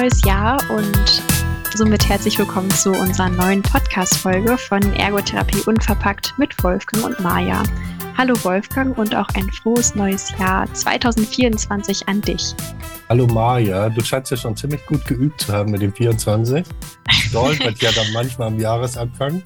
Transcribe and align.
Neues 0.00 0.24
Jahr 0.24 0.58
und 0.70 1.22
somit 1.72 2.08
herzlich 2.08 2.36
willkommen 2.36 2.68
zu 2.70 2.90
unserer 2.90 3.28
neuen 3.28 3.62
Podcast-Folge 3.62 4.58
von 4.58 4.82
Ergotherapie 4.94 5.62
Unverpackt 5.66 6.34
mit 6.36 6.64
Wolfgang 6.64 7.04
und 7.04 7.20
Maja. 7.20 7.62
Hallo 8.18 8.34
Wolfgang 8.42 8.98
und 8.98 9.14
auch 9.14 9.28
ein 9.36 9.48
frohes 9.52 9.94
neues 9.94 10.36
Jahr 10.36 10.66
2024 10.74 12.08
an 12.08 12.20
dich. 12.22 12.56
Hallo 13.08 13.28
Maja, 13.28 13.88
du 13.88 14.02
scheinst 14.02 14.32
ja 14.32 14.36
schon 14.36 14.56
ziemlich 14.56 14.84
gut 14.86 15.04
geübt 15.04 15.42
zu 15.42 15.52
haben 15.52 15.70
mit 15.70 15.80
dem 15.80 15.92
24. 15.92 16.66
Stolpert 17.28 17.80
ja 17.80 17.92
dann 17.92 18.12
manchmal 18.12 18.48
am 18.48 18.58
Jahresanfang. 18.58 19.44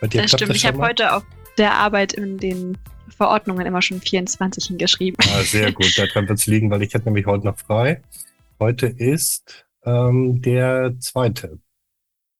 Bei 0.00 0.06
dir 0.06 0.22
das 0.22 0.30
stimmt, 0.30 0.50
das 0.50 0.58
ich 0.58 0.66
habe 0.66 0.78
heute 0.78 1.12
auf 1.12 1.24
der 1.58 1.74
Arbeit 1.74 2.12
in 2.12 2.38
den 2.38 2.78
Verordnungen 3.08 3.66
immer 3.66 3.82
schon 3.82 4.00
24 4.00 4.66
hingeschrieben. 4.66 5.18
Ah, 5.34 5.42
sehr 5.42 5.72
gut, 5.72 5.98
daran 5.98 6.28
wird 6.28 6.38
es 6.38 6.46
liegen, 6.46 6.70
weil 6.70 6.82
ich 6.82 6.94
hätte 6.94 7.06
nämlich 7.06 7.26
heute 7.26 7.46
noch 7.46 7.58
frei. 7.58 8.00
Heute 8.60 8.86
ist 8.86 9.67
ähm, 9.88 10.42
der 10.42 10.98
zweite. 11.00 11.58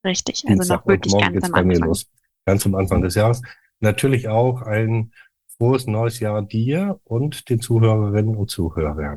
Richtig, 0.04 0.44
also 0.46 0.54
Dienstag. 0.54 0.80
noch 0.80 0.86
wirklich 0.86 1.12
ganz 1.18 1.44
am 1.44 1.54
Anfang. 1.54 1.88
Los. 1.88 2.06
Ganz 2.46 2.66
am 2.66 2.74
Anfang 2.74 3.02
des 3.02 3.14
Jahres. 3.14 3.42
Natürlich 3.80 4.28
auch 4.28 4.62
ein 4.62 5.12
frohes 5.56 5.86
neues 5.86 6.20
Jahr 6.20 6.42
dir 6.42 7.00
und 7.04 7.48
den 7.48 7.60
Zuhörerinnen 7.60 8.36
und 8.36 8.50
Zuhörern. 8.50 9.16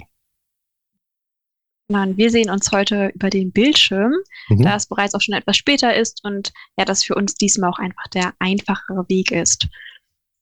Und 1.87 2.17
wir 2.17 2.31
sehen 2.31 2.49
uns 2.49 2.71
heute 2.71 3.11
über 3.15 3.29
den 3.29 3.51
Bildschirm, 3.51 4.13
mhm. 4.49 4.61
da 4.63 4.75
es 4.75 4.87
bereits 4.87 5.13
auch 5.13 5.21
schon 5.21 5.35
etwas 5.35 5.57
später 5.57 5.93
ist 5.93 6.23
und 6.23 6.53
ja, 6.77 6.85
das 6.85 7.03
für 7.03 7.15
uns 7.15 7.35
diesmal 7.35 7.69
auch 7.69 7.79
einfach 7.79 8.07
der 8.13 8.33
einfachere 8.39 9.07
Weg 9.09 9.31
ist. 9.31 9.67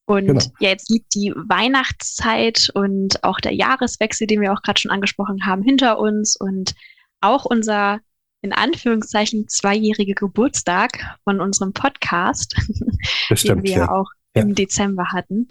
Und 0.06 0.28
genau. 0.28 0.42
ja, 0.60 0.70
jetzt 0.70 0.90
liegt 0.90 1.14
die 1.14 1.34
Weihnachtszeit 1.36 2.70
und 2.74 3.24
auch 3.24 3.40
der 3.40 3.54
Jahreswechsel, 3.54 4.28
den 4.28 4.42
wir 4.42 4.54
auch 4.54 4.62
gerade 4.62 4.80
schon 4.80 4.92
angesprochen 4.92 5.46
haben, 5.46 5.64
hinter 5.64 6.00
uns 6.00 6.36
und 6.36 6.74
auch 7.22 7.46
unser 7.46 8.00
in 8.42 8.54
Anführungszeichen 8.54 9.48
zweijährige 9.48 10.14
Geburtstag 10.14 11.18
von 11.24 11.42
unserem 11.42 11.74
Podcast, 11.74 12.56
Bestimmt, 13.30 13.58
den 13.58 13.64
wir 13.64 13.78
ja. 13.80 13.92
auch 13.92 14.10
im 14.34 14.56
Dezember 14.56 15.08
hatten. 15.12 15.48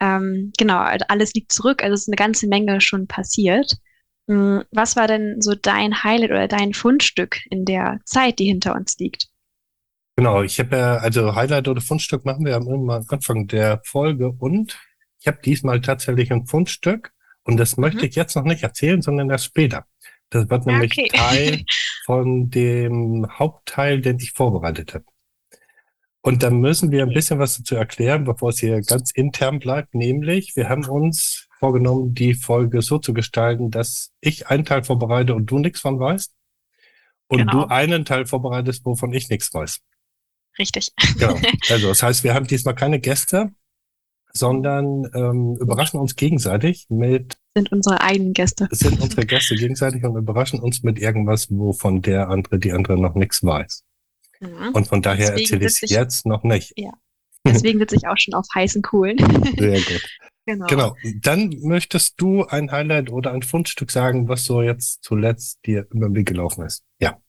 Ähm, 0.00 0.52
genau, 0.58 0.78
also 0.78 1.06
alles 1.08 1.32
liegt 1.32 1.52
zurück, 1.52 1.82
also 1.82 1.94
es 1.94 2.02
ist 2.02 2.08
eine 2.08 2.16
ganze 2.16 2.46
Menge 2.46 2.80
schon 2.80 3.06
passiert. 3.06 3.72
Hm, 4.28 4.64
was 4.70 4.96
war 4.96 5.06
denn 5.06 5.40
so 5.40 5.54
dein 5.54 6.02
Highlight 6.02 6.30
oder 6.30 6.48
dein 6.48 6.74
Fundstück 6.74 7.38
in 7.50 7.64
der 7.64 8.00
Zeit, 8.04 8.38
die 8.38 8.46
hinter 8.46 8.74
uns 8.74 8.98
liegt? 8.98 9.28
Genau, 10.16 10.42
ich 10.42 10.58
habe 10.58 10.76
ja, 10.76 10.96
also 10.96 11.34
Highlight 11.34 11.68
oder 11.68 11.80
Fundstück 11.80 12.24
machen 12.24 12.44
wir 12.44 12.56
am 12.56 12.90
Anfang 12.90 13.46
der 13.46 13.80
Folge 13.84 14.30
und 14.30 14.78
ich 15.20 15.26
habe 15.26 15.38
diesmal 15.44 15.80
tatsächlich 15.80 16.32
ein 16.32 16.46
Fundstück 16.46 17.12
und 17.44 17.58
das 17.58 17.76
möchte 17.76 18.00
mhm. 18.00 18.04
ich 18.04 18.14
jetzt 18.16 18.34
noch 18.34 18.44
nicht 18.44 18.62
erzählen, 18.62 19.00
sondern 19.02 19.30
erst 19.30 19.46
später. 19.46 19.86
Das 20.30 20.48
wird 20.50 20.66
nämlich 20.66 20.92
okay. 20.92 21.08
Teil 21.12 21.64
von 22.04 22.50
dem 22.50 23.26
Hauptteil, 23.38 24.00
den 24.00 24.18
ich 24.18 24.32
vorbereitet 24.32 24.94
habe. 24.94 25.04
Und 26.20 26.42
da 26.42 26.50
müssen 26.50 26.90
wir 26.90 27.04
ein 27.04 27.14
bisschen 27.14 27.38
was 27.38 27.56
dazu 27.56 27.76
erklären, 27.76 28.24
bevor 28.24 28.48
es 28.48 28.58
hier 28.58 28.80
ganz 28.80 29.12
intern 29.12 29.60
bleibt. 29.60 29.94
Nämlich, 29.94 30.56
wir 30.56 30.68
haben 30.68 30.84
uns 30.84 31.46
vorgenommen, 31.60 32.14
die 32.14 32.34
Folge 32.34 32.82
so 32.82 32.98
zu 32.98 33.14
gestalten, 33.14 33.70
dass 33.70 34.10
ich 34.20 34.48
einen 34.48 34.64
Teil 34.64 34.82
vorbereite 34.82 35.36
und 35.36 35.46
du 35.46 35.60
nichts 35.60 35.80
von 35.80 36.00
weißt. 36.00 36.32
Und 37.28 37.38
genau. 37.38 37.52
du 37.52 37.64
einen 37.68 38.04
Teil 38.04 38.26
vorbereitest, 38.26 38.84
wovon 38.84 39.12
ich 39.12 39.28
nichts 39.28 39.54
weiß. 39.54 39.78
Richtig. 40.58 40.90
Genau. 41.18 41.38
Also 41.70 41.88
das 41.88 42.02
heißt, 42.02 42.24
wir 42.24 42.34
haben 42.34 42.46
diesmal 42.46 42.74
keine 42.74 42.98
Gäste, 42.98 43.50
sondern 44.36 45.10
ähm, 45.14 45.56
überraschen 45.60 46.00
uns 46.00 46.16
gegenseitig 46.16 46.86
mit. 46.88 47.38
Sind 47.54 47.72
unsere 47.72 48.00
eigenen 48.00 48.32
Gäste. 48.32 48.68
Sind 48.70 49.00
unsere 49.00 49.26
Gäste 49.26 49.56
gegenseitig 49.56 50.04
und 50.04 50.16
überraschen 50.16 50.60
uns 50.60 50.82
mit 50.82 50.98
irgendwas, 50.98 51.48
wovon 51.50 52.02
der 52.02 52.28
andere, 52.28 52.58
die 52.58 52.72
andere 52.72 53.00
noch 53.00 53.14
nichts 53.14 53.42
weiß. 53.42 53.84
Mhm. 54.40 54.72
Und 54.72 54.86
von 54.86 55.02
daher 55.02 55.30
erzähle 55.30 55.66
ich 55.66 55.82
es 55.82 55.90
jetzt 55.90 56.26
noch 56.26 56.44
nicht. 56.44 56.72
Ja. 56.76 56.92
Deswegen 57.44 57.78
sitze 57.78 57.96
ich 57.96 58.06
auch 58.08 58.18
schon 58.18 58.34
auf 58.34 58.46
heißen 58.54 58.82
Kohlen. 58.82 59.18
Sehr 59.58 59.80
gut. 59.80 60.18
Genau. 60.46 60.66
genau. 60.66 60.96
Dann 61.22 61.56
möchtest 61.62 62.20
du 62.20 62.44
ein 62.44 62.70
Highlight 62.70 63.10
oder 63.10 63.32
ein 63.32 63.42
Fundstück 63.42 63.90
sagen, 63.90 64.28
was 64.28 64.44
so 64.44 64.62
jetzt 64.62 65.02
zuletzt 65.02 65.58
dir 65.66 65.86
über 65.90 66.08
den 66.08 66.14
Weg 66.14 66.28
gelaufen 66.28 66.64
ist. 66.64 66.84
Ja. 67.00 67.20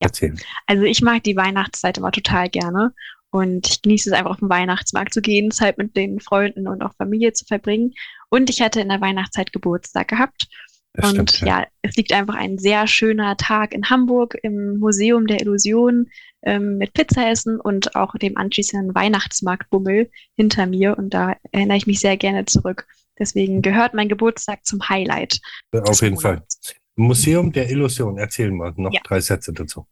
Erzählen. 0.00 0.40
Also 0.66 0.84
ich 0.84 1.02
mag 1.02 1.22
die 1.24 1.36
Weihnachtszeit 1.36 1.98
immer 1.98 2.10
total 2.10 2.48
gerne. 2.48 2.94
Und 3.34 3.68
ich 3.68 3.82
genieße 3.82 4.10
es 4.10 4.16
einfach 4.16 4.30
auf 4.30 4.38
den 4.38 4.48
Weihnachtsmarkt 4.48 5.12
zu 5.12 5.20
gehen, 5.20 5.50
Zeit 5.50 5.76
mit 5.76 5.96
den 5.96 6.20
Freunden 6.20 6.68
und 6.68 6.82
auch 6.82 6.94
Familie 6.94 7.32
zu 7.32 7.44
verbringen. 7.44 7.92
Und 8.30 8.48
ich 8.48 8.62
hatte 8.62 8.80
in 8.80 8.90
der 8.90 9.00
Weihnachtszeit 9.00 9.52
Geburtstag 9.52 10.06
gehabt. 10.06 10.46
Das 10.92 11.10
und 11.10 11.32
stimmt, 11.32 11.40
ja. 11.40 11.62
ja. 11.62 11.66
es 11.82 11.96
liegt 11.96 12.12
einfach 12.12 12.36
ein 12.36 12.58
sehr 12.58 12.86
schöner 12.86 13.36
Tag 13.36 13.74
in 13.74 13.90
Hamburg 13.90 14.38
im 14.44 14.78
Museum 14.78 15.26
der 15.26 15.40
Illusion 15.40 16.10
ähm, 16.42 16.78
mit 16.78 16.92
Pizzaessen 16.92 17.58
und 17.58 17.96
auch 17.96 18.14
dem 18.14 18.36
anschließenden 18.36 18.94
Weihnachtsmarktbummel 18.94 20.12
hinter 20.36 20.66
mir. 20.66 20.96
Und 20.96 21.12
da 21.12 21.34
erinnere 21.50 21.78
ich 21.78 21.88
mich 21.88 21.98
sehr 21.98 22.16
gerne 22.16 22.44
zurück. 22.44 22.86
Deswegen 23.18 23.62
gehört 23.62 23.94
mein 23.94 24.08
Geburtstag 24.08 24.64
zum 24.64 24.88
Highlight. 24.88 25.40
Auf 25.72 26.02
jeden 26.02 26.14
Monats. 26.14 26.60
Fall. 26.62 26.76
Museum 26.94 27.50
der 27.50 27.68
Illusion, 27.68 28.16
erzählen 28.16 28.54
wir 28.54 28.72
noch 28.76 28.92
ja. 28.92 29.00
drei 29.02 29.18
Sätze 29.18 29.52
dazu. 29.52 29.88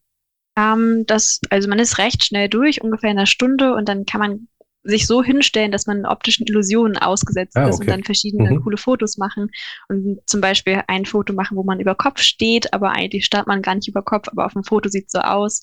Ähm, 0.57 1.05
das, 1.07 1.41
also 1.51 1.69
man 1.69 1.79
ist 1.79 1.99
recht 1.99 2.25
schnell 2.25 2.49
durch, 2.49 2.83
ungefähr 2.83 3.11
in 3.11 3.19
einer 3.19 3.27
Stunde, 3.27 3.75
und 3.75 3.89
dann 3.89 4.05
kann 4.05 4.21
man 4.21 4.49
sich 4.85 5.07
so 5.07 5.23
hinstellen, 5.23 5.71
dass 5.71 5.87
man 5.87 6.07
optischen 6.07 6.47
Illusionen 6.47 6.99
ausgesetzt 6.99 7.57
ah, 7.57 7.63
okay. 7.63 7.71
ist 7.71 7.81
und 7.81 7.89
dann 7.89 8.03
verschiedene 8.03 8.51
mhm. 8.51 8.63
coole 8.63 8.77
Fotos 8.77 9.17
machen 9.17 9.51
und 9.89 10.19
zum 10.27 10.41
Beispiel 10.41 10.83
ein 10.89 11.07
Foto 11.07 11.33
machen, 11.33 11.57
wo 11.57 11.63
man 11.63 11.81
über 11.81 11.95
Kopf 11.95 12.21
steht, 12.21 12.73
aber 12.73 12.91
eigentlich 12.91 13.25
starrt 13.25 13.47
man 13.47 13.63
gar 13.63 13.77
nicht 13.77 13.89
über 13.89 14.03
Kopf, 14.03 14.29
aber 14.29 14.47
auf 14.47 14.55
dem 14.55 14.65
Foto 14.65 14.89
sieht 14.89 15.07
es 15.07 15.13
so 15.13 15.21
aus. 15.21 15.61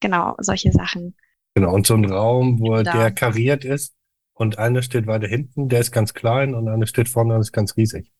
Genau, 0.00 0.34
solche 0.38 0.72
Sachen. 0.72 1.14
Genau, 1.54 1.74
und 1.74 1.86
so 1.86 1.94
ein 1.94 2.04
Raum, 2.04 2.58
wo 2.60 2.82
da. 2.82 2.92
der 2.92 3.10
kariert 3.10 3.64
ist 3.64 3.94
und 4.32 4.58
einer 4.58 4.82
steht 4.82 5.06
weiter 5.06 5.28
hinten, 5.28 5.68
der 5.68 5.80
ist 5.80 5.92
ganz 5.92 6.14
klein 6.14 6.54
und 6.54 6.68
einer 6.68 6.86
steht 6.86 7.08
vorne 7.08 7.34
und 7.34 7.40
ist 7.40 7.52
ganz 7.52 7.76
riesig. 7.76 8.12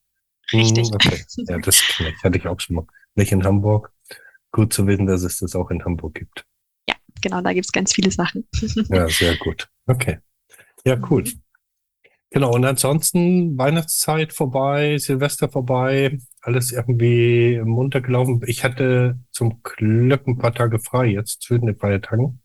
Richtig. 0.53 0.89
Hm, 0.89 0.95
okay. 0.95 1.25
Ja, 1.49 1.59
das 1.59 1.83
hatte 2.23 2.39
ich 2.39 2.47
auch 2.47 2.61
schon 2.61 2.77
mal. 2.77 2.87
Nicht 3.15 3.33
in 3.33 3.45
Hamburg. 3.45 3.93
Gut 4.55 4.73
zu 4.73 4.87
wissen, 4.87 5.07
dass 5.07 5.25
es 5.25 5.39
das 5.39 5.57
auch 5.57 5.69
in 5.73 5.85
Hamburg 5.85 6.15
gibt. 6.15 6.47
Ja, 6.89 6.95
genau, 7.21 7.41
da 7.41 7.53
gibt 7.53 7.67
es 7.67 7.73
ganz 7.73 7.93
viele 7.93 8.13
Sachen. 8.13 8.47
ja, 8.89 9.09
sehr 9.09 9.37
gut. 9.37 9.69
Okay. 9.89 10.21
Ja, 10.85 10.97
cool. 11.11 11.25
Genau, 12.31 12.55
und 12.55 12.65
ansonsten 12.65 13.59
Weihnachtszeit 13.59 14.33
vorbei, 14.33 14.97
Silvester 14.99 15.49
vorbei, 15.49 16.19
alles 16.41 16.71
irgendwie 16.71 17.61
munter 17.65 18.01
gelaufen. 18.01 18.43
Ich 18.47 18.63
hatte 18.63 19.19
zum 19.33 19.61
Glück 19.65 20.29
ein 20.29 20.39
paar 20.39 20.55
Tage 20.55 20.79
frei 20.79 21.07
jetzt 21.07 21.43
zwischen 21.43 21.67
den 21.67 21.77
Feiertagen. 21.77 22.41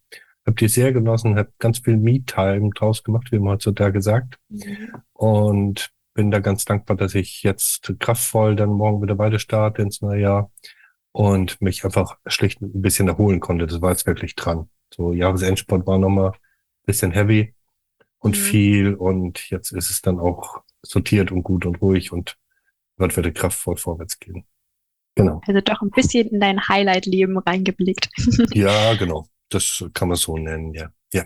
Hab 0.47 0.57
die 0.57 0.67
sehr 0.67 0.91
genossen, 0.91 1.37
hab 1.37 1.59
ganz 1.59 1.77
viel 1.77 1.97
Me-Time 1.97 2.71
draus 2.73 3.03
gemacht, 3.03 3.31
wie 3.31 3.37
man 3.37 3.53
heutzutage 3.53 4.01
sagt. 4.01 4.39
Mhm. 4.49 4.95
Und 5.13 5.91
bin 6.15 6.31
da 6.31 6.39
ganz 6.39 6.65
dankbar, 6.65 6.97
dass 6.97 7.13
ich 7.13 7.43
jetzt 7.43 7.93
kraftvoll 7.99 8.55
dann 8.55 8.69
morgen 8.69 8.99
wieder 9.03 9.19
weiter 9.19 9.37
starte 9.37 9.83
ins 9.83 10.01
neue 10.01 10.21
Jahr 10.21 10.51
und 11.19 11.59
mich 11.59 11.83
einfach 11.83 12.17
schlicht 12.27 12.61
ein 12.61 12.81
bisschen 12.81 13.09
erholen 13.09 13.41
konnte. 13.41 13.67
Das 13.67 13.81
war 13.81 13.91
jetzt 13.91 14.07
wirklich 14.07 14.35
dran. 14.35 14.69
So 14.93 15.11
Jahresendsport 15.11 15.85
war 15.85 15.97
nochmal 15.97 16.29
ein 16.29 16.85
bisschen 16.85 17.11
heavy 17.11 17.53
und 18.19 18.37
mhm. 18.37 18.41
viel 18.41 18.93
und 18.93 19.49
jetzt 19.49 19.73
ist 19.73 19.89
es 19.89 20.01
dann 20.01 20.17
auch 20.17 20.61
sortiert 20.81 21.33
und 21.33 21.43
gut 21.43 21.65
und 21.65 21.81
ruhig 21.81 22.13
und 22.13 22.37
wird 22.95 23.17
wieder 23.17 23.31
kraftvoll 23.31 23.75
vorwärts 23.75 24.17
gehen. 24.17 24.45
Genau. 25.15 25.41
Also 25.45 25.59
doch 25.59 25.81
ein 25.81 25.89
bisschen 25.89 26.29
in 26.29 26.39
dein 26.39 26.65
Highlight-Leben 26.69 27.37
reingeblickt. 27.37 28.07
ja, 28.53 28.93
genau. 28.93 29.27
Das 29.49 29.83
kann 29.93 30.07
man 30.07 30.15
so 30.15 30.37
nennen, 30.37 30.73
ja. 30.73 30.89
Ja. 31.11 31.25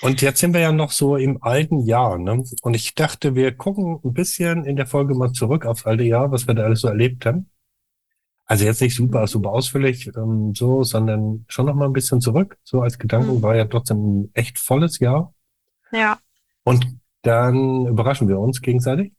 Und 0.00 0.22
jetzt 0.22 0.40
sind 0.40 0.54
wir 0.54 0.60
ja 0.62 0.72
noch 0.72 0.92
so 0.92 1.16
im 1.16 1.42
alten 1.42 1.80
Jahr, 1.80 2.16
ne? 2.16 2.42
Und 2.62 2.74
ich 2.74 2.94
dachte, 2.94 3.34
wir 3.34 3.52
gucken 3.54 4.00
ein 4.02 4.14
bisschen 4.14 4.64
in 4.64 4.76
der 4.76 4.86
Folge 4.86 5.14
mal 5.14 5.32
zurück 5.32 5.66
aufs 5.66 5.84
alte 5.84 6.04
Jahr, 6.04 6.30
was 6.30 6.46
wir 6.46 6.54
da 6.54 6.62
alles 6.62 6.80
so 6.80 6.88
erlebt 6.88 7.26
haben. 7.26 7.50
Also 8.46 8.64
jetzt 8.64 8.80
nicht 8.82 8.94
super, 8.94 9.26
super 9.26 9.50
ausführlich 9.50 10.10
ähm, 10.16 10.52
so, 10.54 10.82
sondern 10.82 11.44
schon 11.48 11.66
noch 11.66 11.74
mal 11.74 11.86
ein 11.86 11.92
bisschen 11.92 12.20
zurück. 12.20 12.58
So 12.62 12.82
als 12.82 12.98
Gedanken 12.98 13.36
mhm. 13.36 13.42
war 13.42 13.56
ja 13.56 13.64
trotzdem 13.64 14.20
ein 14.20 14.30
echt 14.34 14.58
volles 14.58 14.98
Jahr. 14.98 15.34
Ja. 15.92 16.18
Und 16.64 16.86
dann 17.22 17.86
überraschen 17.86 18.28
wir 18.28 18.38
uns 18.38 18.60
gegenseitig. 18.60 19.12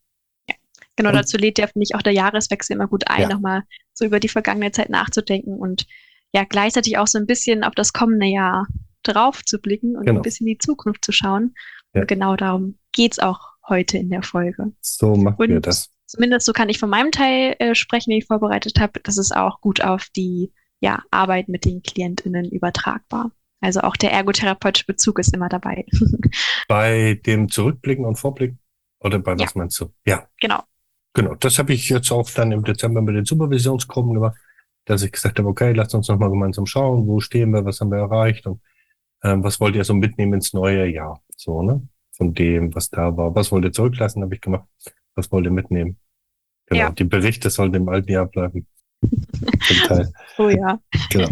Ja, 0.47 0.55
genau, 0.95 1.09
und, 1.09 1.15
dazu 1.15 1.37
lädt 1.37 1.57
ja, 1.57 1.67
finde 1.67 1.85
ich, 1.89 1.95
auch 1.95 2.03
der 2.03 2.13
Jahreswechsel 2.13 2.75
immer 2.75 2.87
gut 2.87 3.07
ein, 3.07 3.21
ja. 3.21 3.29
nochmal 3.29 3.63
so 3.93 4.05
über 4.05 4.19
die 4.19 4.29
vergangene 4.29 4.71
Zeit 4.71 4.89
nachzudenken 4.89 5.57
und 5.57 5.87
ja, 6.33 6.43
gleichzeitig 6.43 6.97
auch 6.97 7.07
so 7.07 7.17
ein 7.17 7.25
bisschen 7.25 7.63
auf 7.63 7.73
das 7.75 7.93
kommende 7.93 8.27
Jahr 8.27 8.67
drauf 9.03 9.43
zu 9.43 9.59
blicken 9.59 9.95
und 9.95 10.05
genau. 10.05 10.19
ein 10.19 10.23
bisschen 10.23 10.47
in 10.47 10.53
die 10.53 10.59
Zukunft 10.59 11.03
zu 11.03 11.11
schauen. 11.11 11.55
Ja. 11.93 12.01
Und 12.01 12.07
genau 12.07 12.35
darum 12.35 12.77
geht's 12.91 13.19
auch 13.19 13.39
heute 13.67 13.97
in 13.97 14.09
der 14.09 14.21
Folge. 14.21 14.73
So 14.81 15.15
machen 15.15 15.37
und 15.39 15.49
wir 15.49 15.59
das. 15.61 15.89
Zumindest 16.07 16.45
so 16.45 16.53
kann 16.53 16.69
ich 16.69 16.79
von 16.79 16.89
meinem 16.89 17.11
Teil 17.11 17.55
äh, 17.59 17.75
sprechen, 17.75 18.11
den 18.11 18.19
ich 18.19 18.27
vorbereitet 18.27 18.79
habe. 18.79 18.99
Das 19.03 19.17
ist 19.17 19.35
auch 19.35 19.61
gut 19.61 19.81
auf 19.81 20.07
die 20.15 20.51
ja, 20.79 21.01
Arbeit 21.11 21.49
mit 21.49 21.65
den 21.65 21.81
KlientInnen 21.81 22.51
übertragbar. 22.51 23.31
Also 23.61 23.81
auch 23.81 23.95
der 23.95 24.11
ergotherapeutische 24.11 24.85
Bezug 24.85 25.19
ist 25.19 25.33
immer 25.33 25.49
dabei. 25.49 25.85
bei 26.67 27.19
dem 27.25 27.49
Zurückblicken 27.49 28.05
und 28.05 28.17
Vorblicken? 28.17 28.59
Oder 28.99 29.19
bei 29.19 29.33
was 29.33 29.53
ja. 29.53 29.59
meinst 29.59 29.79
du? 29.79 29.91
Ja. 30.05 30.27
Genau. 30.39 30.61
Genau. 31.13 31.35
Das 31.35 31.57
habe 31.57 31.73
ich 31.73 31.89
jetzt 31.89 32.11
auch 32.11 32.29
dann 32.29 32.51
im 32.51 32.63
Dezember 32.63 33.01
mit 33.01 33.15
den 33.15 33.25
Supervisionsgruppen 33.25 34.13
gemacht. 34.13 34.37
dass 34.85 35.01
ich 35.01 35.11
gesagt 35.11 35.39
habe, 35.39 35.47
okay, 35.47 35.71
lasst 35.73 35.95
uns 35.95 36.07
nochmal 36.07 36.29
gemeinsam 36.29 36.67
schauen, 36.67 37.07
wo 37.07 37.19
stehen 37.19 37.51
wir, 37.51 37.65
was 37.65 37.81
haben 37.81 37.89
wir 37.89 37.97
erreicht 37.97 38.45
und 38.45 38.61
ähm, 39.23 39.43
was 39.43 39.59
wollt 39.59 39.75
ihr 39.75 39.83
so 39.83 39.95
mitnehmen 39.95 40.33
ins 40.33 40.53
neue 40.53 40.85
Jahr? 40.87 41.23
So, 41.35 41.63
ne? 41.63 41.87
Von 42.11 42.33
dem, 42.33 42.75
was 42.75 42.89
da 42.89 43.17
war. 43.17 43.33
Was 43.33 43.51
wollt 43.51 43.65
ihr 43.65 43.71
zurücklassen, 43.71 44.21
habe 44.21 44.35
ich 44.35 44.41
gemacht. 44.41 44.67
Was 45.15 45.31
wollt 45.31 45.45
ihr 45.45 45.51
mitnehmen? 45.51 45.97
Genau. 46.67 46.81
Ja. 46.81 46.91
Die 46.91 47.03
Berichte 47.03 47.49
sollen 47.49 47.73
im 47.73 47.89
alten 47.89 48.11
Jahr 48.11 48.25
bleiben. 48.25 48.67
Zum 49.01 49.77
Teil. 49.87 50.13
Oh 50.37 50.49
ja. 50.49 50.79
Genau. 51.09 51.29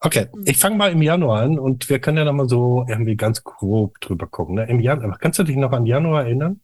Okay, 0.00 0.28
ich 0.44 0.58
fange 0.58 0.76
mal 0.76 0.92
im 0.92 1.02
Januar 1.02 1.42
an 1.42 1.58
und 1.58 1.88
wir 1.88 1.98
können 1.98 2.18
ja 2.18 2.24
noch 2.24 2.32
mal 2.32 2.48
so 2.48 2.84
irgendwie 2.88 3.16
ganz 3.16 3.42
grob 3.44 4.00
drüber 4.00 4.26
gucken. 4.26 4.56
Ne? 4.56 4.68
Im 4.68 4.80
Januar, 4.80 5.18
kannst 5.18 5.38
du 5.38 5.44
dich 5.44 5.56
noch 5.56 5.72
an 5.72 5.86
Januar 5.86 6.24
erinnern? 6.24 6.60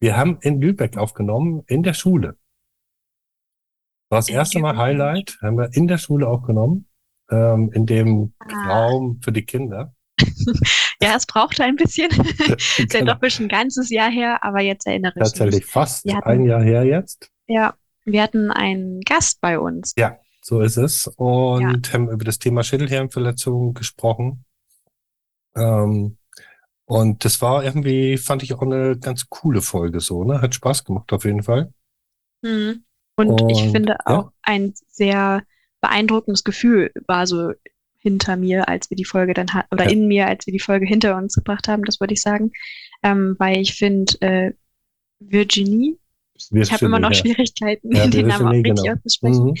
Wir 0.00 0.16
haben 0.16 0.38
in 0.40 0.60
Lübeck 0.60 0.96
aufgenommen, 0.96 1.64
in 1.66 1.82
der 1.82 1.94
Schule. 1.94 2.36
War 4.10 4.18
das 4.18 4.28
erste 4.28 4.58
Mal 4.60 4.76
Highlight, 4.76 5.38
haben 5.42 5.58
wir 5.58 5.74
in 5.74 5.86
der 5.86 5.98
Schule 5.98 6.28
aufgenommen, 6.28 6.86
ähm, 7.30 7.70
in 7.72 7.84
dem 7.84 8.32
ah. 8.38 8.68
Raum 8.68 9.20
für 9.22 9.32
die 9.32 9.44
Kinder. 9.44 9.94
ja, 11.00 11.16
es 11.16 11.26
brauchte 11.26 11.64
ein 11.64 11.76
bisschen. 11.76 12.10
ist 12.78 12.92
ja 12.92 13.04
doch 13.04 13.18
schon 13.30 13.46
ein 13.46 13.48
ganzes 13.48 13.90
Jahr 13.90 14.10
her, 14.10 14.38
aber 14.42 14.60
jetzt 14.60 14.86
erinnere 14.86 15.12
ich 15.16 15.20
mich. 15.20 15.32
Tatsächlich 15.32 15.66
fast 15.66 16.12
hatten, 16.12 16.28
ein 16.28 16.44
Jahr 16.44 16.62
her 16.62 16.84
jetzt. 16.84 17.30
Ja, 17.46 17.74
wir 18.04 18.22
hatten 18.22 18.50
einen 18.50 19.00
Gast 19.00 19.40
bei 19.40 19.58
uns. 19.58 19.92
Ja, 19.96 20.18
so 20.42 20.60
ist 20.60 20.76
es. 20.76 21.06
Und 21.16 21.86
ja. 21.86 21.92
haben 21.92 22.10
über 22.10 22.24
das 22.24 22.38
Thema 22.38 22.62
Schädelhirnverletzung 22.62 23.74
gesprochen. 23.74 24.44
Ähm, 25.56 26.18
und 26.84 27.24
das 27.24 27.42
war 27.42 27.64
irgendwie, 27.64 28.16
fand 28.16 28.42
ich 28.42 28.54
auch 28.54 28.62
eine 28.62 28.98
ganz 28.98 29.28
coole 29.28 29.60
Folge 29.60 30.00
so, 30.00 30.24
ne? 30.24 30.40
Hat 30.40 30.54
Spaß 30.54 30.84
gemacht 30.84 31.12
auf 31.12 31.24
jeden 31.24 31.42
Fall. 31.42 31.72
Mhm. 32.42 32.84
Und, 33.16 33.42
und, 33.42 33.50
ich 33.50 33.70
finde 33.70 33.96
auch 34.06 34.24
ja. 34.24 34.32
ein 34.42 34.72
sehr 34.86 35.42
beeindruckendes 35.80 36.44
Gefühl 36.44 36.92
war 37.06 37.26
so 37.26 37.52
hinter 38.08 38.36
mir, 38.36 38.68
als 38.68 38.88
wir 38.90 38.96
die 38.96 39.04
Folge 39.04 39.34
dann 39.34 39.52
hatten, 39.52 39.68
oder 39.72 39.84
ja. 39.84 39.90
in 39.90 40.08
mir, 40.08 40.26
als 40.26 40.46
wir 40.46 40.52
die 40.52 40.60
Folge 40.60 40.86
hinter 40.86 41.16
uns 41.16 41.34
gebracht 41.34 41.68
haben, 41.68 41.84
das 41.84 42.00
würde 42.00 42.14
ich 42.14 42.22
sagen. 42.22 42.52
Ähm, 43.02 43.36
weil 43.38 43.58
ich 43.58 43.74
finde, 43.74 44.14
äh, 44.20 44.52
Virginie, 45.20 45.98
ich, 46.34 46.48
ich 46.52 46.72
habe 46.72 46.86
immer 46.86 47.00
noch 47.00 47.12
ja. 47.12 47.16
Schwierigkeiten, 47.16 47.94
ja, 47.94 48.06
den 48.08 48.28
Namen 48.28 48.46
auch 48.46 48.52
richtig 48.52 48.74
genau. 48.76 48.94
auszusprechen, 48.94 49.44
mhm. 49.44 49.54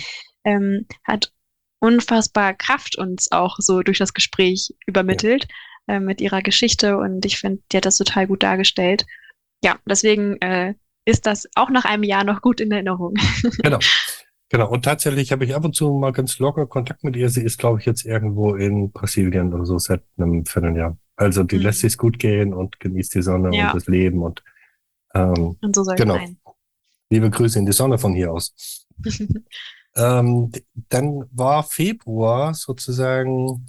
ähm, 0.44 0.86
hat 1.04 1.32
unfassbar 1.80 2.54
Kraft 2.54 2.96
uns 2.96 3.30
auch 3.30 3.56
so 3.58 3.82
durch 3.82 3.98
das 3.98 4.14
Gespräch 4.14 4.74
übermittelt 4.86 5.46
äh, 5.86 6.00
mit 6.00 6.20
ihrer 6.20 6.42
Geschichte 6.42 6.96
und 6.96 7.24
ich 7.24 7.38
finde, 7.38 7.62
die 7.70 7.76
hat 7.76 7.84
das 7.84 7.98
total 7.98 8.26
gut 8.26 8.42
dargestellt. 8.42 9.06
Ja, 9.62 9.78
deswegen 9.86 10.40
äh, 10.40 10.74
ist 11.04 11.26
das 11.26 11.48
auch 11.54 11.70
nach 11.70 11.84
einem 11.84 12.02
Jahr 12.02 12.24
noch 12.24 12.40
gut 12.40 12.60
in 12.60 12.72
Erinnerung. 12.72 13.14
Genau. 13.62 13.78
Genau, 14.50 14.70
und 14.70 14.84
tatsächlich 14.84 15.30
habe 15.30 15.44
ich 15.44 15.54
ab 15.54 15.64
und 15.64 15.74
zu 15.74 15.92
mal 15.92 16.12
ganz 16.12 16.38
locker 16.38 16.66
Kontakt 16.66 17.04
mit 17.04 17.16
ihr. 17.16 17.28
Sie 17.28 17.42
ist, 17.42 17.58
glaube 17.58 17.80
ich, 17.80 17.86
jetzt 17.86 18.04
irgendwo 18.04 18.54
in 18.54 18.90
Brasilien 18.92 19.52
oder 19.52 19.66
so 19.66 19.78
seit 19.78 20.02
einem 20.16 20.46
Vierteljahr. 20.46 20.96
Also 21.16 21.42
die 21.42 21.56
mhm. 21.56 21.62
lässt 21.62 21.80
sich's 21.80 21.98
gut 21.98 22.18
gehen 22.18 22.54
und 22.54 22.80
genießt 22.80 23.14
die 23.14 23.22
Sonne 23.22 23.54
ja. 23.54 23.68
und 23.68 23.76
das 23.76 23.86
Leben 23.88 24.22
und 24.22 24.42
ähm, 25.14 25.56
und 25.60 25.74
so 25.74 25.84
soll 25.84 25.96
genau. 25.96 26.14
sein. 26.14 26.38
Liebe 27.10 27.30
Grüße 27.30 27.58
in 27.58 27.66
die 27.66 27.72
Sonne 27.72 27.98
von 27.98 28.14
hier 28.14 28.32
aus. 28.32 28.86
ähm, 29.96 30.52
dann 30.88 31.24
war 31.32 31.62
Februar 31.62 32.54
sozusagen 32.54 33.66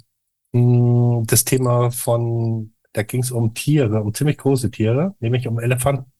mh, 0.52 1.18
hm, 1.18 1.26
das 1.26 1.44
Thema 1.44 1.90
von, 1.90 2.74
da 2.92 3.02
ging 3.02 3.22
es 3.22 3.30
um 3.30 3.54
Tiere, 3.54 4.02
um 4.02 4.14
ziemlich 4.14 4.38
große 4.38 4.70
Tiere, 4.70 5.14
nämlich 5.20 5.48
um 5.48 5.58
Elefanten. 5.58 6.12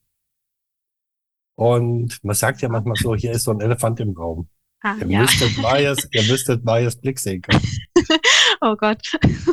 Und 1.60 2.24
man 2.24 2.34
sagt 2.34 2.62
ja 2.62 2.70
manchmal 2.70 2.96
so, 2.96 3.14
hier 3.14 3.32
ist 3.32 3.42
so 3.42 3.50
ein 3.50 3.60
Elefant 3.60 4.00
im 4.00 4.16
Raum. 4.16 4.48
Ah, 4.80 4.94
ihr, 4.98 5.06
ja. 5.08 5.20
müsstet 5.20 5.58
Mayas, 5.58 6.08
ihr 6.10 6.22
müsstet 6.22 6.64
Mayas 6.64 6.96
Blick 6.96 7.18
sehen 7.18 7.42
können. 7.42 7.62
oh 8.62 8.76
Gott. 8.76 9.02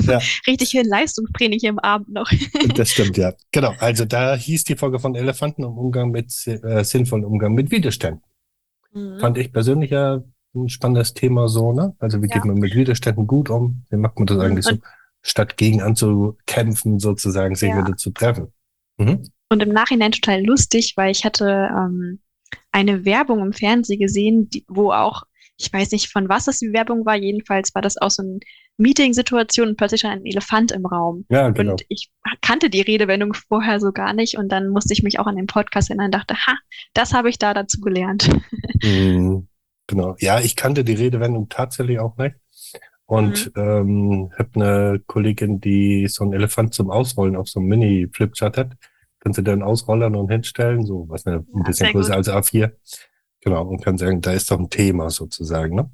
Ja. 0.04 0.22
Richtig 0.48 0.70
viel 0.70 0.88
Leistungstraining 0.88 1.60
hier 1.60 1.72
im 1.72 1.80
Abend 1.80 2.08
noch. 2.08 2.32
das 2.76 2.92
stimmt, 2.92 3.18
ja. 3.18 3.34
Genau. 3.52 3.74
Also 3.80 4.06
da 4.06 4.36
hieß 4.36 4.64
die 4.64 4.78
Folge 4.78 5.00
von 5.00 5.16
Elefanten 5.16 5.66
im 5.66 5.78
Umgang 5.78 6.12
mit 6.12 6.32
äh, 6.48 6.82
sinnvollen 6.86 7.26
Umgang 7.26 7.54
mit 7.54 7.72
Widerständen. 7.72 8.24
Mhm. 8.94 9.20
Fand 9.20 9.38
ich 9.38 9.52
persönlich 9.52 9.92
ja 9.92 10.24
ein 10.56 10.70
spannendes 10.70 11.14
Thema 11.14 11.50
so, 11.50 11.74
ne? 11.74 11.94
Also 12.00 12.22
wie 12.22 12.30
ja. 12.30 12.36
geht 12.36 12.46
man 12.46 12.56
mit 12.56 12.74
Widerständen 12.74 13.28
gut 13.28 13.50
um? 13.50 13.84
Wie 13.90 13.98
macht 13.98 14.18
man 14.18 14.28
das 14.28 14.40
eigentlich 14.40 14.66
Und 14.68 14.76
so? 14.76 14.88
Statt 15.24 15.58
gegen 15.58 15.82
anzukämpfen, 15.82 17.00
sozusagen, 17.00 17.56
sich 17.56 17.68
ja. 17.68 17.86
wieder 17.86 17.98
zu 17.98 18.12
treffen. 18.12 18.54
Mhm. 18.96 19.26
Und 19.50 19.64
im 19.64 19.70
Nachhinein 19.70 20.12
total 20.12 20.44
lustig, 20.44 20.94
weil 20.98 21.12
ich 21.12 21.24
hatte 21.24 21.70
ähm, 21.72 22.20
eine 22.72 23.06
Werbung 23.06 23.42
im 23.42 23.54
Fernsehen 23.54 24.00
gesehen, 24.00 24.50
die, 24.50 24.66
wo 24.68 24.92
auch, 24.92 25.24
ich 25.58 25.72
weiß 25.72 25.92
nicht 25.92 26.12
von 26.12 26.30
was 26.30 26.46
das 26.46 26.60
die 26.60 26.74
Werbung 26.74 27.06
war, 27.06 27.16
jedenfalls 27.16 27.74
war 27.74 27.82
das 27.82 27.98
auch 27.98 28.12
so 28.12 28.24
eine 28.24 28.40
Meeting-Situation 28.78 29.70
und 29.70 29.78
plötzlich 29.78 30.06
ein 30.06 30.26
Elefant 30.26 30.72
im 30.72 30.86
Raum. 30.86 31.26
Ja, 31.30 31.50
genau. 31.50 31.72
Und 31.72 31.86
ich 31.90 32.12
kannte 32.42 32.70
die 32.70 32.82
Redewendung 32.82 33.34
vorher 33.34 33.80
so 33.80 33.92
gar 33.92 34.14
nicht 34.14 34.38
und 34.38 34.50
dann 34.50 34.70
musste 34.70 34.94
ich 34.94 35.02
mich 35.02 35.20
auch 35.20 35.26
an 35.26 35.36
den 35.36 35.48
Podcast 35.48 35.90
erinnern 35.90 36.08
und 36.08 36.16
dachte, 36.16 36.36
ha, 36.36 36.56
das 36.94 37.14
habe 37.14 37.30
ich 37.30 37.40
da 37.40 37.54
dazu 37.54 37.82
gelernt. 37.82 38.30
Mhm, 38.84 39.48
genau. 39.88 40.16
Ja, 40.20 40.40
ich 40.40 40.56
kannte 40.56 40.84
die 40.84 40.94
Redewendung 40.94 41.50
tatsächlich 41.50 41.98
auch 41.98 42.16
nicht. 42.18 42.36
Und 43.08 43.56
mhm. 43.56 43.62
ähm, 43.62 44.32
habe 44.38 44.50
eine 44.54 45.02
Kollegin, 45.08 45.60
die 45.60 46.08
so 46.08 46.24
einen 46.24 46.34
Elefant 46.34 46.76
zum 46.76 46.92
Ausrollen 46.92 47.36
auf 47.36 47.50
so 47.50 47.60
einem 47.60 47.70
Mini-Flipchart 47.70 48.56
hat. 48.56 48.74
Kannst 49.28 49.40
du 49.40 49.44
dann 49.44 49.62
ausrollern 49.62 50.16
und 50.16 50.32
hinstellen, 50.32 50.86
so 50.86 51.06
was 51.10 51.28
eine, 51.28 51.46
ein 51.54 51.64
bisschen 51.64 51.92
größer 51.92 52.16
als 52.16 52.30
A4. 52.30 52.72
Genau, 53.42 53.68
und 53.68 53.84
kann 53.84 53.98
sagen, 53.98 54.22
da 54.22 54.32
ist 54.32 54.50
doch 54.50 54.58
ein 54.58 54.70
Thema 54.70 55.10
sozusagen. 55.10 55.76
Ne? 55.76 55.92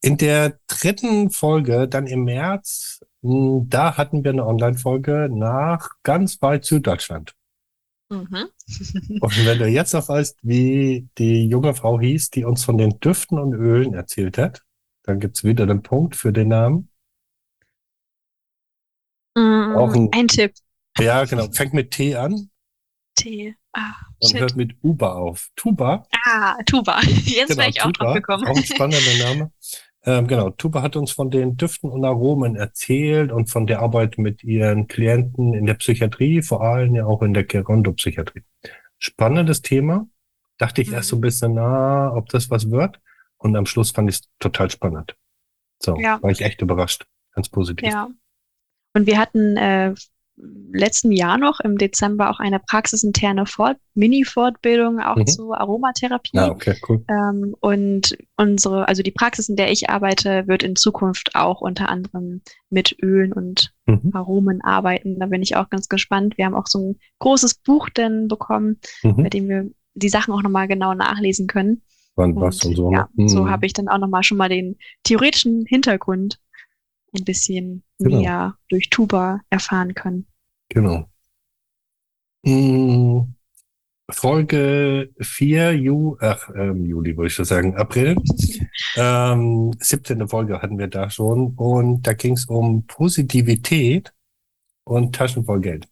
In 0.00 0.16
der 0.16 0.58
dritten 0.66 1.30
Folge, 1.30 1.86
dann 1.86 2.08
im 2.08 2.24
März, 2.24 3.04
hm, 3.22 3.66
da 3.68 3.96
hatten 3.96 4.24
wir 4.24 4.32
eine 4.32 4.44
Online-Folge 4.44 5.28
nach 5.30 5.90
ganz 6.02 6.42
weit 6.42 6.64
Süddeutschland. 6.64 7.36
Mhm. 8.08 8.48
und 9.20 9.46
wenn 9.46 9.58
du 9.60 9.68
jetzt 9.68 9.94
noch 9.94 10.08
weißt, 10.08 10.40
wie 10.42 11.08
die 11.18 11.46
junge 11.46 11.72
Frau 11.72 12.00
hieß, 12.00 12.30
die 12.30 12.44
uns 12.44 12.64
von 12.64 12.78
den 12.78 12.98
Düften 12.98 13.38
und 13.38 13.54
Ölen 13.54 13.94
erzählt 13.94 14.38
hat, 14.38 14.64
dann 15.04 15.20
gibt's 15.20 15.44
wieder 15.44 15.66
den 15.66 15.84
Punkt 15.84 16.16
für 16.16 16.32
den 16.32 16.48
Namen. 16.48 16.88
Auch 19.36 19.94
ein, 19.94 20.08
ein 20.12 20.26
Tipp. 20.26 20.52
Ja, 20.98 21.24
genau. 21.24 21.48
Fängt 21.52 21.74
mit 21.74 21.90
T 21.90 22.16
an. 22.16 22.50
T. 23.16 23.56
Ah, 23.72 23.94
und 24.20 24.30
shit. 24.30 24.40
hört 24.40 24.56
mit 24.56 24.76
Uba 24.82 25.14
auf. 25.14 25.48
Tuba. 25.56 26.06
Ah, 26.24 26.56
Tuba. 26.64 27.00
Jetzt 27.02 27.48
genau, 27.48 27.58
wäre 27.60 27.70
ich 27.70 27.82
auch 27.82 27.92
Tuba, 27.92 28.04
drauf 28.04 28.14
gekommen. 28.14 28.46
Auch 28.46 28.56
ein 28.56 28.64
spannender 28.64 29.24
Name. 29.24 29.52
Ähm, 30.04 30.28
genau, 30.28 30.50
Tuba 30.50 30.82
hat 30.82 30.94
uns 30.94 31.10
von 31.10 31.30
den 31.32 31.56
Düften 31.56 31.90
und 31.90 32.04
Aromen 32.04 32.54
erzählt 32.54 33.32
und 33.32 33.50
von 33.50 33.66
der 33.66 33.80
Arbeit 33.80 34.18
mit 34.18 34.44
ihren 34.44 34.86
Klienten 34.86 35.52
in 35.52 35.66
der 35.66 35.74
Psychiatrie, 35.74 36.42
vor 36.42 36.62
allem 36.62 36.94
ja 36.94 37.06
auch 37.06 37.22
in 37.22 37.34
der 37.34 37.42
Gerondo-Psychiatrie. 37.42 38.44
Spannendes 38.98 39.62
Thema. 39.62 40.06
Dachte 40.58 40.80
ich 40.80 40.88
mhm. 40.88 40.94
erst 40.94 41.08
so 41.08 41.16
ein 41.16 41.20
bisschen, 41.20 41.54
na, 41.54 42.12
ob 42.14 42.28
das 42.28 42.50
was 42.50 42.70
wird. 42.70 43.00
Und 43.36 43.56
am 43.56 43.66
Schluss 43.66 43.90
fand 43.90 44.08
ich 44.08 44.16
es 44.16 44.28
total 44.38 44.70
spannend. 44.70 45.16
So, 45.82 45.98
ja. 45.98 46.22
war 46.22 46.30
ich 46.30 46.40
echt 46.40 46.62
überrascht. 46.62 47.06
Ganz 47.34 47.48
positiv. 47.48 47.88
Ja. 47.88 48.08
Und 48.94 49.06
wir 49.06 49.18
hatten 49.18 49.56
äh, 49.56 49.94
letzten 50.36 51.12
Jahr 51.12 51.38
noch 51.38 51.60
im 51.60 51.78
Dezember 51.78 52.30
auch 52.30 52.40
eine 52.40 52.60
praxisinterne 52.60 53.46
Fort 53.46 53.78
Mini-Fortbildung 53.94 55.00
auch 55.00 55.16
mhm. 55.16 55.26
zu 55.26 55.52
Aromatherapie. 55.52 56.36
Ah, 56.36 56.48
okay, 56.48 56.76
cool. 56.88 57.02
Ähm, 57.08 57.54
und 57.60 58.16
unsere, 58.36 58.86
also 58.86 59.02
die 59.02 59.10
Praxis, 59.10 59.48
in 59.48 59.56
der 59.56 59.72
ich 59.72 59.88
arbeite, 59.88 60.46
wird 60.46 60.62
in 60.62 60.76
Zukunft 60.76 61.34
auch 61.34 61.62
unter 61.62 61.88
anderem 61.88 62.42
mit 62.68 62.96
Ölen 63.02 63.32
und 63.32 63.72
mhm. 63.86 64.10
Aromen 64.12 64.60
arbeiten. 64.62 65.18
Da 65.18 65.26
bin 65.26 65.42
ich 65.42 65.56
auch 65.56 65.70
ganz 65.70 65.88
gespannt. 65.88 66.36
Wir 66.36 66.44
haben 66.44 66.54
auch 66.54 66.66
so 66.66 66.90
ein 66.90 66.98
großes 67.20 67.54
Buch 67.54 67.88
denn 67.88 68.28
bekommen, 68.28 68.78
mhm. 69.02 69.16
bei 69.16 69.28
dem 69.30 69.48
wir 69.48 69.70
die 69.94 70.10
Sachen 70.10 70.34
auch 70.34 70.42
nochmal 70.42 70.68
genau 70.68 70.92
nachlesen 70.92 71.46
können. 71.46 71.82
Wann 72.16 72.32
und, 72.32 72.42
was 72.42 72.62
und 72.64 72.76
so. 72.76 72.92
Ja, 72.92 73.08
ne? 73.14 73.28
so 73.28 73.44
mhm. 73.44 73.50
habe 73.50 73.66
ich 73.66 73.72
dann 73.72 73.88
auch 73.88 73.98
nochmal 73.98 74.22
schon 74.22 74.38
mal 74.38 74.48
den 74.48 74.76
theoretischen 75.04 75.64
Hintergrund 75.66 76.38
ein 77.14 77.24
bisschen 77.24 77.82
genau. 77.98 78.20
mehr 78.20 78.58
durch 78.68 78.90
Tuba 78.90 79.40
erfahren 79.50 79.94
können. 79.94 80.26
Genau. 80.68 81.08
Hm, 82.44 83.34
Folge 84.10 85.10
4 85.20 85.72
Ju, 85.76 86.16
ach, 86.20 86.48
ähm, 86.54 86.86
Juli 86.86 87.16
würde 87.16 87.26
ich 87.26 87.34
schon 87.34 87.44
sagen, 87.44 87.76
April. 87.76 88.16
ähm, 88.96 89.72
17. 89.80 90.28
Folge 90.28 90.62
hatten 90.62 90.78
wir 90.78 90.86
da 90.86 91.10
schon 91.10 91.54
und 91.56 92.06
da 92.06 92.12
ging 92.12 92.34
es 92.34 92.46
um 92.46 92.86
Positivität 92.86 94.12
und 94.84 95.14
Taschen 95.14 95.44
voll 95.44 95.60
Geld. 95.60 95.88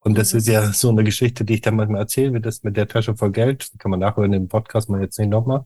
Und 0.00 0.16
das 0.16 0.32
ist 0.32 0.48
ja 0.48 0.72
so 0.72 0.90
eine 0.90 1.02
Geschichte, 1.02 1.44
die 1.44 1.54
ich 1.54 1.60
dann 1.60 1.76
manchmal 1.76 2.02
erzähle, 2.02 2.34
wie 2.34 2.40
das 2.40 2.62
mit 2.62 2.76
der 2.76 2.88
Tasche 2.88 3.16
voll 3.16 3.32
Geld, 3.32 3.70
kann 3.78 3.90
man 3.90 4.00
nachhören 4.00 4.32
im 4.32 4.48
Podcast 4.48 4.88
mal 4.90 5.00
jetzt 5.00 5.18
nicht 5.18 5.28
nochmal. 5.28 5.64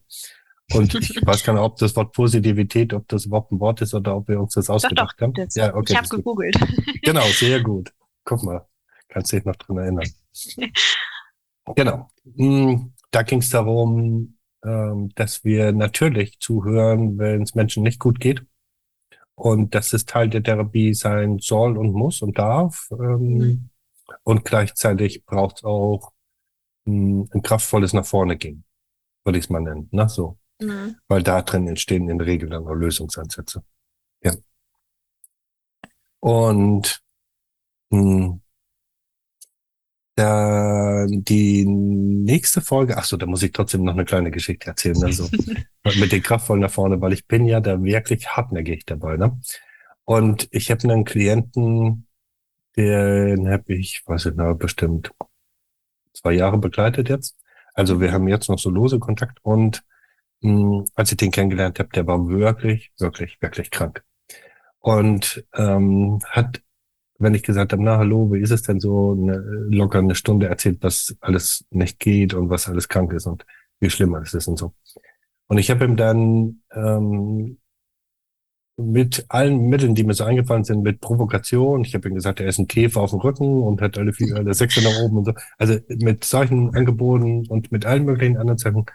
Und 0.75 0.95
ich 0.95 1.17
weiß 1.27 1.45
gar 1.45 1.53
nicht, 1.55 1.63
ob 1.63 1.77
das 1.77 1.95
Wort 1.97 2.13
Positivität, 2.13 2.93
ob 2.95 3.07
das 3.09 3.27
überhaupt 3.27 3.53
ein 3.53 3.61
Wort 3.61 3.81
ist 3.83 3.95
oder 3.95 4.17
ob 4.17 4.29
wir 4.29 4.41
uns 4.41 4.55
das 4.55 4.71
ausgedacht 4.71 5.15
doch, 5.15 5.17
doch, 5.17 5.23
haben. 5.23 5.35
Das, 5.35 5.55
ja, 5.55 5.75
okay, 5.75 5.93
ich 5.93 5.99
habe 5.99 6.09
gegoogelt. 6.09 6.57
Genau, 7.03 7.25
sehr 7.25 7.63
gut. 7.63 7.93
Guck 8.25 8.45
mal, 8.45 8.67
kannst 9.09 9.33
dich 9.33 9.45
noch 9.45 9.57
dran 9.57 9.79
erinnern. 9.79 10.09
genau. 11.75 12.09
Hm, 12.37 12.93
da 13.11 13.23
ging 13.23 13.41
es 13.41 13.51
darum, 13.51 14.39
ähm, 14.65 15.11
dass 15.15 15.45
wir 15.45 15.73
natürlich 15.73 16.39
zuhören, 16.39 17.19
wenn 17.19 17.43
es 17.43 17.55
Menschen 17.55 17.83
nicht 17.83 17.99
gut 17.99 18.21
geht. 18.21 18.45
Und 19.35 19.75
dass 19.75 19.93
es 19.93 20.05
Teil 20.05 20.29
der 20.29 20.43
Therapie 20.43 20.95
sein 20.95 21.39
soll 21.41 21.77
und 21.77 21.93
muss 21.93 22.23
und 22.23 22.39
darf. 22.39 22.89
Ähm, 22.93 23.39
mhm. 23.39 23.71
Und 24.25 24.45
gleichzeitig 24.45 25.25
braucht 25.25 25.59
es 25.59 25.65
auch 25.65 26.13
ein, 26.87 27.29
ein 27.33 27.43
kraftvolles 27.43 27.93
nach 27.93 28.05
vorne 28.05 28.37
gehen, 28.37 28.65
würde 29.25 29.39
ich 29.39 29.47
es 29.47 29.51
mal 29.51 29.61
nennen. 29.61 29.89
Ne? 29.91 30.09
So. 30.09 30.39
Mhm. 30.63 30.97
Weil 31.09 31.23
da 31.23 31.43
drin 31.43 31.69
entstehen 31.69 32.09
in 32.09 32.19
der 32.19 32.27
Regel 32.27 32.49
dann 32.49 32.67
auch 32.67 32.75
Lösungsansätze. 32.75 33.63
Ja. 34.23 34.35
Und 36.21 37.03
mh, 37.91 37.99
hm, 37.99 38.43
da, 40.15 41.07
die 41.09 41.65
nächste 41.65 42.61
Folge, 42.61 42.97
ach 42.99 43.05
so, 43.05 43.17
da 43.17 43.27
muss 43.27 43.43
ich 43.43 43.53
trotzdem 43.53 43.85
noch 43.85 43.95
eine 43.95 44.05
kleine 44.05 44.31
Geschichte 44.31 44.69
erzählen, 44.69 45.03
also 45.03 45.29
mit 45.99 46.13
den 46.13 46.23
Kraftvollen 46.23 46.61
nach 46.61 46.71
vorne, 46.71 47.01
weil 47.01 47.13
ich 47.13 47.27
bin 47.27 47.47
ja 47.47 47.61
da 47.61 47.83
wirklich 47.83 48.29
hartnäckig 48.29 48.85
dabei, 48.85 49.17
ne? 49.17 49.41
Und 50.05 50.49
ich 50.51 50.71
habe 50.71 50.83
einen 50.83 51.05
Klienten, 51.05 52.07
den 52.77 53.49
habe 53.49 53.75
ich, 53.75 54.03
weiß 54.07 54.27
ich 54.27 54.35
noch, 54.35 54.55
bestimmt 54.55 55.13
zwei 56.13 56.33
Jahre 56.33 56.59
begleitet 56.59 57.09
jetzt. 57.09 57.37
Also 57.75 58.01
wir 58.01 58.13
haben 58.13 58.29
jetzt 58.29 58.49
noch 58.49 58.59
so 58.59 58.69
lose 58.71 58.99
Kontakt 58.99 59.39
und 59.43 59.83
mh, 60.43 60.79
hm, 60.79 60.87
als 60.95 61.11
ich 61.13 61.17
den 61.19 61.31
kennengelernt 61.31 61.79
habe, 61.79 61.91
der 61.95 62.07
war 62.07 62.29
wirklich, 62.29 62.93
wirklich, 62.99 63.41
wirklich 63.41 63.71
krank. 63.71 64.05
Und 64.81 65.45
ähm, 65.55 66.21
hat 66.31 66.63
wenn 67.23 67.35
ich 67.35 67.43
gesagt 67.43 67.73
habe, 67.73 67.83
na 67.83 67.99
hallo, 67.99 68.33
wie 68.33 68.41
ist 68.41 68.51
es 68.51 68.63
denn 68.63 68.81
so, 68.81 69.13
eine, 69.13 69.39
locker 69.71 70.01
eine 70.01 70.15
Stunde 70.15 70.49
erzählt, 70.49 70.79
was 70.83 71.17
alles 71.21 71.65
nicht 71.71 72.01
geht 72.01 72.35
und 72.35 72.51
was 72.51 72.69
alles 72.69 72.89
krank 72.89 73.13
ist 73.13 73.27
und 73.27 73.47
wie 73.81 73.91
schlimm 73.91 74.15
alles 74.15 74.35
ist 74.35 74.49
und 74.49 74.59
so. 74.59 74.75
Und 75.47 75.59
ich 75.59 75.71
habe 75.71 75.85
ihm 75.85 75.97
dann 75.97 76.63
ähm, 76.75 77.59
mit 78.77 79.25
allen 79.29 79.69
Mitteln, 79.69 79.95
die 79.95 80.03
mir 80.03 80.15
so 80.15 80.25
eingefallen 80.25 80.65
sind, 80.65 80.83
mit 80.83 81.01
Provokation, 81.01 81.85
ich 81.85 81.95
habe 81.95 82.09
ihm 82.09 82.15
gesagt, 82.15 82.41
er 82.41 82.49
ist 82.49 82.59
ein 82.59 82.69
Käfer 82.69 83.01
auf 83.01 83.11
dem 83.11 83.21
Rücken 83.21 83.63
und 83.63 83.81
hat 83.81 83.99
alle 83.99 84.13
vier, 84.13 84.35
alle 84.37 84.55
Sechse 84.55 84.83
nach 84.83 84.99
oben 85.03 85.19
und 85.19 85.25
so. 85.27 85.33
Also 85.59 85.79
mit 85.89 86.25
solchen 86.25 86.75
Angeboten 86.75 87.47
und 87.49 87.71
mit 87.71 87.87
allen 87.87 88.05
möglichen 88.05 88.37
anderen 88.37 88.59
Sachen 88.59 88.87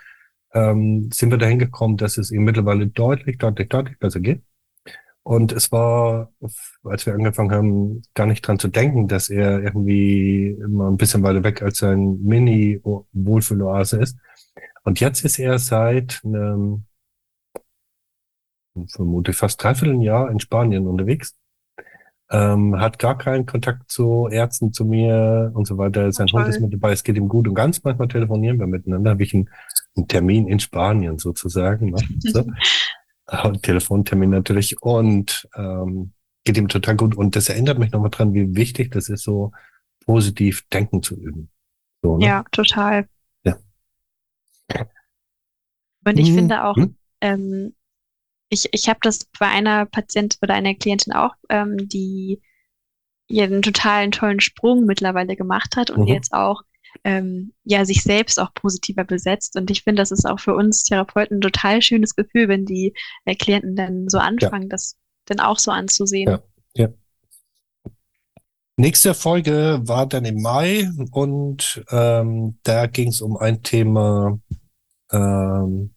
ähm, 0.54 1.10
sind 1.14 1.32
wir 1.32 1.38
dahin 1.38 1.60
gekommen, 1.60 1.98
dass 1.98 2.18
es 2.18 2.32
ihm 2.32 2.44
mittlerweile 2.44 2.88
deutlich, 2.88 3.38
deutlich, 3.38 3.70
deutlich 3.70 4.00
besser 4.00 4.20
geht. 4.20 4.42
Und 5.28 5.52
es 5.52 5.74
war, 5.74 6.32
als 6.84 7.06
wir 7.06 7.14
angefangen 7.14 7.52
haben, 7.52 8.02
gar 8.14 8.28
nicht 8.28 8.48
dran 8.48 8.60
zu 8.60 8.70
denken, 8.70 9.10
dass 9.10 9.28
er 9.28 9.62
irgendwie 9.62 10.52
immer 10.52 10.90
ein 10.90 10.96
bisschen 10.96 11.22
weiter 11.22 11.44
weg 11.44 11.62
als 11.62 11.80
sein 11.80 12.24
Mini-Wohlfühloase 12.24 14.00
ist. 14.00 14.18
Und 14.86 15.02
jetzt 15.02 15.26
ist 15.26 15.38
er 15.38 15.60
seit 15.60 16.22
einem, 16.24 16.86
vermutlich 18.88 19.36
fast 19.36 19.62
dreiviertel 19.62 20.02
Jahr 20.02 20.32
in 20.32 20.40
Spanien 20.40 20.88
unterwegs. 20.88 21.36
Ähm, 22.30 22.80
hat 22.80 23.00
gar 23.00 23.18
keinen 23.18 23.46
Kontakt 23.46 23.90
zu 23.90 24.28
Ärzten, 24.30 24.74
zu 24.74 24.84
mir 24.84 25.52
und 25.54 25.66
so 25.66 25.78
weiter. 25.78 26.12
Sein 26.12 26.28
Toll. 26.28 26.42
Hund 26.42 26.50
ist 26.50 26.60
mit 26.60 26.74
dabei, 26.74 26.92
es 26.92 27.04
geht 27.04 27.16
ihm 27.16 27.30
gut 27.30 27.48
und 27.48 27.54
ganz 27.54 27.84
manchmal 27.84 28.10
telefonieren 28.10 28.60
wir 28.60 28.68
miteinander. 28.68 29.12
Habe 29.12 29.24
ich 29.24 29.34
einen, 29.34 29.50
einen 29.96 30.08
Termin 30.08 30.48
in 30.48 30.60
Spanien 30.60 31.18
sozusagen. 31.18 31.92
Ne? 31.92 31.98
So. 32.22 32.46
Telefontermin 33.62 34.30
natürlich 34.30 34.82
und 34.82 35.50
ähm, 35.56 36.14
geht 36.46 36.58
ihm 36.58 36.70
total 36.70 36.96
gut. 36.96 37.16
Und 37.16 37.36
das 37.36 37.50
erinnert 37.50 37.78
mich 37.78 37.92
nochmal 37.92 38.10
dran, 38.10 38.34
wie 38.34 38.56
wichtig 38.56 38.92
das 38.92 39.10
ist, 39.10 39.24
so 39.24 39.52
positiv 40.06 40.66
denken 40.70 41.04
zu 41.04 41.16
üben. 41.16 41.50
So, 42.02 42.18
ne? 42.18 42.26
Ja, 42.26 42.44
total. 42.52 43.08
Ja. 43.44 43.58
Und 46.06 46.18
ich 46.18 46.30
hm. 46.30 46.36
finde 46.36 46.64
auch, 46.64 46.78
hm? 46.78 46.96
ähm, 47.20 47.76
ich, 48.50 48.70
ich 48.72 48.90
habe 48.90 49.00
das 49.02 49.26
bei 49.40 49.48
einer 49.48 49.86
Patientin 49.86 50.40
oder 50.42 50.54
einer 50.54 50.76
Klientin 50.76 51.14
auch, 51.14 51.34
ähm, 51.50 51.78
die 51.90 52.42
einen 53.30 53.62
totalen 53.62 54.12
tollen 54.12 54.40
Sprung 54.40 54.86
mittlerweile 54.86 55.36
gemacht 55.36 55.76
hat 55.76 55.90
und 55.90 56.02
mhm. 56.02 56.08
jetzt 56.08 56.32
auch 56.34 56.62
ähm, 57.04 57.54
ja 57.64 57.84
sich 57.86 58.04
selbst 58.04 58.40
auch 58.40 58.54
positiver 58.54 59.04
besetzt. 59.04 59.58
Und 59.58 59.70
ich 59.70 59.84
finde, 59.84 60.02
das 60.02 60.12
ist 60.12 60.26
auch 60.26 60.40
für 60.40 60.56
uns 60.56 60.84
Therapeuten 60.84 61.38
ein 61.38 61.42
total 61.42 61.82
schönes 61.82 62.16
Gefühl, 62.16 62.48
wenn 62.48 62.66
die 62.66 62.94
äh, 63.26 63.36
Klienten 63.36 63.76
dann 63.76 64.08
so 64.08 64.18
anfangen, 64.18 64.64
ja. 64.64 64.70
das 64.70 64.96
dann 65.26 65.40
auch 65.40 65.60
so 65.60 65.72
anzusehen. 65.72 66.30
Ja, 66.30 66.40
ja. 66.76 66.90
Nächste 68.78 69.14
Folge 69.14 69.82
war 69.84 70.06
dann 70.06 70.24
im 70.24 70.42
Mai 70.42 70.90
und 71.12 71.84
ähm, 71.90 72.60
da 72.64 72.86
ging 72.86 73.10
es 73.10 73.22
um 73.22 73.36
ein 73.36 73.64
Thema, 73.64 74.40
ähm, 75.12 75.96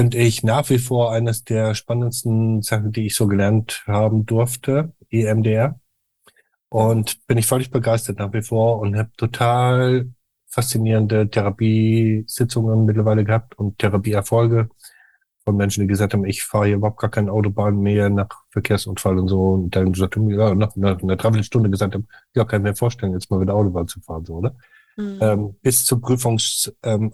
finde 0.00 0.16
ich 0.16 0.42
nach 0.42 0.70
wie 0.70 0.78
vor 0.78 1.12
eines 1.12 1.44
der 1.44 1.74
spannendsten 1.74 2.62
Sachen, 2.62 2.90
die 2.90 3.04
ich 3.04 3.14
so 3.14 3.26
gelernt 3.26 3.84
haben 3.86 4.24
durfte, 4.24 4.94
EMDR. 5.10 5.78
Und 6.70 7.26
bin 7.26 7.36
ich 7.36 7.46
völlig 7.46 7.70
begeistert 7.70 8.18
nach 8.18 8.32
wie 8.32 8.40
vor 8.40 8.78
und 8.78 8.96
habe 8.96 9.10
total 9.18 10.08
faszinierende 10.46 11.28
Therapiesitzungen 11.28 12.86
mittlerweile 12.86 13.24
gehabt 13.24 13.58
und 13.58 13.78
Therapieerfolge 13.78 14.70
von 15.44 15.56
Menschen, 15.58 15.82
die 15.82 15.88
gesagt 15.88 16.14
haben, 16.14 16.24
ich 16.24 16.44
fahre 16.44 16.68
hier 16.68 16.76
überhaupt 16.76 17.00
gar 17.00 17.10
keine 17.10 17.30
Autobahn 17.30 17.78
mehr 17.78 18.08
nach 18.08 18.30
Verkehrsunfall 18.52 19.18
und 19.18 19.28
so. 19.28 19.52
Und 19.52 19.76
dann 19.76 19.92
gesagt 19.92 20.16
haben, 20.16 20.30
ja, 20.30 20.54
nach, 20.54 20.74
einer 20.76 20.96
Dreiviertelstunde 20.96 21.68
gesagt 21.68 21.94
haben, 21.94 22.08
ja, 22.34 22.46
kann 22.46 22.62
ich 22.62 22.70
mir 22.70 22.74
vorstellen, 22.74 23.12
jetzt 23.12 23.30
mal 23.30 23.42
wieder 23.42 23.54
Autobahn 23.54 23.86
zu 23.86 24.00
fahren, 24.00 24.24
so, 24.24 24.36
oder? 24.36 24.54
Mhm. 25.00 25.18
Ähm, 25.20 25.56
bis 25.62 25.84
zur 25.84 26.00
Prüfungsangst 26.00 26.72
ähm, 26.82 27.12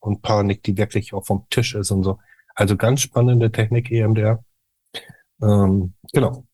und 0.00 0.22
Panik, 0.22 0.62
die 0.62 0.76
wirklich 0.76 1.12
auch 1.14 1.24
vom 1.26 1.46
Tisch 1.50 1.74
ist 1.74 1.90
und 1.90 2.02
so. 2.04 2.18
Also 2.54 2.76
ganz 2.76 3.00
spannende 3.00 3.50
Technik 3.52 3.90
EMDR. 3.90 4.44
Ähm, 5.42 5.94
genau. 6.12 6.44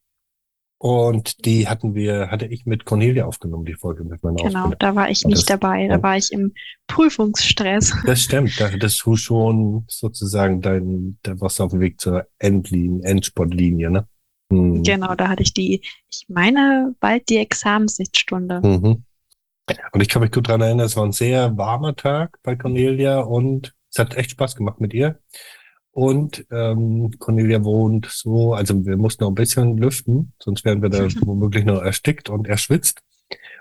Und 0.79 1.47
die 1.47 1.67
hatten 1.67 1.95
wir, 1.95 2.31
hatte 2.31 2.45
ich 2.45 2.67
mit 2.67 2.85
Cornelia 2.85 3.25
aufgenommen, 3.25 3.65
die 3.65 3.73
Folge 3.73 4.05
mit 4.05 4.23
meiner 4.23 4.37
Genau, 4.37 4.65
Ausbildung. 4.65 4.79
da 4.81 4.95
war 4.95 5.09
ich 5.09 5.25
nicht 5.25 5.49
das, 5.49 5.59
dabei, 5.59 5.89
da 5.89 6.03
war 6.03 6.19
ich 6.19 6.31
im 6.31 6.53
Prüfungsstress. 6.89 7.95
Das 8.07 8.21
stimmt, 8.21 8.61
da 8.61 8.71
hattest 8.71 9.03
du 9.07 9.17
schon 9.17 9.87
sozusagen 9.89 10.61
dein, 10.61 11.19
da 11.23 11.41
warst 11.41 11.59
du 11.59 11.63
auf 11.63 11.71
dem 11.71 11.81
Weg 11.81 11.99
zur 12.01 12.27
Endlinie, 12.39 13.03
Endsportlinie, 13.09 13.91
ne? 13.91 14.07
Hm. 14.53 14.83
Genau, 14.83 15.15
da 15.15 15.29
hatte 15.29 15.43
ich 15.43 15.55
die, 15.55 15.81
ich 16.11 16.27
meine, 16.29 16.95
bald 17.01 17.31
die 17.31 17.39
Examenssichtstunde. 17.39 18.61
Mhm. 18.61 19.05
Und 19.93 20.01
ich 20.01 20.09
kann 20.09 20.23
mich 20.23 20.33
gut 20.33 20.49
dran 20.49 20.61
erinnern, 20.61 20.87
es 20.87 20.97
war 20.97 21.05
ein 21.05 21.13
sehr 21.13 21.57
warmer 21.57 21.97
Tag 21.97 22.39
bei 22.43 22.55
Cornelia 22.55 23.21
und 23.21 23.75
es 23.91 23.99
hat 23.99 24.17
echt 24.17 24.33
Spaß 24.33 24.57
gemacht 24.57 24.81
mit 24.81 24.93
ihr. 24.93 25.21
Und 25.91 26.45
ähm, 26.51 27.13
Cornelia 27.19 27.63
wohnt 27.63 28.07
so, 28.07 28.53
also 28.53 28.85
wir 28.85 28.97
mussten 28.97 29.23
noch 29.23 29.31
ein 29.31 29.37
bisschen 29.37 29.79
lüften, 29.79 30.33
sonst 30.43 30.65
wären 30.65 30.83
wir 30.83 30.91
da 30.91 31.07
womöglich 31.21 31.65
nur 31.65 31.85
erstickt 31.85 32.29
und 32.29 32.49
erschwitzt. 32.49 33.01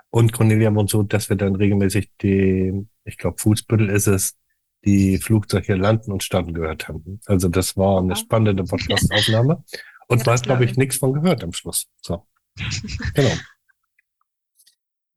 Und 0.10 0.34
Cornelia 0.34 0.74
wohnt 0.74 0.90
so, 0.90 1.04
dass 1.04 1.30
wir 1.30 1.38
dann 1.38 1.56
regelmäßig 1.56 2.12
die, 2.22 2.88
ich 3.04 3.18
glaube 3.18 3.38
Fußbüttel 3.40 3.90
ist 3.90 4.08
es, 4.08 4.36
die 4.84 5.18
Flugzeuge 5.18 5.76
landen 5.76 6.12
und 6.12 6.24
starten 6.24 6.54
gehört 6.54 6.88
haben. 6.88 7.20
Also 7.26 7.48
das 7.48 7.78
war 7.78 8.00
eine 8.00 8.16
spannende 8.16 8.64
Podcast-Aufnahme. 8.64 9.64
Und 10.10 10.20
ja, 10.20 10.26
man 10.26 10.36
hat, 10.36 10.44
glaube 10.44 10.66
ich, 10.66 10.76
nichts 10.76 10.98
von 10.98 11.14
gehört 11.14 11.44
am 11.46 11.54
Schluss. 11.54 11.88
So. 12.02 12.28
genau. 13.14 13.32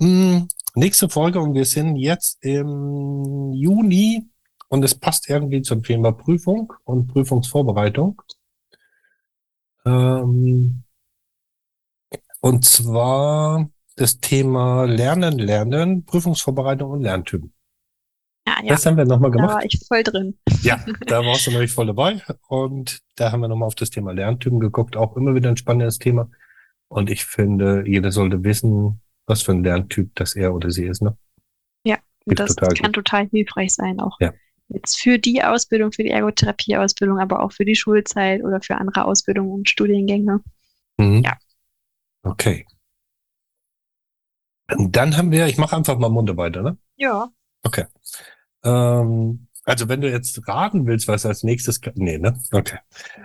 Hm, 0.01 0.49
nächste 0.77 1.09
Folge 1.09 1.41
und 1.41 1.55
wir 1.55 1.65
sind 1.65 1.97
jetzt 1.97 2.39
im 2.45 3.53
Juni 3.53 4.29
und 4.69 4.85
es 4.85 4.95
passt 4.95 5.29
irgendwie 5.29 5.63
zum 5.63 5.83
Thema 5.83 6.13
Prüfung 6.13 6.73
und 6.85 7.09
Prüfungsvorbereitung. 7.09 8.23
Ähm, 9.85 10.83
und 12.41 12.65
zwar 12.65 13.71
das 13.97 14.21
Thema 14.21 14.85
Lernen, 14.85 15.39
Lernen, 15.39 16.05
Prüfungsvorbereitung 16.05 16.91
und 16.91 17.01
Lerntypen. 17.03 17.53
Ja, 18.47 18.59
ja. 18.63 18.69
Das 18.69 18.87
haben 18.87 18.97
wir 18.97 19.05
nochmal 19.05 19.31
gemacht. 19.31 19.51
Da 19.51 19.55
war 19.55 19.65
ich 19.65 19.85
voll 19.89 20.03
drin. 20.03 20.39
Ja, 20.63 20.85
da 21.07 21.25
warst 21.25 21.47
du 21.47 21.51
nämlich 21.51 21.73
voll 21.73 21.87
dabei. 21.87 22.23
Und 22.49 23.01
da 23.17 23.33
haben 23.33 23.41
wir 23.41 23.49
nochmal 23.49 23.67
auf 23.67 23.75
das 23.75 23.91
Thema 23.91 24.13
Lerntypen 24.13 24.61
geguckt. 24.61 24.97
Auch 24.97 25.17
immer 25.17 25.35
wieder 25.35 25.49
ein 25.49 25.57
spannendes 25.57 25.99
Thema. 25.99 26.31
Und 26.89 27.11
ich 27.11 27.25
finde, 27.25 27.85
jeder 27.87 28.13
sollte 28.13 28.45
wissen, 28.45 29.01
was 29.27 29.43
für 29.43 29.53
ein 29.53 29.65
Lerntyp 29.65 30.15
das 30.15 30.35
er 30.35 30.55
oder 30.55 30.71
sie 30.71 30.87
ist. 30.87 31.03
Ne? 31.03 31.17
Ja, 31.85 31.99
das 32.27 32.55
total 32.55 32.75
kann 32.75 32.93
gut. 32.93 32.95
total 32.95 33.29
hilfreich 33.29 33.75
sein 33.75 34.01
auch. 34.01 34.17
Ja 34.21 34.33
jetzt 34.69 34.99
für 34.99 35.19
die 35.19 35.43
Ausbildung, 35.43 35.93
für 35.93 36.03
die 36.03 36.11
Ergotherapie-Ausbildung, 36.11 37.19
aber 37.19 37.43
auch 37.43 37.53
für 37.53 37.65
die 37.65 37.77
Schulzeit 37.77 38.43
oder 38.43 38.61
für 38.61 38.77
andere 38.77 39.05
Ausbildungen 39.05 39.51
und 39.51 39.69
Studiengänge. 39.69 40.41
Mhm. 40.99 41.23
Ja. 41.25 41.37
Okay. 42.23 42.67
Dann 44.69 45.17
haben 45.17 45.31
wir, 45.31 45.47
ich 45.47 45.59
mache 45.59 45.77
einfach 45.77 45.97
mal 45.99 46.09
Munde 46.09 46.37
weiter, 46.37 46.63
ne? 46.63 46.77
Ja. 46.97 47.31
Okay. 47.63 47.85
Ähm, 48.65 49.47
also 49.65 49.89
wenn 49.89 50.01
du 50.01 50.11
jetzt 50.11 50.47
raten 50.49 50.87
willst, 50.87 51.07
was 51.07 51.25
als 51.25 51.45
nächstes, 51.45 51.81
nee, 51.95 52.19
ne? 52.19 52.41
Okay. 52.51 52.79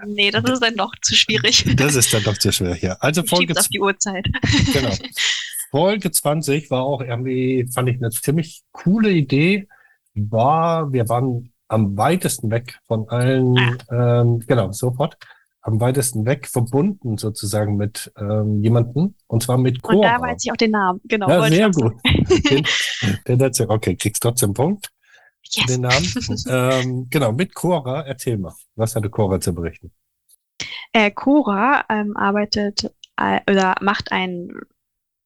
Nee, 0.05 0.29
das 0.29 0.43
ist 0.43 0.61
dann 0.61 0.75
doch 0.75 0.93
zu 1.01 1.15
schwierig. 1.15 1.65
Das 1.75 1.95
ist 1.95 2.13
dann 2.13 2.23
doch 2.23 2.37
zu 2.37 2.51
schwierig, 2.51 2.83
ja. 2.83 2.93
Also 2.99 3.23
Folge 3.23 3.57
auf 3.57 3.67
die 3.69 3.79
Uhrzeit. 3.79 4.27
Genau. 4.73 4.93
Folge 5.71 6.11
20 6.11 6.69
war 6.69 6.83
auch 6.83 7.01
irgendwie, 7.01 7.67
fand 7.73 7.89
ich 7.89 7.95
eine 7.95 8.09
ziemlich 8.11 8.61
coole 8.73 9.09
Idee, 9.09 9.67
war, 10.13 10.91
wir 10.91 11.07
waren 11.07 11.53
am 11.69 11.97
weitesten 11.97 12.51
weg 12.51 12.79
von 12.85 13.07
allen, 13.07 13.57
ah. 13.57 14.21
ähm, 14.21 14.39
genau, 14.45 14.71
sofort, 14.73 15.17
am 15.61 15.79
weitesten 15.79 16.25
weg 16.25 16.47
verbunden 16.47 17.17
sozusagen 17.17 17.77
mit 17.77 18.11
ähm, 18.17 18.61
jemanden 18.61 19.15
und 19.27 19.43
zwar 19.43 19.57
mit 19.57 19.81
Cora. 19.81 19.95
Und 19.95 20.01
da 20.03 20.21
weiß 20.21 20.43
ich 20.43 20.51
auch 20.51 20.57
den 20.57 20.71
Namen, 20.71 20.99
genau. 21.05 21.29
Ja, 21.29 21.47
sehr 21.47 21.71
gut. 21.71 21.93
den, 23.27 23.39
den, 23.39 23.69
okay, 23.69 23.95
kriegst 23.95 24.21
trotzdem 24.21 24.53
Punkt. 24.53 24.91
Yes. 25.43 25.65
Den 25.67 25.81
Namen. 25.81 26.13
ähm, 26.49 27.07
genau, 27.09 27.31
mit 27.31 27.53
Cora, 27.53 28.01
erzähl 28.01 28.37
mal, 28.37 28.53
was 28.75 28.95
hatte 28.95 29.09
Cora 29.09 29.39
zu 29.39 29.53
berichten? 29.53 29.91
Äh, 30.93 31.11
Cora 31.11 31.85
ähm, 31.89 32.17
arbeitet 32.17 32.91
äh, 33.17 33.39
oder 33.49 33.75
macht 33.81 34.11
ein 34.11 34.49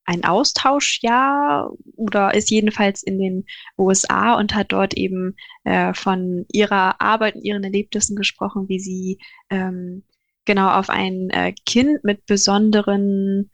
ein 0.06 0.24
Austauschjahr 0.24 1.72
oder 1.96 2.34
ist 2.34 2.52
jedenfalls 2.52 3.04
in 3.04 3.20
den 3.20 3.46
USA 3.78 4.36
und 4.36 4.54
hat 4.56 4.72
dort 4.72 4.94
eben 4.94 5.36
äh, 5.64 5.94
von 5.94 6.46
ihrer 6.52 7.02
Arbeit 7.02 7.36
und 7.36 7.44
ihren 7.44 7.64
Erlebnissen 7.64 8.16
gesprochen, 8.16 8.70
wie 8.70 8.80
sie 8.80 9.20
ähm, 9.50 10.04
genau 10.46 10.70
auf 10.70 10.90
ein 10.90 11.30
äh, 11.32 11.54
Kind 11.66 12.04
mit 12.04 12.26
besonderen, 12.28 13.50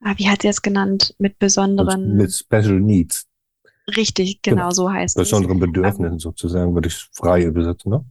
ah, 0.00 0.14
wie 0.16 0.28
hat 0.28 0.42
sie 0.42 0.48
es 0.48 0.62
genannt, 0.62 1.14
mit 1.18 1.38
besonderen. 1.38 2.16
Mit 2.16 2.32
Special 2.32 2.80
Needs. 2.80 3.26
Richtig, 3.96 4.40
genau, 4.42 4.56
genau. 4.56 4.70
so 4.70 4.90
heißt 4.90 5.16
Besonderen 5.16 5.56
es. 5.56 5.60
Besonderen 5.60 5.72
Bedürfnissen 5.72 6.18
sozusagen, 6.20 6.74
würde 6.74 6.88
ich 6.88 7.08
frei 7.12 7.42
übersetzen, 7.42 7.90
ne? 7.90 8.04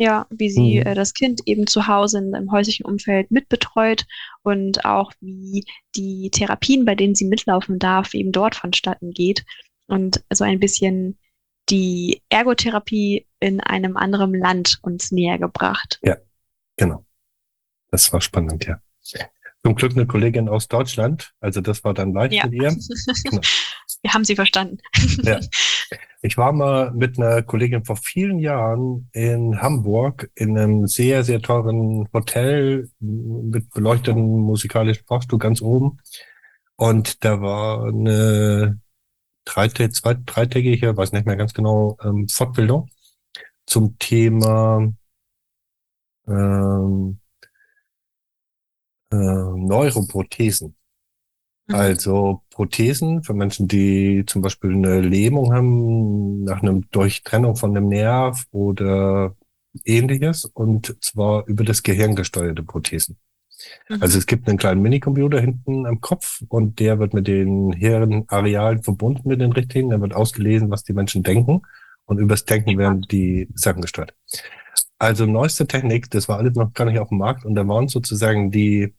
Ja, 0.00 0.28
wie 0.30 0.48
sie 0.48 0.80
mhm. 0.80 0.86
äh, 0.86 0.94
das 0.94 1.12
Kind 1.12 1.42
eben 1.46 1.66
zu 1.66 1.88
Hause 1.88 2.18
in, 2.18 2.32
im 2.32 2.52
häuslichen 2.52 2.86
Umfeld 2.86 3.32
mitbetreut 3.32 4.06
und 4.42 4.84
auch 4.84 5.12
wie 5.20 5.64
die 5.96 6.30
Therapien, 6.30 6.84
bei 6.84 6.94
denen 6.94 7.16
sie 7.16 7.24
mitlaufen 7.24 7.80
darf, 7.80 8.14
eben 8.14 8.30
dort 8.30 8.54
vonstatten 8.54 9.10
geht 9.10 9.44
und 9.88 10.22
so 10.32 10.44
ein 10.44 10.60
bisschen 10.60 11.18
die 11.68 12.22
Ergotherapie 12.28 13.26
in 13.40 13.60
einem 13.60 13.96
anderen 13.96 14.34
Land 14.34 14.78
uns 14.82 15.10
näher 15.10 15.38
gebracht. 15.38 15.98
Ja, 16.02 16.16
genau. 16.76 17.04
Das 17.90 18.12
war 18.12 18.20
spannend, 18.20 18.66
ja. 18.66 18.80
Zum 19.64 19.74
Glück 19.74 19.92
eine 19.92 20.06
Kollegin 20.06 20.48
aus 20.48 20.68
Deutschland, 20.68 21.32
also 21.40 21.60
das 21.60 21.84
war 21.84 21.94
dann 21.94 22.12
leicht 22.12 22.34
ja. 22.34 22.46
mit 22.46 22.54
ihr. 22.54 22.76
Genau. 23.24 23.42
Wir 24.02 24.14
haben 24.14 24.24
sie 24.24 24.36
verstanden. 24.36 24.78
Ja. 25.22 25.40
Ich 26.20 26.36
war 26.36 26.52
mal 26.52 26.90
mit 26.90 27.16
einer 27.16 27.42
Kollegin 27.42 27.84
vor 27.84 27.96
vielen 27.96 28.40
Jahren 28.40 29.08
in 29.12 29.62
Hamburg 29.62 30.28
in 30.34 30.58
einem 30.58 30.88
sehr, 30.88 31.22
sehr 31.22 31.40
teuren 31.40 32.08
Hotel 32.12 32.90
mit 32.98 33.70
beleuchteten 33.70 34.40
musikalischen 34.40 35.06
Fahrstuhl 35.06 35.38
ganz 35.38 35.62
oben. 35.62 35.98
Und 36.74 37.24
da 37.24 37.40
war 37.40 37.84
eine 37.84 38.80
dreitä 39.44 39.90
zwei, 39.90 40.14
dreitägige, 40.14 40.96
weiß 40.96 41.12
nicht 41.12 41.24
mehr 41.26 41.36
ganz 41.36 41.54
genau, 41.54 41.96
ähm, 42.02 42.28
Fortbildung 42.28 42.90
zum 43.66 43.96
Thema 43.98 44.92
ähm, 46.26 47.20
äh, 49.10 49.16
Neuroprothesen. 49.16 50.74
Mhm. 51.68 51.74
Also 51.74 52.42
Prothesen 52.50 53.22
für 53.22 53.34
Menschen, 53.34 53.68
die 53.68 54.24
zum 54.26 54.42
Beispiel 54.42 54.72
eine 54.72 55.00
Lähmung 55.00 55.52
haben 55.52 56.44
nach 56.44 56.62
einem 56.62 56.90
Durchtrennung 56.90 57.56
von 57.56 57.76
einem 57.76 57.88
Nerv 57.88 58.44
oder 58.50 59.36
ähnliches 59.84 60.44
und 60.44 60.96
zwar 61.00 61.46
über 61.46 61.64
das 61.64 61.82
Gehirn 61.82 62.16
gesteuerte 62.16 62.62
Prothesen. 62.62 63.18
Mhm. 63.88 64.02
Also 64.02 64.18
es 64.18 64.26
gibt 64.26 64.48
einen 64.48 64.58
kleinen 64.58 64.82
Minicomputer 64.82 65.40
hinten 65.40 65.86
am 65.86 66.00
Kopf 66.00 66.42
und 66.48 66.78
der 66.78 66.98
wird 66.98 67.14
mit 67.14 67.26
den 67.26 67.72
Hirnarealen 67.72 68.82
verbunden 68.82 69.28
mit 69.28 69.40
den 69.40 69.52
richtigen. 69.52 69.90
Da 69.90 70.00
wird 70.00 70.14
ausgelesen, 70.14 70.70
was 70.70 70.84
die 70.84 70.92
Menschen 70.92 71.22
denken 71.22 71.62
und 72.06 72.18
übers 72.18 72.44
Denken 72.44 72.78
werden 72.78 73.02
die 73.02 73.48
Sachen 73.54 73.82
gesteuert. 73.82 74.14
Also 74.98 75.26
neueste 75.26 75.66
Technik, 75.66 76.10
das 76.10 76.28
war 76.28 76.38
alles 76.38 76.54
noch 76.54 76.72
gar 76.72 76.86
nicht 76.86 76.98
auf 76.98 77.10
dem 77.10 77.18
Markt 77.18 77.44
und 77.44 77.54
da 77.54 77.66
waren 77.68 77.88
sozusagen 77.88 78.50
die 78.50 78.94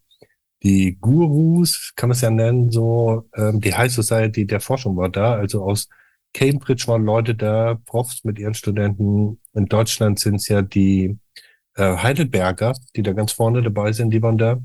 die 0.63 0.97
Gurus, 0.99 1.93
kann 1.95 2.09
man 2.09 2.15
es 2.15 2.21
ja 2.21 2.29
nennen, 2.29 2.71
so 2.71 3.29
ähm, 3.35 3.61
die 3.61 3.73
High 3.73 3.91
Society 3.91 4.45
der 4.45 4.59
Forschung 4.59 4.97
war 4.97 5.09
da. 5.09 5.35
Also 5.35 5.63
aus 5.63 5.87
Cambridge 6.33 6.85
waren 6.87 7.05
Leute 7.05 7.35
da, 7.35 7.79
Profs 7.85 8.23
mit 8.23 8.39
ihren 8.39 8.53
Studenten. 8.53 9.39
In 9.53 9.65
Deutschland 9.65 10.19
sind 10.19 10.35
es 10.35 10.47
ja 10.47 10.61
die 10.61 11.17
äh, 11.75 11.97
Heidelberger, 11.97 12.75
die 12.95 13.03
da 13.03 13.13
ganz 13.13 13.31
vorne 13.31 13.61
dabei 13.61 13.91
sind, 13.93 14.11
die 14.11 14.21
waren 14.21 14.37
da. 14.37 14.59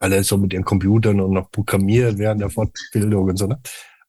Alle 0.00 0.22
so 0.24 0.36
mit 0.38 0.52
ihren 0.52 0.64
Computern 0.64 1.20
und 1.20 1.32
noch 1.32 1.50
programmiert 1.50 2.18
während 2.18 2.40
der 2.40 2.50
Fortbildung 2.50 3.28
und 3.28 3.36
so. 3.36 3.46
Ne? 3.46 3.60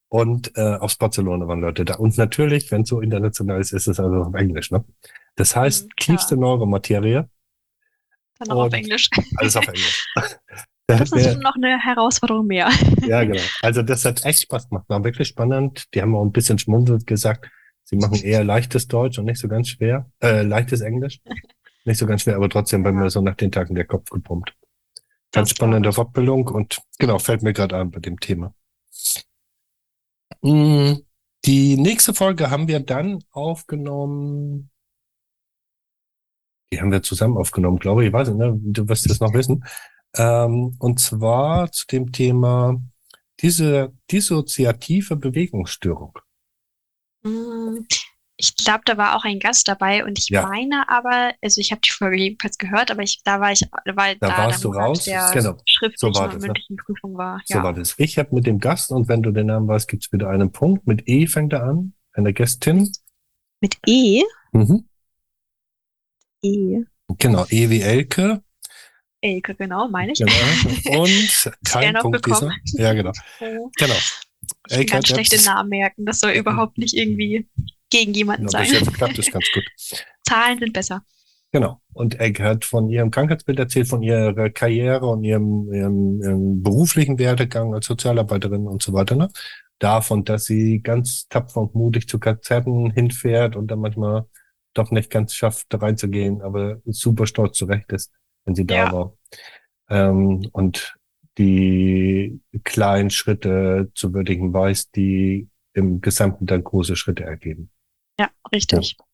Und 0.09 0.51
äh, 0.55 0.61
aus 0.61 0.95
Barcelona 0.95 1.47
waren 1.47 1.61
Leute 1.61 1.85
da. 1.85 1.95
Und 1.95 2.17
natürlich, 2.17 2.71
wenn 2.71 2.81
es 2.81 2.89
so 2.89 3.01
international 3.01 3.61
ist, 3.61 3.71
ist 3.71 3.87
es 3.87 3.99
also 3.99 4.23
auf 4.23 4.33
Englisch. 4.33 4.71
Ne? 4.71 4.83
Das 5.35 5.55
heißt, 5.55 5.85
mhm, 5.85 5.89
tiefste 5.97 6.37
Neuromaterie. 6.37 7.23
Dann 8.39 8.51
auch 8.51 8.65
auf 8.65 8.73
Englisch. 8.73 9.09
Alles 9.37 9.55
auf 9.55 9.67
Englisch. 9.67 10.05
Das 10.87 11.11
ist 11.11 11.31
schon 11.31 11.39
noch 11.41 11.55
eine 11.55 11.79
Herausforderung 11.79 12.47
mehr. 12.47 12.69
Ja, 13.05 13.23
genau. 13.23 13.41
Also 13.61 13.81
das 13.81 14.05
hat 14.05 14.23
echt 14.25 14.41
Spaß 14.41 14.69
gemacht. 14.69 14.85
War 14.87 15.03
wirklich 15.03 15.27
spannend. 15.27 15.85
Die 15.93 16.01
haben 16.01 16.15
auch 16.15 16.23
ein 16.23 16.31
bisschen 16.31 16.57
schmunzelt 16.57 17.05
gesagt, 17.07 17.49
sie 17.83 17.95
machen 17.95 18.21
eher 18.21 18.43
leichtes 18.43 18.87
Deutsch 18.87 19.19
und 19.19 19.25
nicht 19.25 19.39
so 19.39 19.47
ganz 19.47 19.69
schwer. 19.69 20.09
Äh, 20.21 20.41
leichtes 20.41 20.81
Englisch. 20.81 21.21
Nicht 21.87 21.99
so 21.99 22.07
ganz 22.07 22.23
schwer, 22.23 22.35
aber 22.35 22.49
trotzdem 22.49 22.81
bei 22.81 22.91
mir 22.91 23.11
so 23.11 23.21
nach 23.21 23.35
den 23.35 23.51
Tagen 23.51 23.75
der 23.75 23.85
Kopf 23.85 24.09
gepumpt. 24.09 24.55
Ganz 25.31 25.51
spannende 25.51 25.93
Fortbildung 25.93 26.47
und 26.47 26.81
genau, 26.97 27.19
fällt 27.19 27.43
mir 27.43 27.53
gerade 27.53 27.77
an 27.77 27.91
bei 27.91 27.99
dem 27.99 28.19
Thema. 28.19 28.55
Mm, 30.41 30.93
die 31.45 31.77
nächste 31.77 32.15
Folge 32.15 32.49
haben 32.49 32.67
wir 32.67 32.79
dann 32.79 33.23
aufgenommen. 33.29 34.71
Die 36.73 36.81
haben 36.81 36.91
wir 36.91 37.03
zusammen 37.03 37.37
aufgenommen, 37.37 37.77
glaube 37.77 38.01
ich. 38.01 38.07
Ich 38.07 38.13
weiß 38.13 38.29
nicht, 38.29 38.37
ne? 38.39 38.59
du 38.59 38.89
wirst 38.89 39.07
es 39.07 39.19
noch 39.19 39.33
wissen. 39.35 39.63
Ähm, 40.17 40.75
und 40.79 40.99
zwar 40.99 41.71
zu 41.71 41.85
dem 41.87 42.11
Thema 42.11 42.81
diese 43.41 43.93
dissoziative 44.11 45.15
Bewegungsstörung. 45.15 46.17
Mm, 47.23 47.85
ich 48.37 48.55
glaube, 48.55 48.81
da 48.85 48.97
war 48.97 49.15
auch 49.15 49.23
ein 49.23 49.39
Gast 49.39 49.67
dabei 49.67 50.03
und 50.03 50.19
ich 50.19 50.29
ja. 50.29 50.45
meine 50.45 50.89
aber, 50.89 51.33
also 51.41 51.61
ich 51.61 51.71
habe 51.71 51.81
die 51.81 51.91
Folge 51.91 52.17
jedenfalls 52.17 52.57
gehört, 52.57 52.91
aber 52.91 53.01
ich, 53.01 53.21
da 53.23 53.39
war 53.39 53.51
ich, 53.51 53.61
weil 53.93 54.17
da, 54.17 54.29
da 54.29 54.37
warst 54.37 54.63
du 54.63 54.69
raus, 54.71 55.05
der 55.05 55.29
genau. 55.33 55.57
schriftlichen 55.65 56.13
so 56.13 56.19
war 56.19 56.29
das, 56.29 56.41
mündlichen 56.41 56.75
Prüfung 56.75 57.17
war. 57.17 57.41
Ja. 57.47 57.57
So 57.57 57.63
war 57.63 57.73
das. 57.73 57.95
Ich 57.97 58.17
habe 58.17 58.35
mit 58.35 58.45
dem 58.45 58.59
Gast 58.59 58.91
und 58.91 59.07
wenn 59.07 59.23
du 59.23 59.31
den 59.31 59.47
Namen 59.47 59.67
weißt, 59.67 59.87
gibt's 59.87 60.11
wieder 60.11 60.29
einen 60.29 60.51
Punkt. 60.51 60.85
Mit 60.85 61.07
E 61.07 61.27
fängt 61.27 61.53
er 61.53 61.63
an, 61.63 61.93
eine 62.13 62.33
Gästin. 62.33 62.91
Mit 63.61 63.77
E? 63.85 64.23
Mhm. 64.51 64.87
E. 66.41 66.81
Genau, 67.17 67.45
E 67.49 67.69
wie 67.69 67.81
Elke. 67.81 68.43
Elke, 69.25 69.55
genau, 69.55 69.87
meine 69.87 70.11
ich. 70.11 70.19
Genau. 70.19 71.01
Und 71.01 71.51
kein 71.65 71.95
Punkt 71.95 72.25
dieser. 72.27 72.51
Ja, 72.73 72.93
genau. 72.93 73.11
Genau. 73.39 73.95
Ich 74.67 74.77
Elke, 74.77 74.91
ganz 74.91 75.07
schlechte 75.07 75.43
Namen 75.43 75.69
merken. 75.69 76.05
Das 76.05 76.19
soll 76.19 76.31
überhaupt 76.31 76.77
nicht 76.77 76.93
irgendwie 76.93 77.47
gegen 77.89 78.13
jemanden 78.13 78.45
genau, 78.45 78.51
sein. 78.51 78.69
Bis 78.69 78.79
jetzt 78.81 78.93
klappt 78.93 79.17
das 79.17 79.31
ganz 79.31 79.45
gut. 79.51 79.63
Zahlen 80.27 80.59
sind 80.59 80.73
besser. 80.73 81.03
Genau. 81.51 81.81
Und 81.93 82.19
Elke 82.19 82.43
hat 82.43 82.65
von 82.65 82.87
ihrem 82.89 83.09
Krankheitsbild 83.09 83.57
erzählt, 83.57 83.87
von 83.87 84.03
ihrer 84.03 84.51
Karriere 84.51 85.07
und 85.07 85.23
ihrem, 85.23 85.73
ihrem, 85.73 86.21
ihrem 86.21 86.61
beruflichen 86.61 87.17
Werdegang 87.17 87.73
als 87.73 87.87
Sozialarbeiterin 87.87 88.67
und 88.67 88.83
so 88.83 88.93
weiter. 88.93 89.15
Ne? 89.15 89.29
Davon, 89.79 90.23
dass 90.23 90.45
sie 90.45 90.81
ganz 90.81 91.27
tapfer 91.29 91.61
und 91.61 91.73
mutig 91.73 92.07
zu 92.07 92.19
Konzerten 92.19 92.91
hinfährt 92.91 93.55
und 93.55 93.67
dann 93.71 93.79
manchmal 93.79 94.27
doch 94.75 94.91
nicht 94.91 95.09
ganz 95.09 95.33
schafft, 95.33 95.67
reinzugehen, 95.71 96.43
aber 96.43 96.79
super 96.85 97.25
stolz 97.25 97.57
zurecht 97.57 97.91
ist 97.91 98.11
wenn 98.45 98.55
sie 98.55 98.65
da 98.65 98.75
ja. 98.75 98.91
war. 98.93 99.17
Ähm, 99.89 100.47
und 100.51 100.97
die 101.37 102.39
kleinen 102.63 103.09
Schritte 103.09 103.91
zu 103.93 104.13
würdigen 104.13 104.53
weiß, 104.53 104.91
die 104.91 105.49
im 105.73 105.99
Gesamten 106.01 106.45
dann 106.45 106.63
große 106.63 106.95
Schritte 106.95 107.23
ergeben. 107.23 107.69
Ja, 108.19 108.29
richtig. 108.53 108.95
Ja. 108.97 109.05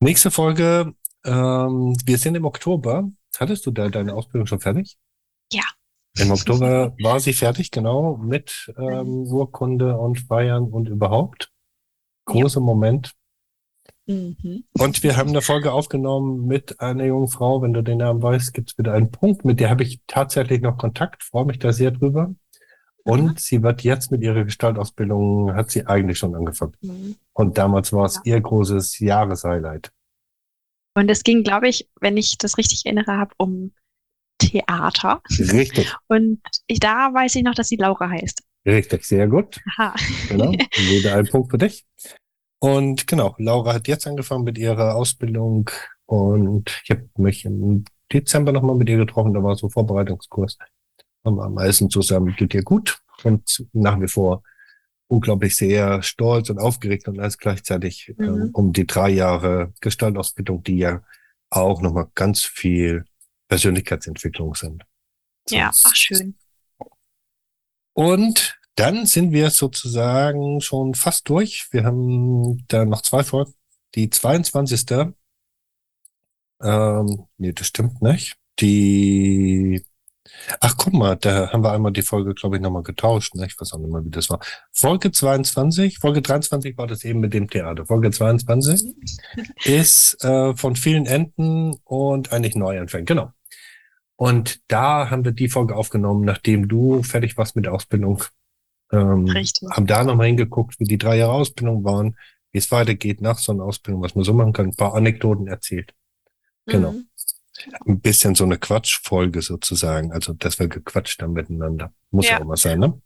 Nächste 0.00 0.30
Folge. 0.30 0.94
Ähm, 1.24 1.96
wir 2.04 2.18
sind 2.18 2.36
im 2.36 2.44
Oktober. 2.44 3.10
Hattest 3.36 3.66
du 3.66 3.70
da 3.70 3.88
deine 3.88 4.14
Ausbildung 4.14 4.46
schon 4.46 4.60
fertig? 4.60 4.96
Ja. 5.52 5.64
Im 6.18 6.30
Oktober 6.30 6.94
war 7.02 7.20
sie 7.20 7.34
fertig, 7.34 7.70
genau, 7.70 8.16
mit 8.16 8.72
ähm, 8.78 9.26
Urkunde 9.26 9.98
und 9.98 10.20
Feiern 10.20 10.64
und 10.64 10.88
überhaupt. 10.88 11.52
Großer 12.24 12.60
ja. 12.60 12.64
Moment. 12.64 13.12
Mhm. 14.06 14.64
Und 14.72 15.02
wir 15.02 15.16
haben 15.16 15.30
eine 15.30 15.42
Folge 15.42 15.72
aufgenommen 15.72 16.46
mit 16.46 16.80
einer 16.80 17.04
jungen 17.04 17.28
Frau, 17.28 17.62
wenn 17.62 17.72
du 17.72 17.82
den 17.82 17.98
Namen 17.98 18.22
weißt, 18.22 18.54
gibt 18.54 18.70
es 18.70 18.78
wieder 18.78 18.92
einen 18.92 19.10
Punkt, 19.10 19.44
mit 19.44 19.60
der 19.60 19.70
habe 19.70 19.82
ich 19.82 20.00
tatsächlich 20.06 20.60
noch 20.60 20.78
Kontakt, 20.78 21.24
freue 21.24 21.44
mich 21.44 21.58
da 21.58 21.72
sehr 21.72 21.90
drüber. 21.90 22.34
Und 23.04 23.24
mhm. 23.24 23.34
sie 23.36 23.62
wird 23.62 23.82
jetzt 23.82 24.10
mit 24.10 24.22
ihrer 24.22 24.44
Gestaltausbildung, 24.44 25.54
hat 25.54 25.70
sie 25.70 25.86
eigentlich 25.86 26.18
schon 26.18 26.34
angefangen. 26.34 26.74
Mhm. 26.80 27.16
Und 27.32 27.58
damals 27.58 27.92
war 27.92 28.06
es 28.06 28.16
ja. 28.24 28.34
ihr 28.34 28.40
großes 28.40 28.98
Jahreshighlight. 28.98 29.92
Und 30.94 31.08
es 31.10 31.22
ging, 31.22 31.44
glaube 31.44 31.68
ich, 31.68 31.88
wenn 32.00 32.16
ich 32.16 32.38
das 32.38 32.58
richtig 32.58 32.84
erinnere 32.84 33.16
habe, 33.16 33.34
um 33.36 33.72
Theater. 34.38 35.22
Richtig. 35.38 35.94
Und 36.08 36.40
ich, 36.66 36.80
da 36.80 37.12
weiß 37.12 37.34
ich 37.36 37.42
noch, 37.42 37.54
dass 37.54 37.68
sie 37.68 37.76
Laura 37.76 38.08
heißt. 38.08 38.42
Richtig, 38.66 39.04
sehr 39.04 39.28
gut. 39.28 39.60
Aha. 39.76 39.94
Genau, 40.28 40.50
wieder 40.76 41.16
ein 41.16 41.26
Punkt 41.26 41.50
für 41.50 41.58
dich. 41.58 41.84
Und 42.58 43.06
genau, 43.06 43.34
Laura 43.38 43.74
hat 43.74 43.88
jetzt 43.88 44.06
angefangen 44.06 44.44
mit 44.44 44.58
ihrer 44.58 44.94
Ausbildung 44.94 45.70
und 46.06 46.80
ich 46.84 46.90
habe 46.90 47.08
mich 47.16 47.44
im 47.44 47.84
Dezember 48.12 48.52
nochmal 48.52 48.76
mit 48.76 48.88
ihr 48.88 48.96
getroffen, 48.96 49.34
da 49.34 49.42
war 49.42 49.56
so 49.56 49.68
Vorbereitungskurs. 49.68 50.58
Haben 51.24 51.40
am 51.40 51.54
meisten 51.54 51.90
zusammen, 51.90 52.34
geht 52.36 52.54
ihr 52.54 52.62
gut 52.62 53.00
und 53.24 53.66
nach 53.72 54.00
wie 54.00 54.08
vor 54.08 54.42
unglaublich 55.08 55.56
sehr 55.56 56.02
stolz 56.02 56.50
und 56.50 56.58
aufgeregt 56.58 57.08
und 57.08 57.20
alles 57.20 57.38
gleichzeitig 57.38 58.12
mhm. 58.16 58.24
ähm, 58.24 58.50
um 58.52 58.72
die 58.72 58.86
drei 58.86 59.10
Jahre 59.10 59.72
Gestaltausbildung, 59.80 60.62
die 60.62 60.78
ja 60.78 61.02
auch 61.50 61.80
nochmal 61.80 62.08
ganz 62.14 62.42
viel 62.42 63.04
Persönlichkeitsentwicklung 63.48 64.54
sind. 64.54 64.84
Ja, 65.48 65.70
ach 65.84 65.94
schön. 65.94 66.36
Und 67.92 68.55
dann 68.76 69.06
sind 69.06 69.32
wir 69.32 69.50
sozusagen 69.50 70.60
schon 70.60 70.94
fast 70.94 71.28
durch. 71.28 71.66
Wir 71.72 71.84
haben 71.84 72.64
da 72.68 72.84
noch 72.84 73.02
zwei 73.02 73.24
Folgen. 73.24 73.54
Die 73.94 74.10
22. 74.10 75.14
Ähm, 76.62 77.26
nee, 77.38 77.52
das 77.52 77.66
stimmt 77.66 78.02
nicht. 78.02 78.36
Die 78.60 79.84
Ach, 80.60 80.74
guck 80.76 80.92
mal, 80.92 81.16
da 81.16 81.52
haben 81.52 81.62
wir 81.62 81.72
einmal 81.72 81.92
die 81.92 82.02
Folge, 82.02 82.34
glaube 82.34 82.56
ich, 82.56 82.62
nochmal 82.62 82.82
getauscht. 82.82 83.34
Ne? 83.34 83.46
Ich 83.46 83.60
weiß 83.60 83.72
auch 83.72 83.78
nicht 83.78 83.90
mehr, 83.90 84.04
wie 84.04 84.10
das 84.10 84.30
war. 84.30 84.40
Folge 84.72 85.10
22, 85.10 85.98
Folge 85.98 86.22
23 86.22 86.76
war 86.76 86.86
das 86.86 87.04
eben 87.04 87.20
mit 87.20 87.34
dem 87.34 87.48
Theater. 87.48 87.86
Folge 87.86 88.10
22 88.10 88.94
ist 89.64 90.22
äh, 90.24 90.54
von 90.54 90.76
vielen 90.76 91.06
Enden 91.06 91.74
und 91.84 92.32
eigentlich 92.32 92.56
Neuanfängen. 92.56 93.06
Genau. 93.06 93.32
Und 94.16 94.60
da 94.68 95.10
haben 95.10 95.24
wir 95.24 95.32
die 95.32 95.48
Folge 95.48 95.76
aufgenommen, 95.76 96.24
nachdem 96.24 96.68
du 96.68 97.02
fertig 97.02 97.36
warst 97.36 97.54
mit 97.54 97.66
der 97.66 97.74
Ausbildung. 97.74 98.24
Ähm, 98.96 99.24
Richtig. 99.26 99.68
Haben 99.70 99.86
da 99.86 100.04
nochmal 100.04 100.26
hingeguckt, 100.28 100.78
wie 100.80 100.84
die 100.84 100.98
drei 100.98 101.16
Jahre 101.16 101.32
Ausbildung 101.32 101.84
waren, 101.84 102.16
wie 102.52 102.58
es 102.58 102.70
weitergeht 102.70 103.20
nach 103.20 103.38
so 103.38 103.52
einer 103.52 103.64
Ausbildung, 103.64 104.02
was 104.02 104.14
man 104.14 104.24
so 104.24 104.32
machen 104.32 104.52
kann, 104.52 104.66
ein 104.66 104.76
paar 104.76 104.94
Anekdoten 104.94 105.46
erzählt. 105.46 105.94
Genau. 106.66 106.92
Mhm 106.92 107.08
ein 107.86 108.00
bisschen 108.00 108.34
so 108.34 108.44
eine 108.44 108.58
Quatschfolge 108.58 109.42
sozusagen. 109.42 110.12
Also, 110.12 110.32
dass 110.32 110.58
wir 110.58 110.68
gequatscht 110.68 111.22
haben 111.22 111.32
miteinander. 111.32 111.92
Muss 112.10 112.28
ja 112.28 112.40
auch 112.40 112.44
mal 112.44 112.56
sein, 112.56 112.78
ne? 112.78 113.00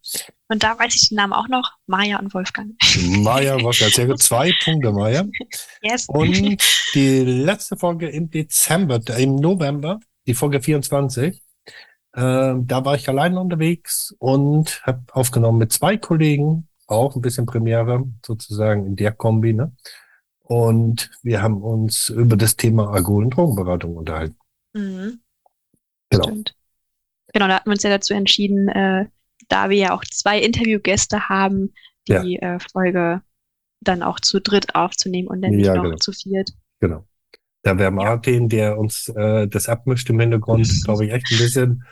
Und 0.49 0.63
da 0.63 0.79
weiß 0.79 0.95
ich 0.95 1.09
den 1.09 1.17
Namen 1.17 1.33
auch 1.33 1.49
noch. 1.49 1.73
Maja 1.87 2.19
und 2.19 2.33
Wolfgang. 2.35 2.75
Maja, 3.01 3.55
Wolfgang. 3.63 3.93
Sehr 3.93 4.07
gut. 4.07 4.23
Zwei 4.23 4.53
Punkte, 4.65 4.93
Maja. 4.93 5.25
Yes. 5.83 6.07
Und 6.09 6.59
die 6.95 7.19
letzte 7.21 7.77
Folge 7.77 8.09
im 8.09 8.31
Dezember, 8.31 9.01
im 9.17 9.37
November, 9.37 10.01
die 10.27 10.35
Folge 10.35 10.61
24, 10.61 11.43
äh, 12.13 12.55
da 12.57 12.85
war 12.85 12.95
ich 12.95 13.09
allein 13.09 13.37
unterwegs 13.37 14.15
und 14.19 14.83
habe 14.85 15.03
aufgenommen 15.13 15.59
mit 15.59 15.73
zwei 15.73 15.97
Kollegen, 15.97 16.69
auch 16.87 17.15
ein 17.15 17.23
bisschen 17.23 17.47
Premiere 17.47 18.05
sozusagen 18.25 18.87
in 18.87 18.97
der 18.97 19.13
Kombi, 19.13 19.53
ne? 19.53 19.73
Und 20.43 21.11
wir 21.23 21.43
haben 21.43 21.63
uns 21.63 22.09
über 22.09 22.37
das 22.37 22.57
Thema 22.57 22.91
Alkohol- 22.91 23.25
und 23.25 23.37
Drogenberatung 23.37 23.97
unterhalten. 23.97 24.37
Mhm. 24.73 25.21
Genau. 26.11 26.25
Stimmt. 26.25 26.57
Genau, 27.33 27.47
da 27.47 27.55
hatten 27.55 27.71
wir 27.71 27.75
uns 27.75 27.85
ja 27.85 27.91
dazu 27.91 28.15
entschieden, 28.15 28.69
äh, 28.69 29.07
da 29.49 29.71
wir 29.71 29.77
ja 29.77 29.95
auch 29.95 30.05
zwei 30.05 30.41
Interviewgäste 30.41 31.29
haben, 31.29 31.73
die 32.09 32.39
ja. 32.41 32.57
äh, 32.57 32.59
Folge 32.73 33.23
dann 33.81 34.03
auch 34.03 34.19
zu 34.19 34.41
dritt 34.41 34.75
aufzunehmen 34.75 35.29
und 35.29 35.43
dann 35.43 35.53
nicht 35.53 35.67
ja, 35.67 35.75
noch 35.75 35.85
genau. 35.85 35.97
zu 35.97 36.13
viert. 36.13 36.51
Genau. 36.81 37.07
Da 37.63 37.79
wäre 37.79 37.91
Martin, 37.91 38.49
der 38.49 38.79
uns 38.79 39.09
äh, 39.09 39.47
das 39.47 39.69
abmischt 39.69 40.09
im 40.11 40.19
Hintergrund, 40.19 40.69
glaube 40.85 41.07
ich, 41.07 41.13
echt 41.13 41.27
ein 41.31 41.39
bisschen 41.39 41.85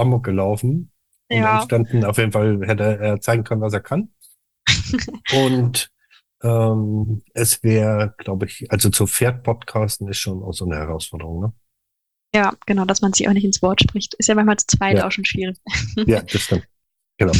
amok 0.00 0.24
gelaufen. 0.24 0.92
Und 1.30 1.36
ja. 1.36 1.58
entstanden, 1.58 2.04
auf 2.04 2.18
jeden 2.18 2.32
Fall 2.32 2.60
hätte 2.66 2.98
er 2.98 3.20
zeigen 3.20 3.44
können, 3.44 3.60
was 3.60 3.72
er 3.72 3.80
kann. 3.80 4.10
und 5.32 5.90
ähm, 6.42 7.22
es 7.34 7.62
wäre, 7.62 8.14
glaube 8.18 8.46
ich, 8.46 8.70
also 8.70 8.90
zu 8.90 9.06
Pferd-Podcasten 9.06 10.08
ist 10.08 10.18
schon 10.18 10.42
auch 10.42 10.52
so 10.52 10.64
eine 10.64 10.76
Herausforderung, 10.76 11.40
ne? 11.40 11.52
Ja, 12.34 12.54
genau, 12.66 12.84
dass 12.84 13.02
man 13.02 13.12
sich 13.12 13.28
auch 13.28 13.32
nicht 13.32 13.44
ins 13.44 13.60
Wort 13.60 13.80
spricht. 13.82 14.14
Ist 14.14 14.28
ja 14.28 14.34
manchmal 14.34 14.56
zu 14.56 14.66
zweit 14.66 14.98
ja. 14.98 15.06
auch 15.06 15.12
schon 15.12 15.24
schwierig. 15.24 15.58
Ja, 16.06 16.22
das 16.22 16.42
stimmt. 16.42 16.66
Genau. 17.18 17.32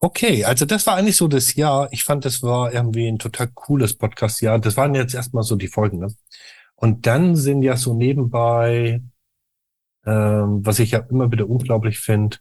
Okay, 0.00 0.44
also 0.44 0.64
das 0.64 0.86
war 0.86 0.96
eigentlich 0.96 1.16
so 1.16 1.28
das 1.28 1.54
Jahr. 1.54 1.88
Ich 1.92 2.04
fand, 2.04 2.24
das 2.24 2.42
war 2.42 2.72
irgendwie 2.72 3.06
ein 3.06 3.18
total 3.18 3.48
cooles 3.48 3.94
Podcast-Jahr. 3.94 4.58
Das 4.58 4.76
waren 4.76 4.94
jetzt 4.94 5.14
erstmal 5.14 5.44
so 5.44 5.56
die 5.56 5.68
Folgen, 5.68 5.98
ne? 5.98 6.14
Und 6.76 7.06
dann 7.06 7.36
sind 7.36 7.62
ja 7.62 7.76
so 7.76 7.94
nebenbei, 7.94 9.02
ähm, 10.06 10.64
was 10.64 10.78
ich 10.78 10.92
ja 10.92 11.00
immer 11.00 11.30
wieder 11.30 11.48
unglaublich 11.48 11.98
finde, 11.98 12.38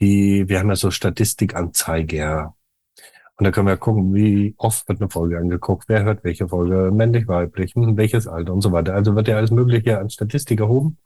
die, 0.00 0.48
wir 0.48 0.58
haben 0.58 0.68
ja 0.68 0.76
so 0.76 0.90
Statistikanzeiger 0.90 2.54
und 3.36 3.44
da 3.44 3.50
können 3.50 3.66
wir 3.66 3.76
gucken, 3.76 4.14
wie 4.14 4.54
oft 4.58 4.88
wird 4.88 5.00
eine 5.00 5.10
Folge 5.10 5.38
angeguckt, 5.38 5.88
wer 5.88 6.04
hört 6.04 6.22
welche 6.22 6.48
Folge, 6.48 6.92
männlich, 6.92 7.26
weiblich, 7.26 7.74
hm, 7.74 7.96
welches 7.96 8.28
Alter 8.28 8.52
und 8.52 8.60
so 8.60 8.70
weiter. 8.70 8.94
Also 8.94 9.16
wird 9.16 9.26
ja 9.26 9.36
alles 9.36 9.50
Mögliche 9.50 9.98
an 9.98 10.08
Statistik 10.08 10.60
erhoben. 10.60 10.98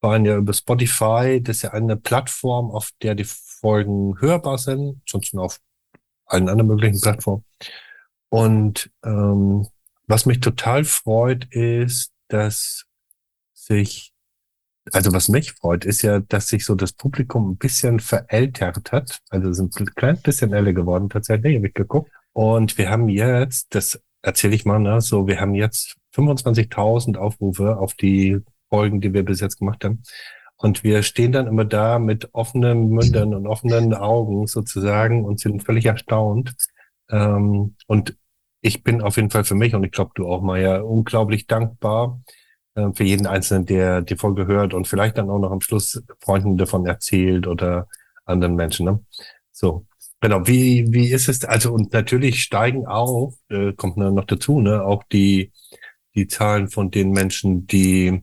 Wir 0.00 0.08
waren 0.08 0.24
ja 0.24 0.36
über 0.36 0.54
Spotify, 0.54 1.40
das 1.42 1.56
ist 1.56 1.62
ja 1.62 1.72
eine 1.72 1.96
Plattform, 1.96 2.70
auf 2.70 2.90
der 3.02 3.14
die 3.14 3.26
Folgen 3.26 4.18
hörbar 4.20 4.56
sind, 4.58 5.02
sonst 5.06 5.34
auf 5.36 5.60
allen 6.24 6.48
anderen 6.48 6.68
möglichen 6.68 7.00
Plattformen. 7.00 7.44
Und 8.30 8.90
ähm, 9.04 9.66
was 10.06 10.24
mich 10.24 10.40
total 10.40 10.84
freut, 10.84 11.44
ist, 11.54 12.12
dass 12.28 12.86
sich 13.52 14.11
also 14.90 15.12
was 15.12 15.28
mich 15.28 15.52
freut, 15.52 15.84
ist 15.84 16.02
ja, 16.02 16.20
dass 16.20 16.48
sich 16.48 16.64
so 16.64 16.74
das 16.74 16.92
Publikum 16.92 17.50
ein 17.50 17.56
bisschen 17.56 18.00
verältert 18.00 18.90
hat. 18.90 19.20
Also 19.30 19.52
sind 19.52 19.78
ein 19.78 19.86
klein 19.86 20.18
bisschen 20.20 20.52
älter 20.52 20.72
geworden 20.72 21.08
tatsächlich, 21.08 21.56
habe 21.56 21.68
ich 21.68 21.74
geguckt. 21.74 22.10
Und 22.32 22.78
wir 22.78 22.90
haben 22.90 23.08
jetzt, 23.08 23.74
das 23.74 24.02
erzähle 24.22 24.54
ich 24.54 24.64
mal, 24.64 24.78
ne, 24.78 25.00
so 25.00 25.26
wir 25.26 25.40
haben 25.40 25.54
jetzt 25.54 25.96
25.000 26.16 27.16
Aufrufe 27.16 27.76
auf 27.76 27.94
die 27.94 28.40
Folgen, 28.68 29.00
die 29.00 29.12
wir 29.12 29.24
bis 29.24 29.40
jetzt 29.40 29.58
gemacht 29.58 29.84
haben. 29.84 30.02
Und 30.56 30.84
wir 30.84 31.02
stehen 31.02 31.32
dann 31.32 31.46
immer 31.46 31.64
da 31.64 31.98
mit 31.98 32.28
offenen 32.32 32.88
Mündern 32.88 33.34
und 33.34 33.46
offenen 33.46 33.94
Augen 33.94 34.46
sozusagen 34.46 35.24
und 35.24 35.40
sind 35.40 35.62
völlig 35.62 35.86
erstaunt. 35.86 36.54
Ähm, 37.10 37.76
und 37.86 38.16
ich 38.60 38.84
bin 38.84 39.02
auf 39.02 39.16
jeden 39.16 39.30
Fall 39.30 39.44
für 39.44 39.56
mich 39.56 39.74
und 39.74 39.84
ich 39.84 39.90
glaube 39.90 40.12
du 40.14 40.28
auch 40.28 40.40
mal 40.40 40.60
ja 40.60 40.80
unglaublich 40.80 41.46
dankbar, 41.46 42.22
für 42.74 43.04
jeden 43.04 43.26
Einzelnen, 43.26 43.66
der 43.66 44.00
die 44.00 44.16
Folge 44.16 44.46
hört 44.46 44.74
und 44.74 44.88
vielleicht 44.88 45.18
dann 45.18 45.30
auch 45.30 45.38
noch 45.38 45.50
am 45.50 45.60
Schluss 45.60 46.02
Freunden 46.20 46.56
davon 46.56 46.86
erzählt 46.86 47.46
oder 47.46 47.88
anderen 48.24 48.54
Menschen. 48.54 48.86
Ne? 48.86 49.04
So, 49.52 49.86
genau. 50.20 50.46
Wie, 50.46 50.86
wie 50.90 51.10
ist 51.10 51.28
es? 51.28 51.44
Also, 51.44 51.72
und 51.72 51.92
natürlich 51.92 52.42
steigen 52.42 52.86
auch, 52.86 53.34
äh, 53.48 53.72
kommt 53.74 53.96
noch 53.96 54.24
dazu, 54.24 54.60
ne, 54.60 54.82
auch 54.82 55.02
die, 55.04 55.52
die 56.14 56.26
Zahlen 56.26 56.68
von 56.68 56.90
den 56.90 57.10
Menschen, 57.10 57.66
die 57.66 58.22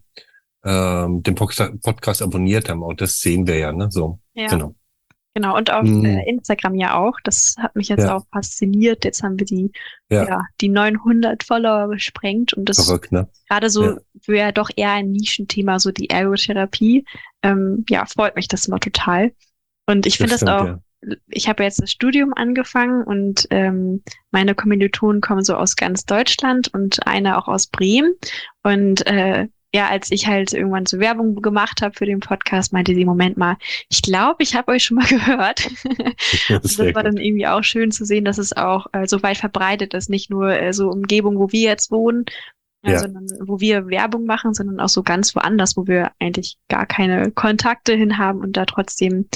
ähm, 0.64 1.24
den 1.24 1.36
Podcast 1.36 2.22
abonniert 2.22 2.70
haben. 2.70 2.84
Und 2.84 3.02
das 3.02 3.20
sehen 3.20 3.48
wir 3.48 3.58
ja, 3.58 3.72
ne? 3.72 3.90
So, 3.92 4.20
ja. 4.34 4.48
genau. 4.48 4.76
Genau, 5.36 5.56
und 5.56 5.72
auf 5.72 5.86
äh, 5.86 6.28
Instagram 6.28 6.76
ja 6.76 6.98
auch. 6.98 7.14
Das 7.24 7.56
hat 7.60 7.76
mich 7.76 7.90
jetzt 7.90 8.04
ja. 8.04 8.16
auch 8.16 8.26
fasziniert. 8.34 9.06
Jetzt 9.06 9.22
haben 9.22 9.38
wir 9.38 9.46
die, 9.46 9.72
ja. 10.10 10.28
ja 10.28 10.42
die 10.60 10.70
900 10.70 11.44
Follower 11.44 11.90
gesprengt 11.90 12.54
und 12.54 12.66
das 12.66 12.84
Verrückt, 12.84 13.12
ne? 13.12 13.30
gerade 13.48 13.70
so 13.70 13.84
ja. 13.84 13.98
wäre 14.26 14.54
doch 14.54 14.70
eher 14.76 14.92
ein 14.92 15.12
Nischenthema, 15.12 15.80
so 15.80 15.92
die 15.92 16.10
Ergotherapie. 16.10 17.06
Ähm, 17.44 17.86
ja, 17.90 18.06
freut 18.06 18.36
mich 18.36 18.48
das 18.48 18.66
immer 18.66 18.80
total. 18.80 19.32
Und 19.86 20.06
ich 20.06 20.18
finde 20.18 20.32
das, 20.32 20.42
das 20.42 20.50
auch, 20.50 20.66
ja. 20.66 20.80
ich 21.28 21.48
habe 21.48 21.64
jetzt 21.64 21.82
das 21.82 21.92
Studium 21.92 22.34
angefangen 22.34 23.04
und 23.04 23.48
ähm, 23.52 24.04
meine 24.32 24.56
Kommilitonen 24.56 25.22
kommen 25.22 25.44
so 25.44 25.56
aus 25.56 25.76
ganz 25.76 26.06
Deutschland 26.06 26.74
und 26.74 27.06
eine 27.08 27.38
auch 27.38 27.48
aus 27.48 27.68
Bremen. 27.68 28.14
Und 28.64 29.06
äh, 29.06 29.48
ja, 29.74 29.88
als 29.88 30.10
ich 30.12 30.26
halt 30.26 30.54
irgendwann 30.54 30.86
so 30.86 31.00
Werbung 31.00 31.36
gemacht 31.42 31.82
habe 31.82 31.94
für 31.94 32.06
den 32.06 32.20
Podcast, 32.20 32.74
meinte 32.74 32.96
sie, 32.96 33.06
Moment 33.06 33.38
mal, 33.38 33.58
ich 33.90 34.02
glaube, 34.02 34.42
ich 34.42 34.56
habe 34.56 34.72
euch 34.72 34.84
schon 34.84 34.98
mal 34.98 35.08
gehört. 35.08 35.70
das 36.50 36.80
war 36.80 37.04
dann 37.04 37.18
irgendwie 37.18 37.48
auch 37.48 37.64
schön 37.64 37.92
zu 37.92 38.06
sehen, 38.06 38.26
dass 38.26 38.38
es 38.40 38.56
auch 38.56 38.88
äh, 38.94 39.08
so 39.08 39.22
weit 39.22 39.38
verbreitet 39.38 39.94
ist, 39.94 40.10
nicht 40.10 40.30
nur 40.30 40.52
äh, 40.52 40.74
so 40.74 40.90
Umgebung, 40.90 41.38
wo 41.38 41.52
wir 41.52 41.70
jetzt 41.70 41.92
wohnen, 41.92 42.26
ja, 42.84 42.94
ja. 42.94 43.00
sondern 43.00 43.28
wo 43.42 43.60
wir 43.60 43.88
Werbung 43.88 44.26
machen, 44.26 44.54
sondern 44.54 44.80
auch 44.80 44.90
so 44.90 45.04
ganz 45.04 45.36
woanders, 45.36 45.78
wo 45.78 45.86
wir 45.86 46.12
eigentlich 46.20 46.58
gar 46.68 46.86
keine 46.86 47.32
Kontakte 47.32 47.94
hin 47.94 48.18
haben 48.18 48.40
und 48.40 48.58
da 48.58 48.66
trotzdem 48.66 49.28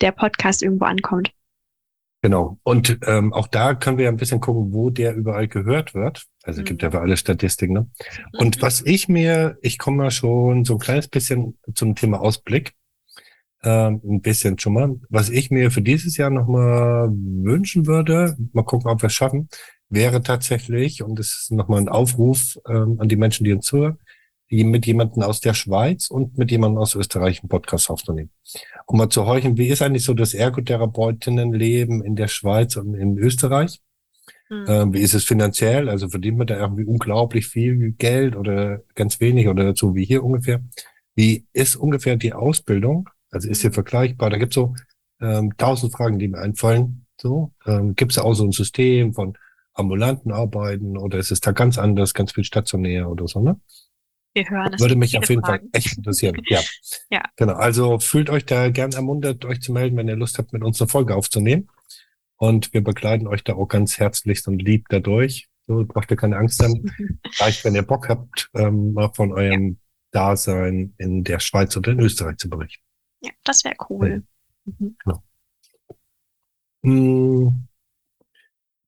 der 0.00 0.12
Podcast 0.12 0.62
irgendwo 0.62 0.86
ankommt. 0.86 1.32
Genau. 2.22 2.58
Und 2.64 2.98
ähm, 3.06 3.32
auch 3.32 3.46
da 3.46 3.74
können 3.74 3.98
wir 3.98 4.08
ein 4.08 4.16
bisschen 4.16 4.40
gucken, 4.40 4.72
wo 4.72 4.90
der 4.90 5.14
überall 5.14 5.46
gehört 5.46 5.94
wird. 5.94 6.24
Also 6.46 6.60
mhm. 6.60 6.64
gibt 6.64 6.82
ja 6.82 6.90
für 6.90 7.00
alle 7.00 7.16
Statistiken. 7.16 7.74
Ne? 7.74 7.90
Und 8.38 8.62
was 8.62 8.82
ich 8.82 9.08
mir, 9.08 9.58
ich 9.60 9.78
komme 9.78 9.98
mal 9.98 10.10
schon 10.10 10.64
so 10.64 10.74
ein 10.74 10.78
kleines 10.78 11.08
bisschen 11.08 11.58
zum 11.74 11.94
Thema 11.94 12.20
Ausblick. 12.20 12.72
Ähm, 13.62 14.00
ein 14.04 14.20
bisschen 14.20 14.58
schon 14.58 14.74
mal. 14.74 14.94
Was 15.08 15.28
ich 15.28 15.50
mir 15.50 15.70
für 15.70 15.82
dieses 15.82 16.16
Jahr 16.16 16.30
nochmal 16.30 17.10
wünschen 17.10 17.86
würde, 17.86 18.36
mal 18.52 18.62
gucken, 18.62 18.90
ob 18.90 19.02
wir 19.02 19.08
es 19.08 19.14
schaffen, 19.14 19.48
wäre 19.88 20.22
tatsächlich, 20.22 21.02
und 21.02 21.18
das 21.18 21.26
ist 21.26 21.52
nochmal 21.52 21.80
ein 21.80 21.88
Aufruf 21.88 22.58
ähm, 22.68 22.96
an 23.00 23.08
die 23.08 23.16
Menschen, 23.16 23.44
die 23.44 23.52
uns 23.52 23.66
zuhören, 23.66 23.98
mit 24.48 24.86
jemandem 24.86 25.22
aus 25.22 25.40
der 25.40 25.54
Schweiz 25.54 26.08
und 26.08 26.38
mit 26.38 26.50
jemandem 26.50 26.78
aus 26.78 26.94
Österreich 26.94 27.40
einen 27.40 27.48
Podcast 27.48 27.90
aufzunehmen. 27.90 28.30
Um 28.86 28.98
mal 28.98 29.08
zu 29.08 29.26
horchen, 29.26 29.56
wie 29.56 29.68
ist 29.68 29.82
eigentlich 29.82 30.04
so 30.04 30.14
das 30.14 30.34
Ergotherapeutinnenleben 30.34 32.04
in 32.04 32.14
der 32.14 32.28
Schweiz 32.28 32.76
und 32.76 32.94
in 32.94 33.18
Österreich? 33.18 33.80
Mhm. 34.48 34.64
Ähm, 34.68 34.92
wie 34.92 35.00
ist 35.00 35.14
es 35.14 35.24
finanziell? 35.24 35.88
Also 35.88 36.08
verdient 36.08 36.38
man 36.38 36.46
da 36.46 36.56
irgendwie 36.58 36.84
unglaublich 36.84 37.46
viel 37.46 37.92
Geld 37.92 38.36
oder 38.36 38.82
ganz 38.94 39.20
wenig 39.20 39.48
oder 39.48 39.74
so 39.74 39.94
wie 39.94 40.04
hier 40.04 40.22
ungefähr? 40.22 40.60
Wie 41.14 41.46
ist 41.52 41.76
ungefähr 41.76 42.16
die 42.16 42.32
Ausbildung? 42.32 43.08
Also 43.30 43.48
ist 43.48 43.60
sie 43.60 43.68
mhm. 43.68 43.74
vergleichbar? 43.74 44.30
Da 44.30 44.38
gibt 44.38 44.52
es 44.52 44.54
so 44.54 44.74
ähm, 45.20 45.56
tausend 45.56 45.92
Fragen, 45.92 46.18
die 46.18 46.28
mir 46.28 46.38
einfallen. 46.38 47.06
So, 47.18 47.52
ähm, 47.66 47.94
gibt 47.94 48.12
es 48.12 48.18
auch 48.18 48.34
so 48.34 48.44
ein 48.44 48.52
System 48.52 49.14
von 49.14 49.36
ambulanten 49.72 50.32
Arbeiten 50.32 50.96
oder 50.96 51.18
ist 51.18 51.30
es 51.30 51.40
da 51.40 51.52
ganz 51.52 51.78
anders, 51.78 52.14
ganz 52.14 52.32
viel 52.32 52.44
stationär 52.44 53.10
oder 53.10 53.26
so, 53.26 53.40
ne? 53.40 53.58
Wir 54.34 54.48
hören 54.50 54.70
das. 54.70 54.80
Würde 54.82 54.96
mich 54.96 55.16
auf 55.16 55.28
jeden 55.30 55.42
Fragen. 55.42 55.70
Fall 55.72 55.80
echt 55.80 55.96
interessieren. 55.96 56.36
Ja. 56.48 56.60
ja. 57.10 57.22
Genau. 57.36 57.54
Also 57.54 57.98
fühlt 57.98 58.28
euch 58.28 58.44
da 58.44 58.68
gern 58.68 58.92
ermuntert, 58.92 59.46
euch 59.46 59.62
zu 59.62 59.72
melden, 59.72 59.96
wenn 59.96 60.08
ihr 60.08 60.16
Lust 60.16 60.36
habt, 60.36 60.52
mit 60.52 60.62
uns 60.62 60.80
eine 60.80 60.88
Folge 60.88 61.14
aufzunehmen. 61.14 61.68
Und 62.36 62.72
wir 62.74 62.82
begleiten 62.82 63.26
euch 63.26 63.44
da 63.44 63.54
auch 63.54 63.66
ganz 63.66 63.98
herzlichst 63.98 64.46
und 64.48 64.60
lieb 64.60 64.86
dadurch. 64.90 65.48
So 65.66 65.84
braucht 65.84 66.10
ihr 66.10 66.16
keine 66.16 66.36
Angst 66.36 66.62
haben. 66.62 66.90
Reicht, 67.38 67.64
wenn 67.64 67.74
ihr 67.74 67.82
Bock 67.82 68.08
habt, 68.08 68.50
ähm, 68.54 68.92
mal 68.92 69.12
von 69.12 69.32
eurem 69.32 69.68
ja. 69.68 69.76
Dasein 70.12 70.94
in 70.98 71.24
der 71.24 71.40
Schweiz 71.40 71.76
oder 71.76 71.92
in 71.92 72.00
Österreich 72.00 72.36
zu 72.36 72.48
berichten. 72.48 72.82
Ja, 73.20 73.32
das 73.42 73.64
wäre 73.64 73.76
cool. 73.88 74.24
Ja. 74.66 74.72
Mhm. 74.78 74.96
Genau. 75.04 75.22
Hm, 76.82 77.68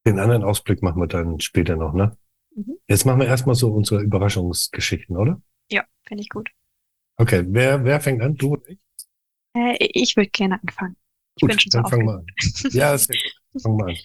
den 0.06 0.18
anderen 0.18 0.44
Ausblick 0.44 0.82
machen 0.82 1.02
wir 1.02 1.08
dann 1.08 1.40
später 1.40 1.76
noch, 1.76 1.92
ne? 1.92 2.16
Mhm. 2.54 2.78
Jetzt 2.86 3.04
machen 3.04 3.20
wir 3.20 3.26
erstmal 3.26 3.54
so 3.54 3.72
unsere 3.72 4.00
Überraschungsgeschichten, 4.02 5.16
oder? 5.16 5.42
Ja, 5.70 5.84
finde 6.06 6.22
ich 6.22 6.28
gut. 6.28 6.50
Okay, 7.16 7.44
wer, 7.48 7.84
wer 7.84 8.00
fängt 8.00 8.22
an? 8.22 8.36
Du 8.36 8.52
oder 8.52 8.68
ich? 8.68 8.78
Äh, 9.54 9.76
ich 9.80 10.16
würde 10.16 10.30
gerne 10.30 10.60
anfangen. 10.62 10.96
Ich 11.36 11.40
gut, 11.40 11.50
bin 11.50 11.58
schon 11.58 11.70
dann 11.70 11.86
fangen 11.86 12.06
wir 12.06 12.14
an. 12.14 12.26
Ja, 12.70 12.96
sehr 12.98 13.16
gut. 13.16 13.37
Fangen 13.62 13.78
wir 13.78 13.86
an. 13.86 13.96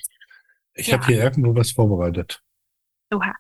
Ich 0.76 0.88
ja. 0.88 0.98
habe 0.98 1.06
hier 1.06 1.24
irgendwo 1.24 1.56
was 1.56 1.72
vorbereitet. 1.72 2.42
Oha. 3.14 3.34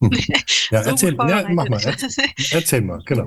Hm. 0.00 0.10
Ja, 0.70 0.82
so 0.82 0.90
erzähl, 0.90 1.14
ja, 1.14 1.46
mach 1.48 1.68
mal. 1.68 1.80
Erzähl, 1.84 2.24
erzähl 2.50 2.80
mal, 2.80 3.00
genau. 3.04 3.26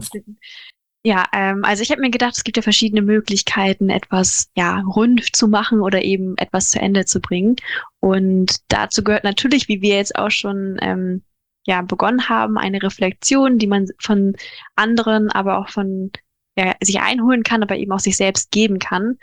Ja, 1.05 1.25
ähm, 1.31 1.63
also 1.63 1.81
ich 1.81 1.91
habe 1.91 2.01
mir 2.01 2.09
gedacht, 2.09 2.35
es 2.35 2.43
gibt 2.43 2.57
ja 2.57 2.63
verschiedene 2.63 3.01
Möglichkeiten, 3.01 3.89
etwas 3.89 4.49
ja 4.55 4.81
rund 4.81 5.33
zu 5.33 5.47
machen 5.47 5.79
oder 5.79 6.03
eben 6.03 6.37
etwas 6.37 6.71
zu 6.71 6.79
Ende 6.79 7.05
zu 7.05 7.21
bringen. 7.21 7.55
Und 8.01 8.57
dazu 8.67 9.03
gehört 9.03 9.23
natürlich, 9.23 9.69
wie 9.69 9.81
wir 9.81 9.95
jetzt 9.95 10.17
auch 10.17 10.31
schon 10.31 10.77
ähm, 10.81 11.23
ja 11.65 11.81
begonnen 11.81 12.27
haben, 12.27 12.57
eine 12.57 12.83
Reflexion, 12.83 13.59
die 13.59 13.67
man 13.67 13.87
von 13.99 14.35
anderen, 14.75 15.31
aber 15.31 15.59
auch 15.59 15.69
von 15.69 16.11
ja, 16.57 16.75
sich 16.81 16.99
einholen 16.99 17.43
kann, 17.43 17.63
aber 17.63 17.77
eben 17.77 17.93
auch 17.93 17.99
sich 17.99 18.17
selbst 18.17 18.51
geben 18.51 18.79
kann. 18.79 19.17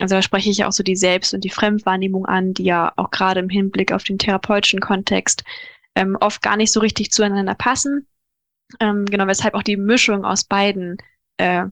Also 0.00 0.14
da 0.14 0.22
spreche 0.22 0.50
ich 0.50 0.64
auch 0.64 0.72
so 0.72 0.82
die 0.82 0.96
Selbst- 0.96 1.34
und 1.34 1.44
die 1.44 1.50
Fremdwahrnehmung 1.50 2.26
an, 2.26 2.54
die 2.54 2.64
ja 2.64 2.92
auch 2.96 3.10
gerade 3.10 3.40
im 3.40 3.48
Hinblick 3.48 3.92
auf 3.92 4.02
den 4.02 4.18
therapeutischen 4.18 4.80
Kontext 4.80 5.44
ähm, 5.94 6.16
oft 6.20 6.42
gar 6.42 6.56
nicht 6.56 6.72
so 6.72 6.80
richtig 6.80 7.12
zueinander 7.12 7.54
passen. 7.54 8.06
Ähm, 8.78 9.04
genau, 9.06 9.26
weshalb 9.26 9.54
auch 9.54 9.62
die 9.62 9.76
Mischung 9.76 10.24
aus 10.24 10.44
beiden 10.44 10.98
äh, 11.36 11.66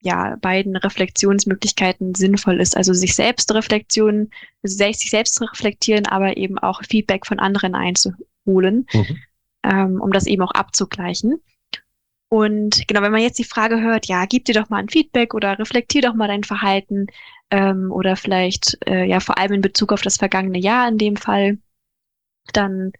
ja, 0.00 0.36
beiden 0.40 0.76
Reflexionsmöglichkeiten 0.76 2.14
sinnvoll 2.14 2.60
ist. 2.60 2.76
Also 2.76 2.92
sich 2.92 3.14
selbst 3.14 3.52
Reflexion, 3.52 4.30
sich 4.62 5.10
selbst 5.10 5.40
reflektieren, 5.40 6.06
aber 6.06 6.36
eben 6.36 6.58
auch 6.58 6.82
Feedback 6.88 7.26
von 7.26 7.40
anderen 7.40 7.74
einzuholen, 7.74 8.86
mhm. 8.92 9.18
ähm, 9.64 10.00
um 10.00 10.12
das 10.12 10.26
eben 10.26 10.42
auch 10.42 10.52
abzugleichen. 10.52 11.40
Und 12.30 12.86
genau, 12.86 13.02
wenn 13.02 13.12
man 13.12 13.22
jetzt 13.22 13.38
die 13.38 13.44
Frage 13.44 13.80
hört, 13.80 14.06
ja, 14.06 14.26
gib 14.26 14.44
dir 14.44 14.54
doch 14.54 14.68
mal 14.68 14.78
ein 14.78 14.88
Feedback 14.88 15.34
oder 15.34 15.58
reflektier 15.58 16.02
doch 16.02 16.14
mal 16.14 16.28
dein 16.28 16.44
Verhalten 16.44 17.06
ähm, 17.50 17.90
oder 17.90 18.16
vielleicht 18.16 18.78
äh, 18.86 19.04
ja 19.04 19.20
vor 19.20 19.38
allem 19.38 19.54
in 19.54 19.60
Bezug 19.62 19.92
auf 19.92 20.02
das 20.02 20.18
vergangene 20.18 20.58
Jahr 20.58 20.88
in 20.88 20.98
dem 20.98 21.16
Fall, 21.16 21.58
dann 22.52 22.92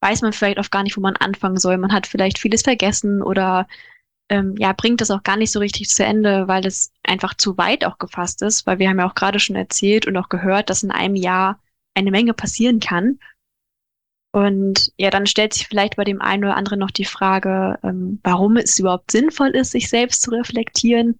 weiß 0.00 0.22
man 0.22 0.32
vielleicht 0.32 0.58
auch 0.58 0.70
gar 0.70 0.84
nicht, 0.84 0.96
wo 0.96 1.00
man 1.00 1.16
anfangen 1.16 1.56
soll. 1.56 1.76
Man 1.78 1.92
hat 1.92 2.06
vielleicht 2.06 2.38
vieles 2.38 2.62
vergessen 2.62 3.22
oder 3.22 3.66
ähm, 4.28 4.54
ja, 4.58 4.72
bringt 4.72 5.00
das 5.00 5.10
auch 5.10 5.22
gar 5.22 5.36
nicht 5.36 5.50
so 5.50 5.58
richtig 5.58 5.88
zu 5.88 6.04
Ende, 6.04 6.46
weil 6.48 6.64
es 6.66 6.92
einfach 7.02 7.34
zu 7.34 7.56
weit 7.58 7.84
auch 7.84 7.98
gefasst 7.98 8.42
ist, 8.42 8.66
weil 8.66 8.78
wir 8.78 8.88
haben 8.88 8.98
ja 8.98 9.08
auch 9.08 9.14
gerade 9.14 9.40
schon 9.40 9.56
erzählt 9.56 10.06
und 10.06 10.16
auch 10.16 10.28
gehört, 10.28 10.70
dass 10.70 10.82
in 10.82 10.90
einem 10.90 11.16
Jahr 11.16 11.60
eine 11.94 12.10
Menge 12.10 12.34
passieren 12.34 12.78
kann. 12.78 13.18
Und 14.32 14.92
ja, 14.98 15.10
dann 15.10 15.26
stellt 15.26 15.54
sich 15.54 15.66
vielleicht 15.66 15.96
bei 15.96 16.04
dem 16.04 16.20
einen 16.20 16.44
oder 16.44 16.56
anderen 16.56 16.78
noch 16.78 16.90
die 16.90 17.06
Frage, 17.06 17.78
ähm, 17.82 18.20
warum 18.22 18.56
es 18.56 18.78
überhaupt 18.78 19.10
sinnvoll 19.10 19.50
ist, 19.50 19.72
sich 19.72 19.88
selbst 19.88 20.22
zu 20.22 20.30
reflektieren 20.30 21.18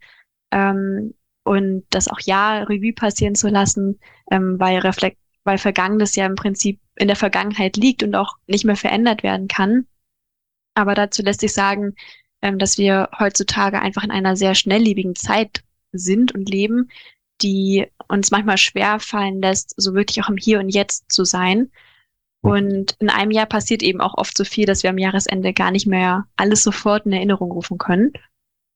ähm, 0.50 1.14
und 1.44 1.84
das 1.90 2.08
auch 2.08 2.20
ja 2.20 2.62
Revue 2.64 2.92
passieren 2.92 3.34
zu 3.34 3.48
lassen, 3.48 3.98
ähm, 4.30 4.60
weil 4.60 4.78
Reflekt 4.78 5.18
weil 5.44 5.56
Vergangenes 5.56 6.14
ja 6.14 6.26
im 6.26 6.34
Prinzip 6.34 6.78
in 6.96 7.08
der 7.08 7.16
Vergangenheit 7.16 7.78
liegt 7.78 8.02
und 8.02 8.14
auch 8.14 8.36
nicht 8.46 8.66
mehr 8.66 8.76
verändert 8.76 9.22
werden 9.22 9.48
kann. 9.48 9.86
Aber 10.74 10.94
dazu 10.94 11.22
lässt 11.22 11.40
sich 11.40 11.54
sagen, 11.54 11.94
ähm, 12.42 12.58
dass 12.58 12.76
wir 12.76 13.08
heutzutage 13.18 13.80
einfach 13.80 14.04
in 14.04 14.10
einer 14.10 14.36
sehr 14.36 14.54
schnelllebigen 14.54 15.14
Zeit 15.14 15.62
sind 15.92 16.34
und 16.34 16.50
leben, 16.50 16.90
die 17.40 17.86
uns 18.08 18.30
manchmal 18.30 18.58
schwer 18.58 19.00
fallen 19.00 19.40
lässt, 19.40 19.72
so 19.76 19.94
wirklich 19.94 20.22
auch 20.22 20.28
im 20.28 20.36
Hier 20.36 20.60
und 20.60 20.68
Jetzt 20.68 21.10
zu 21.10 21.24
sein. 21.24 21.70
Und 22.50 22.96
in 22.98 23.10
einem 23.10 23.30
Jahr 23.30 23.46
passiert 23.46 23.82
eben 23.82 24.00
auch 24.00 24.14
oft 24.16 24.36
so 24.36 24.44
viel, 24.44 24.66
dass 24.66 24.82
wir 24.82 24.90
am 24.90 24.98
Jahresende 24.98 25.52
gar 25.52 25.70
nicht 25.70 25.86
mehr 25.86 26.26
alles 26.36 26.62
sofort 26.62 27.06
in 27.06 27.12
Erinnerung 27.12 27.50
rufen 27.52 27.78
können. 27.78 28.12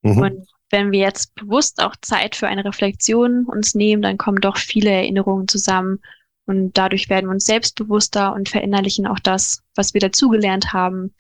Mhm. 0.02 0.18
Und 0.18 0.46
wenn 0.70 0.90
wir 0.92 1.00
jetzt 1.00 1.35
bewusst 1.35 1.82
auch 1.82 1.94
Zeit 2.00 2.35
für 2.35 2.48
eine 2.48 2.64
Reflexion 2.64 3.44
uns 3.44 3.74
nehmen, 3.74 4.02
dann 4.02 4.18
kommen 4.18 4.40
doch 4.40 4.56
viele 4.56 4.90
Erinnerungen 4.90 5.48
zusammen 5.48 6.00
und 6.46 6.76
dadurch 6.76 7.08
werden 7.08 7.26
wir 7.26 7.32
uns 7.32 7.46
selbstbewusster 7.46 8.35
und 8.35 8.48
verinnerlichen 8.48 9.06
auch 9.06 9.18
das, 9.18 9.62
was 9.74 9.94
wir 9.94 10.00
dazugelernt 10.00 10.72
haben, 10.72 11.14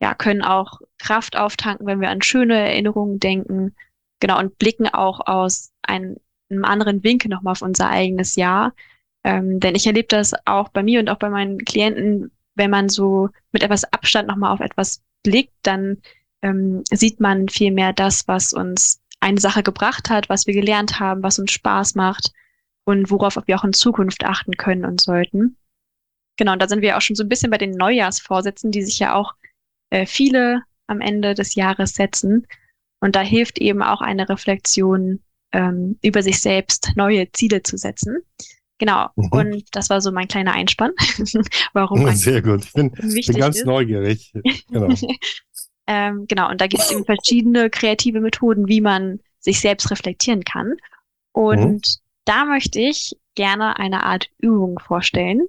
ja, 0.00 0.14
können 0.14 0.42
auch 0.42 0.80
Kraft 0.98 1.36
auftanken, 1.36 1.86
wenn 1.86 2.00
wir 2.00 2.10
an 2.10 2.22
schöne 2.22 2.54
Erinnerungen 2.54 3.18
denken. 3.18 3.74
Genau, 4.20 4.38
und 4.38 4.58
blicken 4.58 4.88
auch 4.88 5.26
aus 5.26 5.72
einem, 5.82 6.16
einem 6.50 6.64
anderen 6.64 7.02
Winkel 7.02 7.30
nochmal 7.30 7.52
auf 7.52 7.62
unser 7.62 7.88
eigenes 7.88 8.34
Jahr. 8.34 8.74
Ähm, 9.26 9.58
denn 9.58 9.74
ich 9.74 9.88
erlebe 9.88 10.06
das 10.06 10.34
auch 10.44 10.68
bei 10.68 10.84
mir 10.84 11.00
und 11.00 11.10
auch 11.10 11.18
bei 11.18 11.28
meinen 11.28 11.58
Klienten, 11.58 12.30
wenn 12.54 12.70
man 12.70 12.88
so 12.88 13.28
mit 13.50 13.64
etwas 13.64 13.82
Abstand 13.92 14.28
nochmal 14.28 14.52
auf 14.52 14.60
etwas 14.60 15.02
blickt, 15.24 15.52
dann 15.62 16.00
ähm, 16.42 16.84
sieht 16.92 17.18
man 17.18 17.48
viel 17.48 17.72
mehr 17.72 17.92
das, 17.92 18.28
was 18.28 18.52
uns 18.52 19.02
eine 19.18 19.40
Sache 19.40 19.64
gebracht 19.64 20.10
hat, 20.10 20.28
was 20.28 20.46
wir 20.46 20.54
gelernt 20.54 21.00
haben, 21.00 21.24
was 21.24 21.40
uns 21.40 21.50
Spaß 21.50 21.96
macht 21.96 22.30
und 22.84 23.10
worauf 23.10 23.36
wir 23.46 23.58
auch 23.58 23.64
in 23.64 23.72
Zukunft 23.72 24.24
achten 24.24 24.56
können 24.56 24.84
und 24.84 25.00
sollten. 25.00 25.56
Genau, 26.36 26.52
und 26.52 26.62
da 26.62 26.68
sind 26.68 26.82
wir 26.82 26.96
auch 26.96 27.00
schon 27.00 27.16
so 27.16 27.24
ein 27.24 27.28
bisschen 27.28 27.50
bei 27.50 27.58
den 27.58 27.72
Neujahrsvorsätzen, 27.72 28.70
die 28.70 28.84
sich 28.84 29.00
ja 29.00 29.16
auch 29.16 29.34
äh, 29.90 30.06
viele 30.06 30.62
am 30.86 31.00
Ende 31.00 31.34
des 31.34 31.56
Jahres 31.56 31.94
setzen. 31.94 32.46
Und 33.00 33.16
da 33.16 33.22
hilft 33.22 33.58
eben 33.58 33.82
auch 33.82 34.02
eine 34.02 34.28
Reflexion 34.28 35.20
ähm, 35.50 35.98
über 36.00 36.22
sich 36.22 36.40
selbst, 36.40 36.92
neue 36.94 37.32
Ziele 37.32 37.64
zu 37.64 37.76
setzen. 37.76 38.18
Genau. 38.78 39.08
Mhm. 39.16 39.28
Und 39.30 39.64
das 39.72 39.90
war 39.90 40.00
so 40.00 40.12
mein 40.12 40.28
kleiner 40.28 40.52
Einspann. 40.52 40.92
Warum? 41.72 42.10
Sehr 42.12 42.42
gut. 42.42 42.64
Ich 42.64 42.72
bin, 42.72 42.90
bin 42.90 43.36
ganz 43.38 43.56
ist. 43.56 43.66
neugierig. 43.66 44.32
Genau. 44.70 44.94
ähm, 45.86 46.26
genau. 46.28 46.50
Und 46.50 46.60
da 46.60 46.66
gibt 46.66 46.82
es 46.82 46.90
eben 46.90 47.04
verschiedene 47.04 47.70
kreative 47.70 48.20
Methoden, 48.20 48.68
wie 48.68 48.80
man 48.80 49.20
sich 49.40 49.60
selbst 49.60 49.90
reflektieren 49.90 50.44
kann. 50.44 50.74
Und 51.32 51.72
mhm. 51.72 51.80
da 52.24 52.44
möchte 52.44 52.80
ich 52.80 53.16
gerne 53.34 53.78
eine 53.78 54.04
Art 54.04 54.28
Übung 54.38 54.78
vorstellen, 54.78 55.46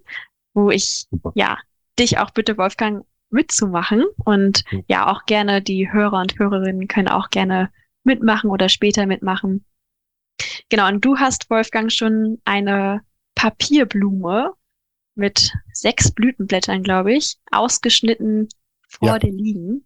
wo 0.54 0.70
ich 0.70 1.08
Super. 1.10 1.32
ja 1.36 1.58
dich 2.00 2.20
auch 2.20 2.32
bitte, 2.32 2.58
Wolfgang, 2.58 3.06
mitzumachen. 3.30 4.06
Und 4.24 4.64
mhm. 4.72 4.84
ja, 4.88 5.12
auch 5.12 5.26
gerne 5.26 5.62
die 5.62 5.92
Hörer 5.92 6.22
und 6.22 6.40
Hörerinnen 6.40 6.88
können 6.88 7.10
auch 7.10 7.30
gerne 7.30 7.72
mitmachen 8.04 8.50
oder 8.50 8.70
später 8.70 9.06
mitmachen. 9.06 9.66
Genau, 10.70 10.88
und 10.88 11.04
du 11.04 11.18
hast, 11.18 11.50
Wolfgang, 11.50 11.92
schon 11.92 12.40
eine 12.46 13.02
Papierblume 13.38 14.54
mit 15.16 15.54
sechs 15.72 16.12
Blütenblättern, 16.12 16.84
glaube 16.84 17.14
ich, 17.14 17.38
ausgeschnitten 17.52 18.50
vor 18.90 19.10
ja. 19.10 19.20
dir 19.20 19.32
liegen. 19.32 19.86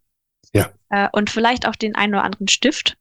Ja. 0.53 0.71
Äh, 0.89 1.09
und 1.11 1.29
vielleicht 1.29 1.67
auch 1.67 1.75
den 1.75 1.95
einen 1.95 2.15
oder 2.15 2.23
anderen 2.23 2.47
Stift. 2.47 2.97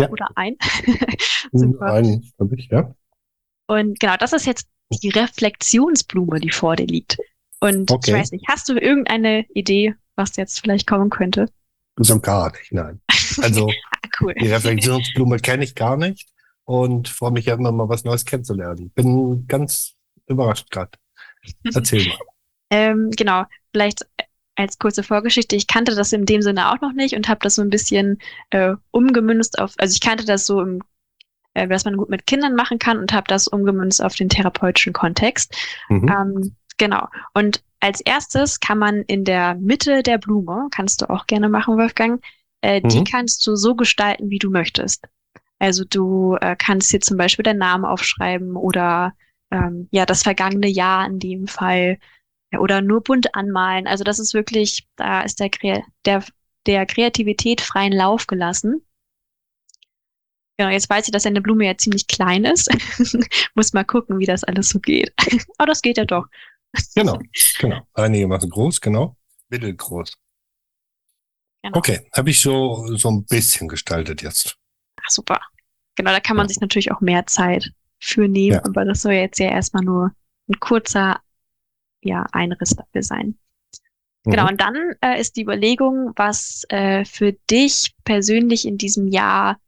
Ja. 0.00 0.10
Oder 0.10 0.28
ein. 0.34 0.56
Super. 1.52 1.92
Ein, 1.92 2.28
habe 2.38 2.56
ich, 2.56 2.68
ja. 2.70 2.94
Und 3.68 4.00
genau, 4.00 4.16
das 4.16 4.32
ist 4.32 4.46
jetzt 4.46 4.66
die 5.02 5.10
Reflexionsblume, 5.10 6.40
die 6.40 6.50
vor 6.50 6.76
dir 6.76 6.86
liegt. 6.86 7.18
Und 7.60 7.90
okay. 7.90 8.10
ich 8.10 8.16
weiß 8.16 8.32
nicht, 8.32 8.46
hast 8.48 8.68
du 8.68 8.74
irgendeine 8.74 9.46
Idee, 9.54 9.94
was 10.16 10.36
jetzt 10.36 10.60
vielleicht 10.60 10.88
kommen 10.88 11.08
könnte? 11.08 11.48
So 11.96 12.18
gar 12.18 12.50
nicht, 12.52 12.72
nein. 12.72 13.00
Also 13.40 13.66
ah, 13.68 14.08
cool. 14.20 14.34
die 14.34 14.48
Reflexionsblume 14.48 15.38
kenne 15.38 15.64
ich 15.64 15.74
gar 15.74 15.96
nicht 15.96 16.31
und 16.64 17.08
freue 17.08 17.32
mich 17.32 17.46
ja 17.46 17.54
immer 17.54 17.72
mal 17.72 17.88
was 17.88 18.04
Neues 18.04 18.24
kennenzulernen. 18.24 18.90
Bin 18.90 19.46
ganz 19.46 19.94
überrascht 20.26 20.70
gerade. 20.70 20.92
Erzähl 21.74 22.06
mal. 22.06 22.18
ähm, 22.70 23.10
genau, 23.10 23.44
vielleicht 23.72 24.06
als 24.54 24.78
kurze 24.78 25.02
Vorgeschichte, 25.02 25.56
ich 25.56 25.66
kannte 25.66 25.94
das 25.94 26.12
in 26.12 26.26
dem 26.26 26.42
Sinne 26.42 26.70
auch 26.70 26.80
noch 26.80 26.92
nicht 26.92 27.16
und 27.16 27.28
habe 27.28 27.40
das 27.42 27.54
so 27.54 27.62
ein 27.62 27.70
bisschen 27.70 28.18
äh, 28.50 28.74
umgemünzt 28.90 29.58
auf, 29.58 29.74
also 29.78 29.92
ich 29.92 30.00
kannte 30.00 30.26
das 30.26 30.46
so 30.46 30.60
im 30.60 30.82
äh, 31.54 31.68
was 31.68 31.84
man 31.84 31.96
gut 31.96 32.08
mit 32.08 32.26
Kindern 32.26 32.54
machen 32.54 32.78
kann 32.78 32.98
und 32.98 33.12
habe 33.12 33.26
das 33.28 33.48
umgemünzt 33.48 34.02
auf 34.02 34.14
den 34.14 34.28
therapeutischen 34.28 34.92
Kontext. 34.92 35.54
Mhm. 35.88 36.08
Ähm, 36.08 36.56
genau. 36.78 37.08
Und 37.34 37.62
als 37.80 38.00
erstes 38.00 38.60
kann 38.60 38.78
man 38.78 39.02
in 39.02 39.24
der 39.24 39.54
Mitte 39.56 40.02
der 40.02 40.18
Blume, 40.18 40.68
kannst 40.70 41.02
du 41.02 41.10
auch 41.10 41.26
gerne 41.26 41.48
machen, 41.48 41.76
Wolfgang, 41.76 42.22
äh, 42.62 42.80
mhm. 42.80 42.88
die 42.88 43.04
kannst 43.04 43.46
du 43.46 43.56
so 43.56 43.74
gestalten, 43.74 44.30
wie 44.30 44.38
du 44.38 44.50
möchtest. 44.50 45.04
Also 45.62 45.84
du 45.84 46.36
äh, 46.40 46.56
kannst 46.58 46.90
hier 46.90 47.00
zum 47.00 47.16
Beispiel 47.16 47.44
deinen 47.44 47.58
Namen 47.58 47.84
aufschreiben 47.84 48.56
oder 48.56 49.14
ähm, 49.52 49.86
ja 49.92 50.04
das 50.06 50.24
vergangene 50.24 50.66
Jahr 50.66 51.06
in 51.06 51.20
dem 51.20 51.46
Fall 51.46 51.98
ja, 52.52 52.58
oder 52.58 52.82
nur 52.82 53.00
bunt 53.00 53.36
anmalen. 53.36 53.86
Also 53.86 54.02
das 54.02 54.18
ist 54.18 54.34
wirklich, 54.34 54.88
da 54.96 55.20
ist 55.20 55.38
der, 55.38 55.50
der, 56.04 56.24
der 56.66 56.84
Kreativität 56.84 57.60
freien 57.60 57.92
Lauf 57.92 58.26
gelassen. 58.26 58.84
Genau, 60.58 60.72
jetzt 60.72 60.90
weiß 60.90 61.06
ich, 61.06 61.12
dass 61.12 61.26
eine 61.26 61.40
Blume 61.40 61.64
ja 61.64 61.78
ziemlich 61.78 62.08
klein 62.08 62.44
ist. 62.44 62.68
Muss 63.54 63.72
mal 63.72 63.84
gucken, 63.84 64.18
wie 64.18 64.26
das 64.26 64.42
alles 64.42 64.68
so 64.70 64.80
geht. 64.80 65.14
Aber 65.58 65.66
das 65.66 65.80
geht 65.80 65.96
ja 65.96 66.04
doch. 66.04 66.26
genau, 66.96 67.20
genau. 67.60 67.86
Einigermaßen 67.94 68.50
groß, 68.50 68.80
genau. 68.80 69.16
Mittelgroß. 69.48 70.18
Genau. 71.62 71.78
Okay, 71.78 72.00
habe 72.16 72.30
ich 72.30 72.40
so, 72.40 72.84
so 72.96 73.12
ein 73.12 73.24
bisschen 73.26 73.68
gestaltet 73.68 74.22
jetzt. 74.22 74.56
Ach, 75.00 75.10
super. 75.10 75.40
Genau, 75.96 76.10
da 76.10 76.20
kann 76.20 76.36
man 76.36 76.48
sich 76.48 76.60
natürlich 76.60 76.92
auch 76.92 77.00
mehr 77.00 77.26
Zeit 77.26 77.72
für 78.00 78.28
nehmen, 78.28 78.56
ja. 78.56 78.64
aber 78.64 78.84
das 78.84 79.02
soll 79.02 79.12
jetzt 79.12 79.38
ja 79.38 79.50
erstmal 79.50 79.84
nur 79.84 80.12
ein 80.48 80.58
kurzer 80.58 81.20
ja, 82.02 82.26
Einriss 82.32 82.70
dafür 82.70 83.02
sein. 83.02 83.38
Genau, 84.24 84.44
mhm. 84.44 84.48
und 84.50 84.60
dann 84.60 84.76
äh, 85.00 85.20
ist 85.20 85.36
die 85.36 85.42
Überlegung, 85.42 86.12
was 86.16 86.64
äh, 86.68 87.04
für 87.04 87.32
dich 87.50 87.94
persönlich 88.04 88.66
in 88.66 88.78
diesem 88.78 89.08
Jahr 89.08 89.58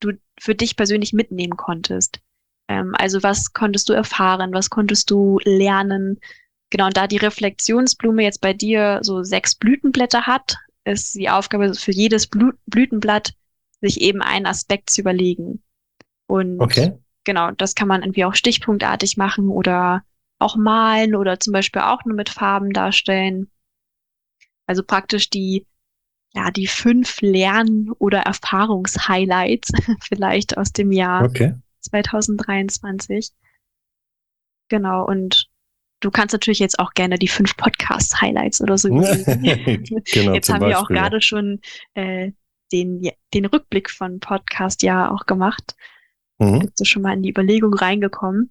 du 0.00 0.12
für 0.38 0.54
dich 0.54 0.76
persönlich 0.76 1.12
mitnehmen 1.12 1.56
konntest. 1.56 2.20
Ähm, 2.68 2.94
also 2.98 3.22
was 3.22 3.52
konntest 3.52 3.88
du 3.88 3.92
erfahren, 3.92 4.52
was 4.52 4.70
konntest 4.70 5.10
du 5.10 5.38
lernen? 5.44 6.20
Genau, 6.70 6.86
und 6.86 6.96
da 6.96 7.06
die 7.06 7.16
Reflexionsblume 7.16 8.22
jetzt 8.22 8.40
bei 8.40 8.52
dir 8.52 9.00
so 9.02 9.22
sechs 9.22 9.54
Blütenblätter 9.54 10.26
hat, 10.26 10.56
ist 10.84 11.14
die 11.14 11.30
Aufgabe 11.30 11.74
für 11.74 11.92
jedes 11.92 12.26
Blütenblatt, 12.26 13.34
sich 13.80 14.00
eben 14.00 14.22
einen 14.22 14.46
Aspekt 14.46 14.90
zu 14.90 15.00
überlegen. 15.00 15.62
Und 16.26 16.60
okay. 16.60 16.98
genau, 17.24 17.50
das 17.52 17.74
kann 17.74 17.88
man 17.88 18.02
irgendwie 18.02 18.24
auch 18.24 18.34
stichpunktartig 18.34 19.16
machen 19.16 19.48
oder 19.48 20.02
auch 20.38 20.56
malen 20.56 21.14
oder 21.14 21.40
zum 21.40 21.52
Beispiel 21.52 21.82
auch 21.82 22.04
nur 22.04 22.16
mit 22.16 22.28
Farben 22.28 22.72
darstellen. 22.72 23.50
Also 24.66 24.82
praktisch 24.82 25.30
die 25.30 25.66
ja, 26.34 26.50
die 26.50 26.66
fünf 26.66 27.20
Lern- 27.20 27.90
oder 27.98 28.20
Erfahrungshighlights 28.20 29.70
vielleicht 30.02 30.58
aus 30.58 30.72
dem 30.72 30.90
Jahr 30.90 31.24
okay. 31.24 31.54
2023. 31.82 33.30
Genau, 34.68 35.06
und 35.06 35.48
du 36.00 36.10
kannst 36.10 36.32
natürlich 36.32 36.58
jetzt 36.58 36.78
auch 36.78 36.92
gerne 36.94 37.18
die 37.18 37.28
fünf 37.28 37.56
Podcast-Highlights 37.56 38.60
oder 38.60 38.78
so 38.78 38.88
genau, 38.88 40.34
Jetzt 40.34 40.52
haben 40.52 40.66
wir 40.66 40.80
auch 40.80 40.88
gerade 40.88 41.20
schon 41.20 41.60
äh, 41.94 42.32
den, 42.72 43.08
den 43.32 43.44
Rückblick 43.46 43.90
von 43.90 44.18
Podcast 44.18 44.82
ja 44.82 45.12
auch 45.12 45.26
gemacht. 45.26 45.76
Mhm. 46.38 46.60
Bist 46.60 46.80
du 46.80 46.84
schon 46.84 47.02
mal 47.02 47.14
in 47.14 47.22
die 47.22 47.30
Überlegung 47.30 47.74
reingekommen? 47.74 48.50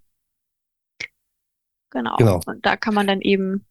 Genau. 1.92 2.16
genau. 2.18 2.40
Und 2.46 2.66
da 2.66 2.76
kann 2.76 2.94
man 2.94 3.08
dann 3.08 3.22
eben 3.22 3.66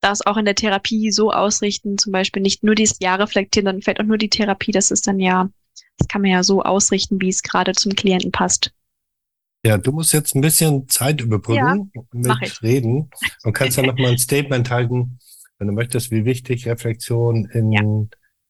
das 0.00 0.24
auch 0.24 0.36
in 0.36 0.44
der 0.44 0.54
Therapie 0.54 1.10
so 1.10 1.32
ausrichten, 1.32 1.98
zum 1.98 2.12
Beispiel 2.12 2.42
nicht 2.42 2.62
nur 2.62 2.74
dieses 2.74 2.98
Jahr 3.00 3.18
reflektieren, 3.18 3.66
dann 3.66 3.82
fällt 3.82 4.00
auch 4.00 4.04
nur 4.04 4.18
die 4.18 4.30
Therapie, 4.30 4.70
das 4.70 4.90
ist 4.90 5.06
dann 5.06 5.18
ja, 5.18 5.48
das 5.98 6.08
kann 6.08 6.22
man 6.22 6.30
ja 6.30 6.42
so 6.42 6.62
ausrichten, 6.62 7.20
wie 7.20 7.28
es 7.28 7.42
gerade 7.42 7.72
zum 7.72 7.94
Klienten 7.94 8.30
passt. 8.30 8.72
Ja, 9.64 9.78
du 9.78 9.90
musst 9.90 10.12
jetzt 10.12 10.36
ein 10.36 10.42
bisschen 10.42 10.88
Zeit 10.88 11.20
überbrücken 11.20 11.90
ja, 11.92 12.02
mit 12.12 12.62
Reden 12.62 13.10
und 13.42 13.52
kannst 13.52 13.78
dann 13.78 13.86
nochmal 13.86 14.12
ein 14.12 14.18
Statement 14.18 14.70
halten, 14.70 15.18
wenn 15.58 15.66
du 15.66 15.72
möchtest, 15.72 16.12
wie 16.12 16.24
wichtig 16.24 16.68
Reflexion 16.68 17.46
in 17.46 17.72
ja. 17.72 17.82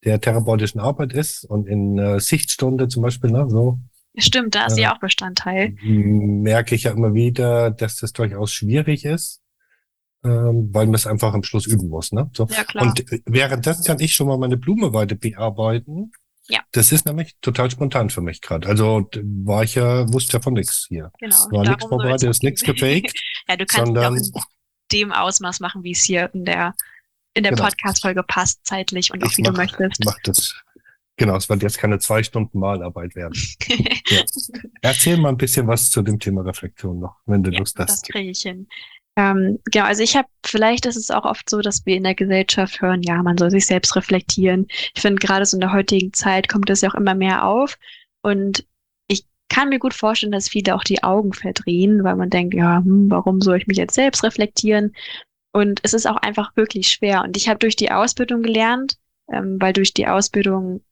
der 0.03 0.21
therapeutischen 0.21 0.79
Arbeit 0.79 1.13
ist 1.13 1.43
und 1.43 1.67
in 1.67 1.97
äh, 1.97 2.19
Sichtstunde 2.19 2.87
zum 2.87 3.01
Beispiel, 3.01 3.31
ne, 3.31 3.49
so. 3.49 3.79
Stimmt, 4.17 4.55
da 4.55 4.65
ist 4.65 4.77
äh, 4.77 4.81
ja 4.81 4.95
auch 4.95 4.99
Bestandteil. 4.99 5.75
Merke 5.81 6.75
ich 6.75 6.83
ja 6.83 6.91
immer 6.91 7.13
wieder, 7.13 7.71
dass 7.71 7.97
das 7.97 8.13
durchaus 8.13 8.51
schwierig 8.51 9.05
ist 9.05 9.41
ähm, 10.23 10.69
weil 10.73 10.85
man 10.85 10.95
es 10.95 11.07
einfach 11.07 11.33
am 11.33 11.43
Schluss 11.43 11.65
üben 11.65 11.89
muss. 11.89 12.11
Ne? 12.11 12.29
So. 12.33 12.47
Ja, 12.49 12.63
klar. 12.63 12.85
Und 12.85 13.05
währenddessen 13.25 13.83
kann 13.83 13.99
ich 13.99 14.13
schon 14.13 14.27
mal 14.27 14.37
meine 14.37 14.57
Blume 14.57 14.93
weiter 14.93 15.15
bearbeiten. 15.15 16.11
Ja. 16.49 16.61
Das 16.71 16.91
ist 16.91 17.05
nämlich 17.05 17.35
total 17.41 17.69
spontan 17.69 18.09
für 18.09 18.21
mich 18.21 18.41
gerade. 18.41 18.67
Also 18.67 19.09
war 19.21 19.63
ich 19.63 19.75
ja, 19.75 20.11
wusste 20.11 20.37
ja 20.37 20.41
von 20.41 20.53
nichts 20.53 20.85
hier. 20.87 21.11
Genau. 21.19 21.35
War 21.51 21.67
nichts 21.67 21.85
vorbereitet, 21.85 22.29
ist 22.29 22.43
nichts 22.43 22.61
gefaked. 22.63 23.13
ja, 23.47 23.57
du 23.57 23.65
kannst 23.65 23.85
sondern, 23.85 24.17
auch 24.33 24.45
in 24.91 24.99
dem 24.99 25.11
Ausmaß 25.11 25.59
machen, 25.59 25.83
wie 25.83 25.91
es 25.91 26.03
hier 26.03 26.33
in 26.33 26.45
der, 26.45 26.73
in 27.33 27.43
der 27.43 27.51
genau. 27.51 27.65
Podcast-Folge 27.65 28.23
passt, 28.23 28.65
zeitlich 28.65 29.11
und 29.13 29.23
auch 29.23 29.31
ich 29.31 29.37
wie 29.37 29.41
mach, 29.41 29.51
du 29.51 29.57
möchtest. 29.57 30.05
Mach 30.05 30.17
das. 30.23 30.55
Genau, 31.17 31.35
es 31.35 31.49
wird 31.49 31.63
jetzt 31.63 31.79
keine 31.79 31.97
zwei 31.97 32.21
Stunden 32.21 32.59
Malarbeit 32.59 33.15
werden. 33.15 33.33
ja. 34.07 34.21
Erzähl 34.81 35.17
mal 35.17 35.29
ein 35.29 35.37
bisschen 35.37 35.67
was 35.67 35.89
zu 35.89 36.03
dem 36.03 36.19
Thema 36.19 36.41
Reflexion 36.41 36.99
noch, 36.99 37.15
wenn 37.25 37.41
du 37.41 37.51
ja, 37.51 37.59
Lust 37.59 37.77
hast. 37.79 37.89
Das 37.89 38.01
kriege 38.03 38.29
ich 38.29 38.41
hin. 38.41 38.67
Ähm, 39.17 39.57
genau, 39.65 39.85
also 39.85 40.03
ich 40.03 40.15
habe, 40.15 40.27
vielleicht 40.45 40.85
ist 40.85 40.95
es 40.95 41.09
auch 41.09 41.25
oft 41.25 41.49
so, 41.49 41.61
dass 41.61 41.83
wir 41.87 41.95
in 41.95 42.03
der 42.03 42.13
Gesellschaft 42.13 42.81
hören, 42.81 43.01
ja, 43.01 43.23
man 43.23 43.35
soll 43.35 43.49
sich 43.49 43.65
selbst 43.65 43.95
reflektieren. 43.95 44.67
Ich 44.93 45.01
finde, 45.01 45.19
gerade 45.19 45.43
so 45.43 45.57
in 45.57 45.61
der 45.61 45.73
heutigen 45.73 46.13
Zeit 46.13 46.47
kommt 46.47 46.69
das 46.69 46.81
ja 46.81 46.89
auch 46.89 46.95
immer 46.95 47.15
mehr 47.15 47.45
auf. 47.45 47.79
Und 48.21 48.67
ich 49.07 49.25
kann 49.49 49.69
mir 49.69 49.79
gut 49.79 49.95
vorstellen, 49.95 50.31
dass 50.31 50.49
viele 50.49 50.75
auch 50.75 50.83
die 50.83 51.01
Augen 51.01 51.33
verdrehen, 51.33 52.03
weil 52.03 52.15
man 52.15 52.29
denkt, 52.29 52.53
ja, 52.53 52.77
hm, 52.77 53.09
warum 53.09 53.41
soll 53.41 53.57
ich 53.57 53.65
mich 53.65 53.77
jetzt 53.77 53.95
selbst 53.95 54.23
reflektieren? 54.23 54.93
Und 55.51 55.79
es 55.81 55.95
ist 55.95 56.05
auch 56.05 56.17
einfach 56.17 56.55
wirklich 56.55 56.89
schwer. 56.89 57.23
Und 57.23 57.35
ich 57.37 57.49
habe 57.49 57.57
durch 57.57 57.75
die 57.75 57.89
Ausbildung 57.91 58.43
gelernt, 58.43 58.97
ähm, 59.33 59.57
weil 59.59 59.73
durch 59.73 59.95
die 59.95 60.07
Ausbildung, 60.07 60.83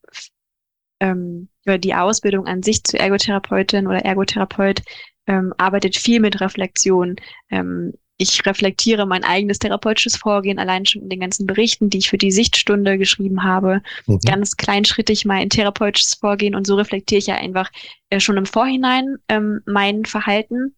ähm, 0.99 1.49
über 1.65 1.77
die 1.77 1.93
Ausbildung 1.93 2.47
an 2.47 2.63
sich 2.63 2.84
zur 2.84 2.99
Ergotherapeutin 2.99 3.88
oder 3.88 4.05
Ergotherapeut 4.05 4.81
ähm, 5.27 5.53
arbeitet 5.58 5.95
viel 5.95 6.19
mit 6.19 6.39
Reflexion. 6.41 7.15
Ähm, 7.49 7.93
ich 8.17 8.45
reflektiere 8.45 9.05
mein 9.05 9.25
eigenes 9.25 9.60
therapeutisches 9.60 10.15
Vorgehen 10.15 10.58
allein 10.58 10.86
schon 10.86 11.01
in 11.01 11.10
den 11.10 11.19
ganzen 11.19 11.45
Berichten, 11.45 11.89
die 11.89 11.97
ich 11.97 12.10
für 12.10 12.17
die 12.17 12.31
Sichtstunde 12.31 12.97
geschrieben 12.97 13.43
habe. 13.43 13.81
Mhm. 14.05 14.19
Ganz 14.19 14.55
kleinschrittig 14.55 15.25
mein 15.25 15.49
therapeutisches 15.49 16.13
Vorgehen 16.15 16.55
und 16.55 16.65
so 16.65 16.75
reflektiere 16.75 17.19
ich 17.19 17.27
ja 17.27 17.36
einfach 17.36 17.69
äh, 18.10 18.19
schon 18.19 18.38
im 18.38 18.45
Vorhinein 18.45 19.17
ähm, 19.27 19.62
mein 19.65 20.05
Verhalten 20.05 20.75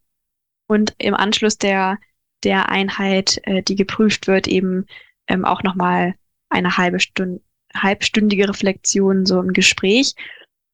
und 0.67 0.95
im 0.97 1.13
Anschluss 1.13 1.57
der, 1.57 1.99
der 2.43 2.69
Einheit, 2.69 3.39
äh, 3.43 3.61
die 3.61 3.75
geprüft 3.75 4.27
wird, 4.27 4.47
eben 4.47 4.85
ähm, 5.27 5.45
auch 5.45 5.61
nochmal 5.61 6.15
eine 6.49 6.77
halbe 6.77 6.99
Stunde, 6.99 7.41
halbstündige 7.83 8.47
Reflexion 8.49 9.25
so 9.25 9.39
im 9.39 9.53
Gespräch. 9.53 10.13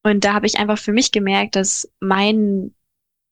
Und 0.04 0.26
da 0.26 0.34
habe 0.34 0.46
ich 0.46 0.58
einfach 0.58 0.78
für 0.78 0.92
mich 0.92 1.12
gemerkt, 1.12 1.56
dass 1.56 1.90
mein, 2.00 2.74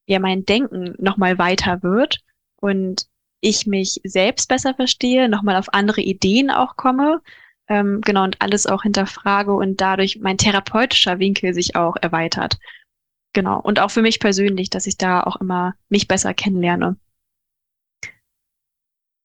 ja, 0.06 0.18
mein 0.18 0.44
Denken 0.44 0.94
nochmal 0.98 1.38
weiter 1.38 1.82
wird 1.82 2.20
und 2.60 3.06
ich 3.40 3.66
mich 3.66 4.00
selbst 4.04 4.48
besser 4.48 4.74
verstehe, 4.74 5.28
nochmal 5.28 5.56
auf 5.56 5.74
andere 5.74 6.00
Ideen 6.00 6.50
auch 6.50 6.76
komme, 6.76 7.20
ähm, 7.68 8.00
genau, 8.00 8.24
und 8.24 8.40
alles 8.40 8.66
auch 8.66 8.82
hinterfrage 8.82 9.52
und 9.52 9.80
dadurch 9.80 10.18
mein 10.20 10.38
therapeutischer 10.38 11.18
Winkel 11.18 11.54
sich 11.54 11.76
auch 11.76 11.96
erweitert. 12.00 12.58
Genau. 13.32 13.60
Und 13.60 13.80
auch 13.80 13.90
für 13.90 14.02
mich 14.02 14.20
persönlich, 14.20 14.70
dass 14.70 14.86
ich 14.86 14.98
da 14.98 15.22
auch 15.22 15.36
immer 15.36 15.74
mich 15.88 16.06
besser 16.06 16.34
kennenlerne. 16.34 16.96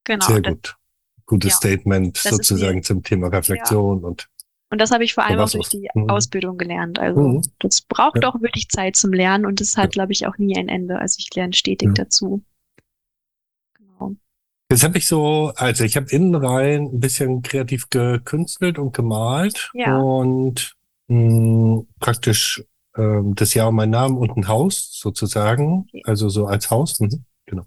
Genau. 0.06 0.26
Sehr 0.26 0.42
gut. 0.42 0.78
Gutes 1.26 1.52
ja, 1.52 1.58
Statement 1.58 2.16
sozusagen 2.16 2.84
zum 2.84 3.04
Thema 3.04 3.28
Reflexion 3.28 4.02
ja. 4.02 4.08
und 4.08 4.30
und 4.70 4.82
das 4.82 4.92
habe 4.92 5.04
ich 5.04 5.14
vor 5.14 5.26
allem 5.26 5.40
auch 5.40 5.50
durch 5.50 5.70
die 5.70 5.88
mhm. 5.94 6.10
Ausbildung 6.10 6.58
gelernt. 6.58 7.00
Also 7.00 7.22
mhm. 7.22 7.42
das 7.60 7.82
braucht 7.82 8.22
ja. 8.22 8.30
auch 8.30 8.42
wirklich 8.42 8.68
Zeit 8.70 8.96
zum 8.96 9.14
Lernen 9.14 9.46
und 9.46 9.62
es 9.62 9.78
hat, 9.78 9.92
glaube 9.92 10.12
ich, 10.12 10.28
auch 10.28 10.38
nie 10.38 10.58
ein 10.58 10.68
Ende. 10.68 11.00
Also 11.00 11.18
ich 11.20 11.34
lerne 11.34 11.54
stetig 11.54 11.90
dazu. 11.96 12.44
Jetzt 14.70 14.84
habe 14.84 14.98
ich 14.98 15.08
so, 15.08 15.54
also 15.56 15.86
ich 15.86 15.96
habe 15.96 16.08
innen 16.10 16.36
rein 16.36 16.90
ein 16.94 17.00
bisschen 17.00 17.42
kreativ 17.42 17.90
gekünstelt 17.90 18.78
und 18.78 18.94
gemalt 18.94 19.72
ja. 19.74 19.98
und 19.98 20.74
mh, 21.08 21.30
hm, 21.30 21.88
praktisch 22.02 22.66
ähm, 22.98 23.34
das 23.36 23.54
Jahr 23.54 23.72
mein 23.72 23.92
Name 23.92 24.18
und 24.18 24.36
ein 24.36 24.50
Haus 24.50 24.90
sozusagen, 24.92 25.86
okay. 25.88 26.02
also 26.04 26.28
so 26.28 26.48
als 26.48 26.70
Haus, 26.70 27.00
mhm, 27.00 27.24
genau. 27.46 27.64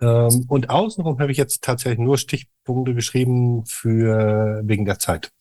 Ähm, 0.00 0.44
und 0.46 0.70
außenrum 0.70 1.18
habe 1.18 1.32
ich 1.32 1.38
jetzt 1.38 1.64
tatsächlich 1.64 1.98
nur 1.98 2.16
Stichpunkte 2.16 2.94
geschrieben 2.94 3.64
für 3.66 4.62
wegen 4.64 4.84
der 4.84 5.00
Zeit. 5.00 5.32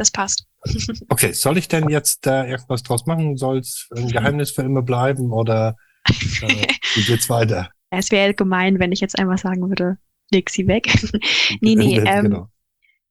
Ja, 0.00 0.04
das 0.04 0.10
passt. 0.10 0.46
okay, 1.08 1.32
soll 1.32 1.58
ich 1.58 1.68
denn 1.68 1.88
jetzt 1.88 2.26
da 2.26 2.46
irgendwas 2.46 2.82
draus 2.82 3.06
machen? 3.06 3.36
Soll 3.36 3.58
es 3.58 3.88
ein 3.94 4.08
Geheimnis 4.08 4.50
für 4.50 4.62
immer 4.62 4.82
bleiben 4.82 5.32
oder 5.32 5.76
äh, 6.08 6.12
wie 6.94 7.04
geht's 7.04 7.28
weiter? 7.28 7.70
Es 7.90 8.10
wäre 8.10 8.34
gemein, 8.34 8.78
wenn 8.78 8.92
ich 8.92 9.00
jetzt 9.00 9.18
einmal 9.18 9.38
sagen 9.38 9.68
würde, 9.68 9.98
leg 10.30 10.50
sie 10.50 10.66
weg. 10.66 10.92
nee, 11.60 11.74
nee, 11.74 11.98
ähm, 11.98 12.24
genau. 12.24 12.48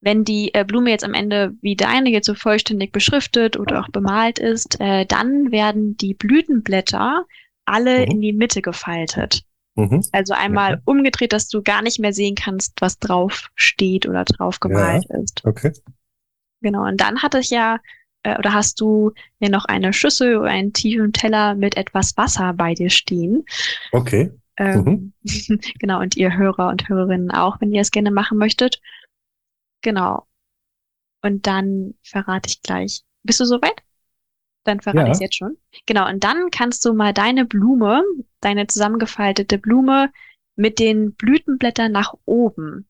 wenn 0.01 0.23
die 0.23 0.53
äh, 0.53 0.63
Blume 0.63 0.89
jetzt 0.89 1.03
am 1.03 1.13
Ende 1.13 1.53
wie 1.61 1.75
deine 1.75 2.09
jetzt 2.09 2.27
so 2.27 2.33
vollständig 2.33 2.91
beschriftet 2.91 3.57
oder 3.57 3.81
auch 3.81 3.89
bemalt 3.89 4.39
ist, 4.39 4.79
äh, 4.79 5.05
dann 5.05 5.51
werden 5.51 5.97
die 5.97 6.13
Blütenblätter 6.13 7.25
alle 7.65 7.99
mhm. 7.99 8.11
in 8.11 8.21
die 8.21 8.33
Mitte 8.33 8.61
gefaltet. 8.61 9.43
Mhm. 9.75 10.03
Also 10.11 10.33
einmal 10.33 10.75
okay. 10.75 10.81
umgedreht, 10.85 11.33
dass 11.33 11.47
du 11.49 11.61
gar 11.61 11.81
nicht 11.81 11.99
mehr 11.99 12.13
sehen 12.13 12.35
kannst, 12.35 12.81
was 12.81 12.99
drauf 12.99 13.49
steht 13.55 14.07
oder 14.07 14.25
drauf 14.25 14.59
gemalt 14.59 15.05
ja. 15.09 15.19
ist. 15.19 15.45
Okay. 15.45 15.71
Genau, 16.61 16.85
und 16.85 16.99
dann 16.99 17.21
hatte 17.21 17.39
ich 17.39 17.49
ja, 17.49 17.79
äh, 18.23 18.37
oder 18.37 18.53
hast 18.53 18.81
du 18.81 19.13
ja 19.39 19.49
noch 19.49 19.65
eine 19.65 19.93
Schüssel 19.93 20.37
oder 20.37 20.49
einen 20.49 20.73
tiefen 20.73 21.13
Teller 21.13 21.55
mit 21.55 21.77
etwas 21.77 22.17
Wasser 22.17 22.53
bei 22.53 22.73
dir 22.73 22.89
stehen. 22.89 23.45
Okay. 23.91 24.31
Ähm, 24.57 25.13
mhm. 25.23 25.59
genau, 25.79 26.01
und 26.01 26.17
ihr 26.17 26.35
Hörer 26.35 26.67
und 26.69 26.89
Hörerinnen 26.89 27.31
auch, 27.31 27.61
wenn 27.61 27.71
ihr 27.71 27.81
es 27.81 27.91
gerne 27.91 28.11
machen 28.11 28.37
möchtet. 28.37 28.81
Genau. 29.81 30.27
Und 31.21 31.47
dann 31.47 31.95
verrate 32.03 32.49
ich 32.49 32.61
gleich. 32.61 33.03
Bist 33.23 33.39
du 33.39 33.45
soweit? 33.45 33.83
Dann 34.65 34.81
verrate 34.81 35.05
ja. 35.05 35.07
ich 35.07 35.13
es 35.13 35.19
jetzt 35.19 35.35
schon. 35.35 35.57
Genau, 35.85 36.07
und 36.07 36.23
dann 36.23 36.51
kannst 36.51 36.83
du 36.83 36.93
mal 36.93 37.13
deine 37.13 37.45
Blume, 37.45 38.03
deine 38.41 38.67
zusammengefaltete 38.67 39.57
Blume 39.57 40.11
mit 40.55 40.79
den 40.79 41.13
Blütenblättern 41.13 41.91
nach 41.91 42.13
oben 42.25 42.89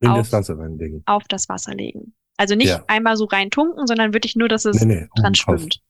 in 0.00 0.08
auf, 0.08 0.18
das 0.18 0.32
Wasser 0.32 0.58
reinlegen. 0.58 1.02
Auf 1.06 1.24
das 1.24 1.48
Wasser 1.48 1.74
legen. 1.74 2.14
Also 2.36 2.54
nicht 2.54 2.68
ja. 2.68 2.84
einmal 2.86 3.16
so 3.16 3.24
reintunken, 3.24 3.86
sondern 3.86 4.12
wirklich 4.12 4.36
nur, 4.36 4.48
dass 4.48 4.64
es 4.64 4.80
nee, 4.82 4.94
nee, 4.94 5.08
dran 5.16 5.34
schwimmt. 5.34 5.80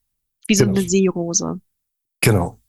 Wie 0.47 0.55
so 0.55 0.65
genau. 0.65 0.79
eine 0.79 0.89
Seerose. 0.89 1.61
Genau. 2.21 2.61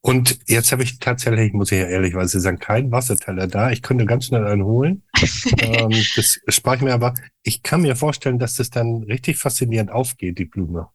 Und 0.00 0.38
jetzt 0.48 0.72
habe 0.72 0.82
ich 0.82 0.98
tatsächlich, 0.98 1.52
muss 1.52 1.70
ich 1.72 1.78
ja 1.78 1.86
ehrlichweise 1.86 2.40
sagen, 2.40 2.58
keinen 2.58 2.90
Wasserteller 2.90 3.46
da. 3.46 3.70
Ich 3.70 3.82
könnte 3.82 4.06
ganz 4.06 4.26
schnell 4.26 4.46
einen 4.46 4.64
holen. 4.64 5.02
ähm, 5.58 5.90
das 6.16 6.40
spare 6.48 6.76
ich 6.76 6.82
mir 6.82 6.94
aber. 6.94 7.14
Ich 7.42 7.62
kann 7.62 7.82
mir 7.82 7.96
vorstellen, 7.96 8.38
dass 8.38 8.54
das 8.54 8.70
dann 8.70 9.02
richtig 9.02 9.36
faszinierend 9.36 9.90
aufgeht, 9.90 10.38
die 10.38 10.46
Blume 10.46 10.88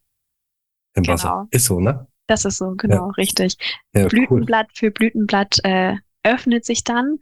im 0.96 1.04
genau. 1.04 1.14
Wasser. 1.14 1.48
Ist 1.52 1.66
so, 1.66 1.80
ne? 1.80 2.08
Das 2.28 2.46
ist 2.46 2.58
so, 2.58 2.72
genau, 2.76 3.08
ja. 3.08 3.12
richtig. 3.12 3.58
Ja, 3.94 4.08
Blütenblatt 4.08 4.68
cool. 4.70 4.76
für 4.76 4.92
Blütenblatt 4.92 5.60
äh, 5.64 5.96
öffnet 6.24 6.66
sich 6.66 6.84
dann. 6.84 7.20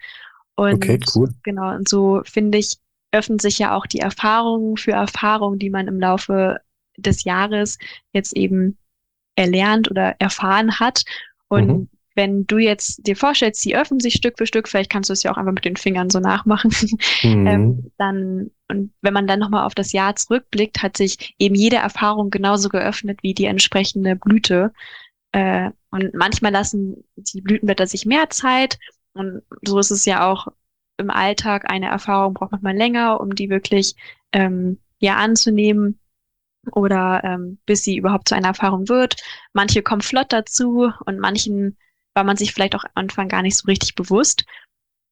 Und 0.55 0.76
okay, 0.76 0.99
cool. 1.16 1.30
Genau, 1.43 1.74
und 1.76 1.89
so 1.89 2.22
finde 2.24 2.59
ich, 2.59 2.78
öffnet 3.12 3.41
sich 3.41 3.59
ja 3.59 3.76
auch 3.76 3.86
die 3.86 3.99
Erfahrung 3.99 4.78
für 4.78 4.91
Erfahrung, 4.91 5.59
die 5.59 5.70
man 5.70 5.88
im 5.88 5.99
Laufe 5.99 6.59
des 6.97 7.24
Jahres 7.24 7.78
jetzt 8.14 8.36
eben 8.36 8.78
erlernt 9.36 9.89
oder 9.89 10.16
erfahren 10.20 10.80
hat. 10.80 11.03
Und 11.47 11.68
mhm. 11.68 11.89
wenn 12.16 12.45
du 12.47 12.57
jetzt 12.57 13.05
dir 13.07 13.16
vorstellst, 13.16 13.62
sie 13.62 13.76
öffnen 13.76 13.99
sich 13.99 14.14
Stück 14.14 14.38
für 14.38 14.45
Stück, 14.45 14.68
vielleicht 14.68 14.91
kannst 14.91 15.09
du 15.09 15.14
es 15.14 15.24
ja 15.24 15.32
auch 15.32 15.38
einfach 15.38 15.53
mit 15.53 15.66
den 15.66 15.78
Fingern 15.78 16.09
so 16.09 16.20
nachmachen, 16.20 16.72
mhm. 17.24 17.47
ähm, 17.47 17.91
dann, 17.97 18.51
und 18.68 18.93
wenn 19.01 19.14
man 19.14 19.28
dann 19.28 19.39
nochmal 19.39 19.66
auf 19.66 19.76
das 19.76 19.91
Jahr 19.91 20.16
zurückblickt, 20.16 20.82
hat 20.82 20.97
sich 20.97 21.36
eben 21.39 21.55
jede 21.55 21.78
Erfahrung 21.78 22.30
genauso 22.30 22.70
geöffnet 22.70 23.20
wie 23.24 23.34
die 23.34 23.45
entsprechende 23.45 24.16
Blüte. 24.16 24.74
Äh, 25.34 25.72
und 25.91 26.14
manchmal 26.14 26.51
lassen 26.51 27.03
die 27.16 27.41
Blütenblätter 27.41 27.88
sich 27.88 28.05
mehr 28.05 28.30
Zeit. 28.30 28.78
Und 29.14 29.41
so 29.66 29.80
ist 29.80 29.91
es 29.91 30.05
ja 30.05 30.30
auch 30.30 30.47
im 30.98 31.10
Alltag. 31.10 31.70
Eine 31.72 31.88
Erfahrung 31.88 32.34
braucht 32.34 32.52
manchmal 32.52 32.76
länger, 32.76 33.20
um 33.20 33.36
die 33.36 33.50
wirklich 33.50 33.96
ähm, 34.32 34.80
ja 35.00 35.18
anzunehmen 35.18 36.00
oder 36.72 37.22
ähm, 37.24 37.58
bis 37.66 37.84
sie 37.84 37.98
überhaupt 37.98 38.30
zu 38.30 38.36
einer 38.36 38.50
Erfahrung 38.50 38.88
wird. 38.88 39.16
Manche 39.54 39.82
kommen 39.82 40.02
flott 40.02 40.32
dazu 40.32 40.92
und 41.06 41.20
manchen 41.20 41.78
war 42.14 42.24
man 42.24 42.38
sich 42.38 42.54
vielleicht 42.54 42.76
auch 42.76 42.84
am 42.84 42.92
Anfang 42.96 43.28
gar 43.28 43.42
nicht 43.42 43.58
so 43.58 43.66
richtig 43.66 43.96
bewusst. 43.96 44.46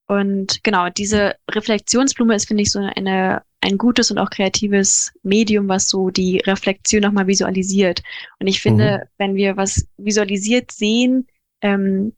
Und 0.08 0.64
genau, 0.64 0.90
diese 0.90 1.36
Reflexionsblume 1.52 2.36
ist, 2.36 2.48
finde 2.48 2.64
ich, 2.64 2.72
so 2.72 2.80
eine, 2.80 3.44
ein 3.62 3.78
gutes 3.78 4.10
und 4.10 4.18
auch 4.18 4.32
kreatives 4.32 5.12
Medium, 5.22 5.68
was 5.68 5.88
so 5.88 6.10
die 6.10 6.40
Reflexion 6.40 7.04
nochmal 7.04 7.28
visualisiert. 7.28 8.02
Und 8.40 8.48
ich 8.48 8.60
finde, 8.60 9.04
mhm. 9.04 9.10
wenn 9.18 9.36
wir 9.36 9.56
was 9.56 9.88
visualisiert 9.98 10.72
sehen, 10.72 11.28
ähm, 11.62 12.14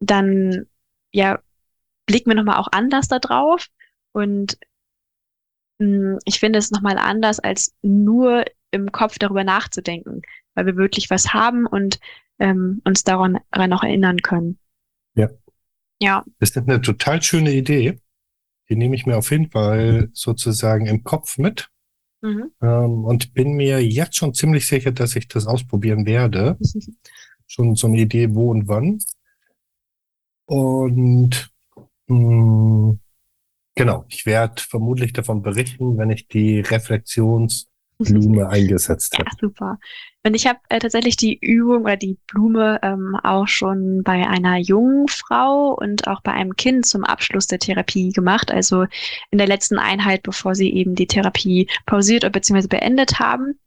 dann 0.00 0.66
ja, 1.12 1.40
blicken 2.10 2.28
wir 2.28 2.34
nochmal 2.34 2.58
auch 2.58 2.68
anders 2.72 3.06
da 3.06 3.20
drauf. 3.20 3.68
Und 4.12 4.58
hm, 5.78 6.18
ich 6.24 6.40
finde 6.40 6.58
es 6.58 6.72
nochmal 6.72 6.98
anders, 6.98 7.38
als 7.38 7.72
nur 7.82 8.44
im 8.72 8.90
Kopf 8.90 9.18
darüber 9.18 9.44
nachzudenken, 9.44 10.22
weil 10.54 10.66
wir 10.66 10.76
wirklich 10.76 11.08
was 11.08 11.32
haben 11.32 11.66
und 11.66 12.00
ähm, 12.40 12.82
uns 12.84 13.04
daran, 13.04 13.38
daran 13.52 13.72
auch 13.72 13.84
erinnern 13.84 14.18
können. 14.22 14.58
Ja. 15.14 15.28
Ja. 16.00 16.24
Das 16.40 16.50
ist 16.50 16.56
eine 16.56 16.80
total 16.80 17.22
schöne 17.22 17.52
Idee. 17.52 18.00
Die 18.68 18.76
nehme 18.76 18.96
ich 18.96 19.06
mir 19.06 19.16
auf 19.16 19.30
jeden 19.30 19.50
Fall 19.50 20.08
sozusagen 20.12 20.86
im 20.86 21.04
Kopf 21.04 21.38
mit. 21.38 21.68
Mhm. 22.22 22.50
Ähm, 22.60 23.04
und 23.04 23.34
bin 23.34 23.52
mir 23.52 23.84
jetzt 23.84 24.16
schon 24.16 24.34
ziemlich 24.34 24.66
sicher, 24.66 24.90
dass 24.90 25.14
ich 25.14 25.28
das 25.28 25.46
ausprobieren 25.46 26.06
werde. 26.06 26.58
schon 27.46 27.76
so 27.76 27.86
eine 27.86 27.98
Idee, 27.98 28.34
wo 28.34 28.50
und 28.50 28.66
wann. 28.66 28.98
Und 30.46 31.30
mh, 31.30 31.49
Genau, 32.10 34.04
ich 34.08 34.26
werde 34.26 34.60
vermutlich 34.60 35.12
davon 35.12 35.42
berichten, 35.42 35.96
wenn 35.96 36.10
ich 36.10 36.26
die 36.28 36.60
Reflexionsblume 36.60 38.48
eingesetzt 38.50 39.16
habe. 39.16 39.30
Ja, 39.30 39.36
super. 39.40 39.78
Und 40.26 40.34
ich 40.34 40.46
habe 40.46 40.58
äh, 40.68 40.80
tatsächlich 40.80 41.16
die 41.16 41.38
Übung 41.38 41.84
oder 41.84 41.96
die 41.96 42.18
Blume 42.26 42.78
ähm, 42.82 43.16
auch 43.22 43.48
schon 43.48 44.02
bei 44.02 44.26
einer 44.28 44.58
jungen 44.58 45.08
Frau 45.08 45.74
und 45.80 46.08
auch 46.08 46.20
bei 46.20 46.32
einem 46.32 46.56
Kind 46.56 46.84
zum 46.84 47.04
Abschluss 47.04 47.46
der 47.46 47.58
Therapie 47.58 48.10
gemacht. 48.10 48.50
Also 48.50 48.86
in 49.30 49.38
der 49.38 49.46
letzten 49.46 49.78
Einheit, 49.78 50.24
bevor 50.24 50.54
sie 50.54 50.74
eben 50.74 50.94
die 50.94 51.06
Therapie 51.06 51.68
pausiert 51.86 52.24
oder 52.24 52.32
beziehungsweise 52.32 52.68
beendet 52.68 53.18
haben. 53.18 53.58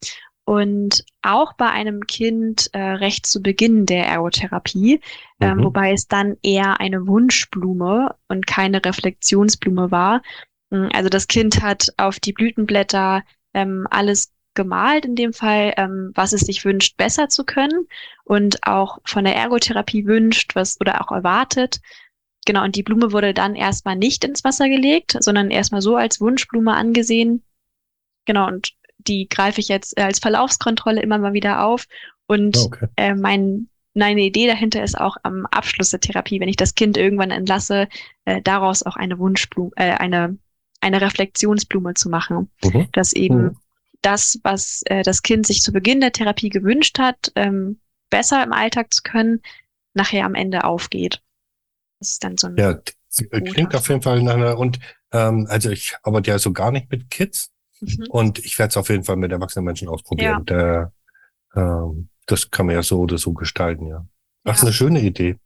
Und 0.45 1.05
auch 1.21 1.53
bei 1.53 1.69
einem 1.69 2.05
Kind 2.05 2.69
äh, 2.73 2.79
recht 2.79 3.25
zu 3.25 3.41
Beginn 3.41 3.85
der 3.85 4.05
Ergotherapie, 4.05 4.99
mhm. 5.39 5.63
wobei 5.63 5.93
es 5.93 6.07
dann 6.07 6.35
eher 6.43 6.81
eine 6.81 7.07
Wunschblume 7.07 8.15
und 8.27 8.45
keine 8.45 8.83
Reflexionsblume 8.83 9.89
war. 9.89 10.21
Mm, 10.69 10.87
also 10.93 11.07
das 11.09 11.27
Kind 11.27 11.61
hat 11.61 11.87
auf 11.95 12.19
die 12.19 12.33
Blütenblätter 12.33 13.23
ähm, 13.53 13.87
alles 13.89 14.33
gemalt, 14.53 15.05
in 15.05 15.15
dem 15.15 15.33
Fall, 15.33 15.73
ähm, 15.77 16.11
was 16.13 16.33
es 16.33 16.41
sich 16.41 16.65
wünscht, 16.65 16.97
besser 16.97 17.29
zu 17.29 17.43
können 17.43 17.87
und 18.23 18.65
auch 18.67 18.99
von 19.05 19.23
der 19.23 19.35
Ergotherapie 19.35 20.05
wünscht, 20.05 20.55
was 20.55 20.79
oder 20.79 21.01
auch 21.01 21.11
erwartet. 21.11 21.79
Genau, 22.45 22.63
und 22.63 22.75
die 22.75 22.83
Blume 22.83 23.11
wurde 23.11 23.33
dann 23.33 23.55
erstmal 23.55 23.95
nicht 23.95 24.23
ins 24.23 24.43
Wasser 24.43 24.67
gelegt, 24.67 25.15
sondern 25.19 25.49
erstmal 25.49 25.81
so 25.81 25.95
als 25.95 26.19
Wunschblume 26.19 26.73
angesehen. 26.73 27.43
Genau, 28.25 28.47
und 28.47 28.73
die 29.07 29.27
greife 29.29 29.59
ich 29.59 29.67
jetzt 29.67 29.97
äh, 29.97 30.03
als 30.03 30.19
Verlaufskontrolle 30.19 31.01
immer 31.01 31.17
mal 31.17 31.33
wieder 31.33 31.65
auf. 31.65 31.85
Und 32.27 32.57
oh, 32.57 32.65
okay. 32.65 32.87
äh, 32.95 33.15
mein, 33.15 33.69
meine 33.93 34.21
Idee 34.21 34.47
dahinter 34.47 34.83
ist 34.83 34.97
auch 34.97 35.17
am 35.23 35.45
Abschluss 35.47 35.89
der 35.89 35.99
Therapie, 35.99 36.39
wenn 36.39 36.49
ich 36.49 36.55
das 36.55 36.75
Kind 36.75 36.97
irgendwann 36.97 37.31
entlasse, 37.31 37.87
äh, 38.25 38.41
daraus 38.41 38.83
auch 38.83 38.95
eine 38.95 39.19
Wunschblume, 39.19 39.71
äh, 39.75 39.91
eine, 39.91 40.37
eine 40.81 41.01
Reflexionsblume 41.01 41.93
zu 41.93 42.09
machen. 42.09 42.49
Mhm. 42.63 42.87
Dass 42.91 43.13
eben 43.13 43.43
mhm. 43.43 43.57
das, 44.01 44.39
was 44.43 44.81
äh, 44.85 45.03
das 45.03 45.21
Kind 45.23 45.45
sich 45.45 45.61
zu 45.61 45.71
Beginn 45.71 46.01
der 46.01 46.11
Therapie 46.11 46.49
gewünscht 46.49 46.99
hat, 46.99 47.31
ähm, 47.35 47.79
besser 48.09 48.43
im 48.43 48.53
Alltag 48.53 48.93
zu 48.93 49.01
können, 49.03 49.41
nachher 49.93 50.25
am 50.25 50.35
Ende 50.35 50.63
aufgeht. 50.63 51.21
Das 51.99 52.11
ist 52.11 52.23
dann 52.23 52.37
so 52.37 52.47
ein 52.47 52.57
ja, 52.57 52.77
klingt 53.29 53.75
auf 53.75 53.87
jeden 53.89 54.01
Fall 54.01 54.21
nach 54.23 54.33
einer, 54.33 54.57
und 54.57 54.79
ähm, 55.11 55.47
also 55.49 55.69
ich 55.69 55.95
arbeite 56.03 56.31
ja 56.31 56.39
so 56.39 56.51
gar 56.51 56.71
nicht 56.71 56.91
mit 56.91 57.09
Kids. 57.09 57.51
Mhm. 57.85 58.05
Und 58.09 58.39
ich 58.39 58.57
werde 58.59 58.69
es 58.69 58.77
auf 58.77 58.89
jeden 58.89 59.03
Fall 59.03 59.17
mit 59.17 59.31
erwachsenen 59.31 59.65
Menschen 59.65 59.87
ausprobieren. 59.87 60.43
Ja. 60.47 60.91
Der, 61.55 61.55
ähm, 61.55 62.09
das 62.25 62.49
kann 62.49 62.65
man 62.65 62.75
ja 62.75 62.83
so 62.83 62.99
oder 62.99 63.17
so 63.17 63.33
gestalten, 63.33 63.87
ja. 63.87 64.05
Ach, 64.45 64.49
ja. 64.49 64.53
ist 64.53 64.63
eine 64.63 64.73
schöne 64.73 65.01
Idee. 65.01 65.37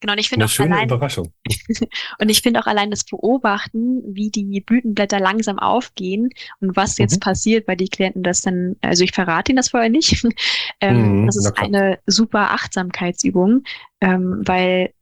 Genau, 0.00 0.12
und 0.12 0.18
ich 0.18 0.28
finde 0.28 0.44
auch 0.44 0.50
schöne 0.50 0.74
allein, 0.74 0.88
Überraschung. 0.88 1.32
und 2.18 2.28
ich 2.28 2.42
finde 2.42 2.60
auch 2.60 2.66
allein 2.66 2.90
das 2.90 3.04
Beobachten, 3.04 4.02
wie 4.14 4.30
die 4.30 4.60
Blütenblätter 4.60 5.20
langsam 5.20 5.58
aufgehen 5.58 6.30
und 6.60 6.76
was 6.76 6.98
jetzt 6.98 7.16
mhm. 7.16 7.20
passiert, 7.20 7.68
weil 7.68 7.76
die 7.76 7.88
Klienten 7.88 8.22
das 8.22 8.42
dann, 8.42 8.76
also 8.82 9.04
ich 9.04 9.12
verrate 9.12 9.52
ihnen 9.52 9.56
das 9.56 9.70
vorher 9.70 9.88
nicht. 9.88 10.26
ähm, 10.80 11.22
mhm, 11.22 11.26
das 11.26 11.36
ist 11.36 11.58
eine 11.58 11.98
super 12.06 12.50
Achtsamkeitsübung, 12.50 13.62
ähm, 14.00 14.42
weil 14.44 14.92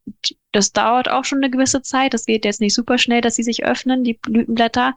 das 0.53 0.72
dauert 0.72 1.09
auch 1.11 1.24
schon 1.24 1.39
eine 1.39 1.51
gewisse 1.51 1.83
Zeit. 1.83 2.14
Das 2.14 2.27
geht 2.27 2.45
jetzt 2.45 2.61
nicht 2.61 2.74
super 2.74 2.99
schnell, 2.99 3.20
dass 3.20 3.35
sie 3.35 3.43
sich 3.43 3.64
öffnen, 3.64 4.05
die 4.05 4.14
Blütenblätter. 4.14 4.95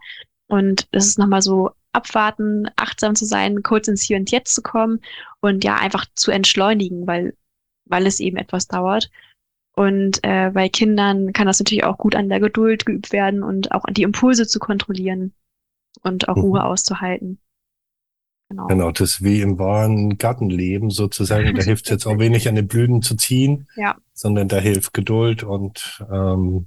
Und 0.50 0.88
das 0.90 1.06
ist 1.06 1.18
nochmal 1.18 1.42
so 1.42 1.70
abwarten, 1.92 2.68
achtsam 2.76 3.14
zu 3.14 3.24
sein, 3.24 3.62
kurz 3.62 3.88
ins 3.88 4.02
Hier 4.02 4.16
und 4.16 4.30
Jetzt 4.30 4.54
zu 4.54 4.62
kommen 4.62 5.00
und 5.40 5.64
ja, 5.64 5.76
einfach 5.76 6.06
zu 6.14 6.30
entschleunigen, 6.30 7.06
weil, 7.06 7.36
weil 7.84 8.06
es 8.06 8.20
eben 8.20 8.36
etwas 8.36 8.66
dauert. 8.66 9.10
Und 9.76 10.18
äh, 10.24 10.50
bei 10.52 10.68
Kindern 10.68 11.32
kann 11.32 11.46
das 11.46 11.60
natürlich 11.60 11.84
auch 11.84 11.98
gut 11.98 12.16
an 12.16 12.28
der 12.28 12.40
Geduld 12.40 12.84
geübt 12.84 13.12
werden 13.12 13.44
und 13.44 13.70
auch 13.72 13.84
die 13.90 14.02
Impulse 14.02 14.46
zu 14.46 14.58
kontrollieren 14.58 15.32
und 16.02 16.28
auch 16.28 16.36
mhm. 16.36 16.42
Ruhe 16.42 16.64
auszuhalten. 16.64 17.38
Genau. 18.48 18.66
genau, 18.66 18.90
das 18.90 19.10
ist 19.10 19.22
wie 19.22 19.42
im 19.42 19.60
wahren 19.60 20.18
Gartenleben 20.18 20.90
sozusagen. 20.90 21.54
Da 21.54 21.62
hilft 21.62 21.84
es 21.84 21.90
jetzt 21.90 22.06
auch 22.06 22.18
wenig 22.18 22.48
an 22.48 22.56
den 22.56 22.66
Blüten 22.66 23.00
zu 23.00 23.14
ziehen, 23.14 23.68
ja. 23.76 23.96
sondern 24.12 24.48
da 24.48 24.58
hilft 24.58 24.92
Geduld 24.92 25.44
und 25.44 26.04
ähm, 26.10 26.66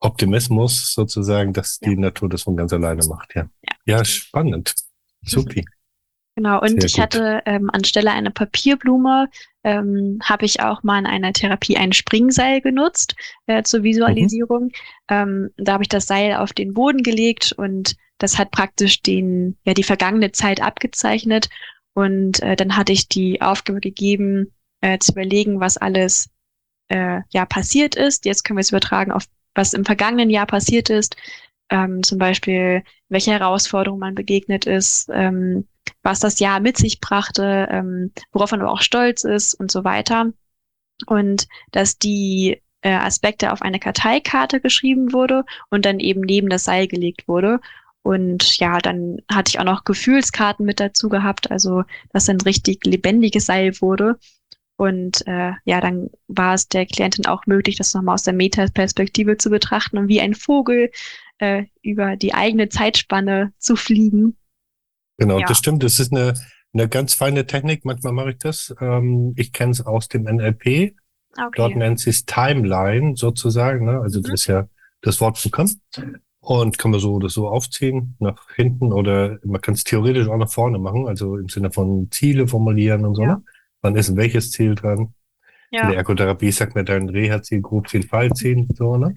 Optimismus 0.00 0.92
sozusagen, 0.92 1.52
dass 1.52 1.78
ja. 1.80 1.90
die 1.90 1.96
Natur 1.96 2.28
das 2.28 2.42
von 2.42 2.56
ganz 2.56 2.72
alleine 2.72 3.06
macht, 3.06 3.34
ja. 3.34 3.48
Ja, 3.62 3.98
ja 3.98 4.04
spannend. 4.04 4.74
Supi. 5.22 5.64
Genau, 6.36 6.60
und 6.60 6.82
Sehr 6.82 6.84
ich 6.84 6.92
gut. 6.92 7.02
hatte 7.02 7.42
ähm, 7.46 7.70
anstelle 7.70 8.12
einer 8.12 8.30
Papierblume, 8.30 9.30
ähm, 9.64 10.18
habe 10.22 10.44
ich 10.44 10.60
auch 10.60 10.82
mal 10.82 10.98
in 10.98 11.06
einer 11.06 11.32
Therapie 11.32 11.78
ein 11.78 11.94
Springseil 11.94 12.60
genutzt 12.60 13.16
äh, 13.46 13.62
zur 13.62 13.82
Visualisierung. 13.82 14.64
Mhm. 14.64 14.70
Ähm, 15.08 15.50
da 15.56 15.72
habe 15.72 15.84
ich 15.84 15.88
das 15.88 16.06
Seil 16.06 16.34
auf 16.34 16.52
den 16.52 16.74
Boden 16.74 17.02
gelegt 17.02 17.52
und 17.56 17.96
das 18.18 18.38
hat 18.38 18.50
praktisch 18.50 19.00
den, 19.02 19.56
ja, 19.64 19.72
die 19.72 19.82
vergangene 19.82 20.30
Zeit 20.32 20.60
abgezeichnet. 20.60 21.48
Und 21.94 22.40
äh, 22.42 22.54
dann 22.54 22.76
hatte 22.76 22.92
ich 22.92 23.08
die 23.08 23.40
Aufgabe 23.40 23.80
gegeben, 23.80 24.52
äh, 24.82 24.98
zu 24.98 25.12
überlegen, 25.12 25.60
was 25.60 25.78
alles 25.78 26.28
äh, 26.88 27.22
ja 27.30 27.46
passiert 27.46 27.94
ist. 27.94 28.26
Jetzt 28.26 28.44
können 28.44 28.58
wir 28.58 28.62
es 28.62 28.70
übertragen 28.70 29.10
auf 29.10 29.24
was 29.56 29.72
im 29.72 29.84
vergangenen 29.84 30.30
Jahr 30.30 30.46
passiert 30.46 30.90
ist. 30.90 31.16
Ähm, 31.68 32.02
zum 32.02 32.18
Beispiel, 32.18 32.84
welche 33.08 33.32
Herausforderungen 33.32 34.00
man 34.00 34.14
begegnet 34.14 34.66
ist, 34.66 35.08
ähm, 35.12 35.66
was 36.02 36.20
das 36.20 36.38
Jahr 36.38 36.60
mit 36.60 36.76
sich 36.76 37.00
brachte, 37.00 37.68
ähm, 37.70 38.12
worauf 38.32 38.52
man 38.52 38.60
aber 38.60 38.70
auch 38.70 38.82
stolz 38.82 39.24
ist 39.24 39.54
und 39.54 39.70
so 39.70 39.84
weiter. 39.84 40.32
Und 41.06 41.48
dass 41.72 41.98
die 41.98 42.62
äh, 42.82 42.90
Aspekte 42.92 43.52
auf 43.52 43.62
eine 43.62 43.80
Karteikarte 43.80 44.60
geschrieben 44.60 45.12
wurde 45.12 45.44
und 45.70 45.84
dann 45.84 45.98
eben 45.98 46.20
neben 46.20 46.48
das 46.48 46.64
Seil 46.64 46.86
gelegt 46.86 47.26
wurde. 47.26 47.60
Und 48.02 48.58
ja, 48.58 48.78
dann 48.78 49.18
hatte 49.28 49.48
ich 49.48 49.58
auch 49.58 49.64
noch 49.64 49.82
Gefühlskarten 49.82 50.64
mit 50.64 50.78
dazu 50.78 51.08
gehabt, 51.08 51.50
also 51.50 51.82
dass 52.12 52.28
ein 52.28 52.40
richtig 52.40 52.86
lebendiges 52.86 53.46
Seil 53.46 53.80
wurde. 53.80 54.18
Und 54.76 55.26
äh, 55.26 55.52
ja, 55.64 55.80
dann 55.80 56.10
war 56.28 56.54
es 56.54 56.68
der 56.68 56.86
Klientin 56.86 57.26
auch 57.26 57.46
möglich, 57.46 57.76
das 57.76 57.94
nochmal 57.94 58.14
aus 58.14 58.24
der 58.24 58.34
Metaperspektive 58.34 59.38
zu 59.38 59.50
betrachten 59.50 59.96
und 59.96 60.08
wie 60.08 60.20
ein 60.20 60.34
Vogel 60.34 60.90
äh, 61.38 61.64
über 61.82 62.16
die 62.16 62.34
eigene 62.34 62.68
Zeitspanne 62.68 63.52
zu 63.58 63.76
fliegen 63.76 64.36
Genau, 65.18 65.38
ja. 65.38 65.46
das 65.46 65.58
stimmt. 65.58 65.82
Das 65.82 65.98
ist 65.98 66.12
eine, 66.12 66.34
eine 66.72 66.88
ganz 66.88 67.14
feine 67.14 67.46
Technik. 67.46 67.84
Manchmal 67.84 68.12
mache 68.12 68.30
ich 68.30 68.38
das. 68.38 68.74
Ähm, 68.80 69.32
ich 69.36 69.52
kenne 69.52 69.72
es 69.72 69.84
aus 69.84 70.08
dem 70.08 70.24
NLP. 70.24 70.94
Okay. 71.38 71.50
Dort 71.54 71.76
nennt 71.76 72.00
sie 72.00 72.10
es 72.10 72.24
Timeline 72.24 73.16
sozusagen. 73.16 73.86
Ne? 73.86 74.00
Also 74.00 74.20
mhm. 74.20 74.24
das 74.24 74.32
ist 74.32 74.46
ja 74.46 74.68
das 75.02 75.20
Wort 75.20 75.40
Programm. 75.40 75.70
Und 76.40 76.78
kann 76.78 76.92
man 76.92 77.00
so 77.00 77.18
das 77.18 77.32
so 77.32 77.48
aufziehen 77.48 78.14
nach 78.20 78.50
hinten 78.54 78.92
oder 78.92 79.38
man 79.42 79.60
kann 79.60 79.74
es 79.74 79.82
theoretisch 79.82 80.28
auch 80.28 80.36
nach 80.36 80.48
vorne 80.48 80.78
machen, 80.78 81.08
also 81.08 81.36
im 81.36 81.48
Sinne 81.48 81.72
von 81.72 82.08
Ziele 82.12 82.46
formulieren 82.46 83.04
und 83.04 83.16
so. 83.16 83.22
Ja. 83.22 83.36
Ne? 83.36 83.44
Wann 83.86 83.94
ist 83.94 84.16
welches 84.16 84.50
Ziel 84.50 84.74
dran? 84.74 85.14
Ja. 85.70 85.82
In 85.82 85.88
der 85.90 85.98
Ergotherapie 85.98 86.50
sagt 86.50 86.74
man 86.74 86.84
dann 86.84 87.08
Reha-Ziel, 87.08 87.60
Grobziel, 87.60 88.02
Fallziel, 88.02 88.66
so, 88.74 88.96
ne? 88.96 89.14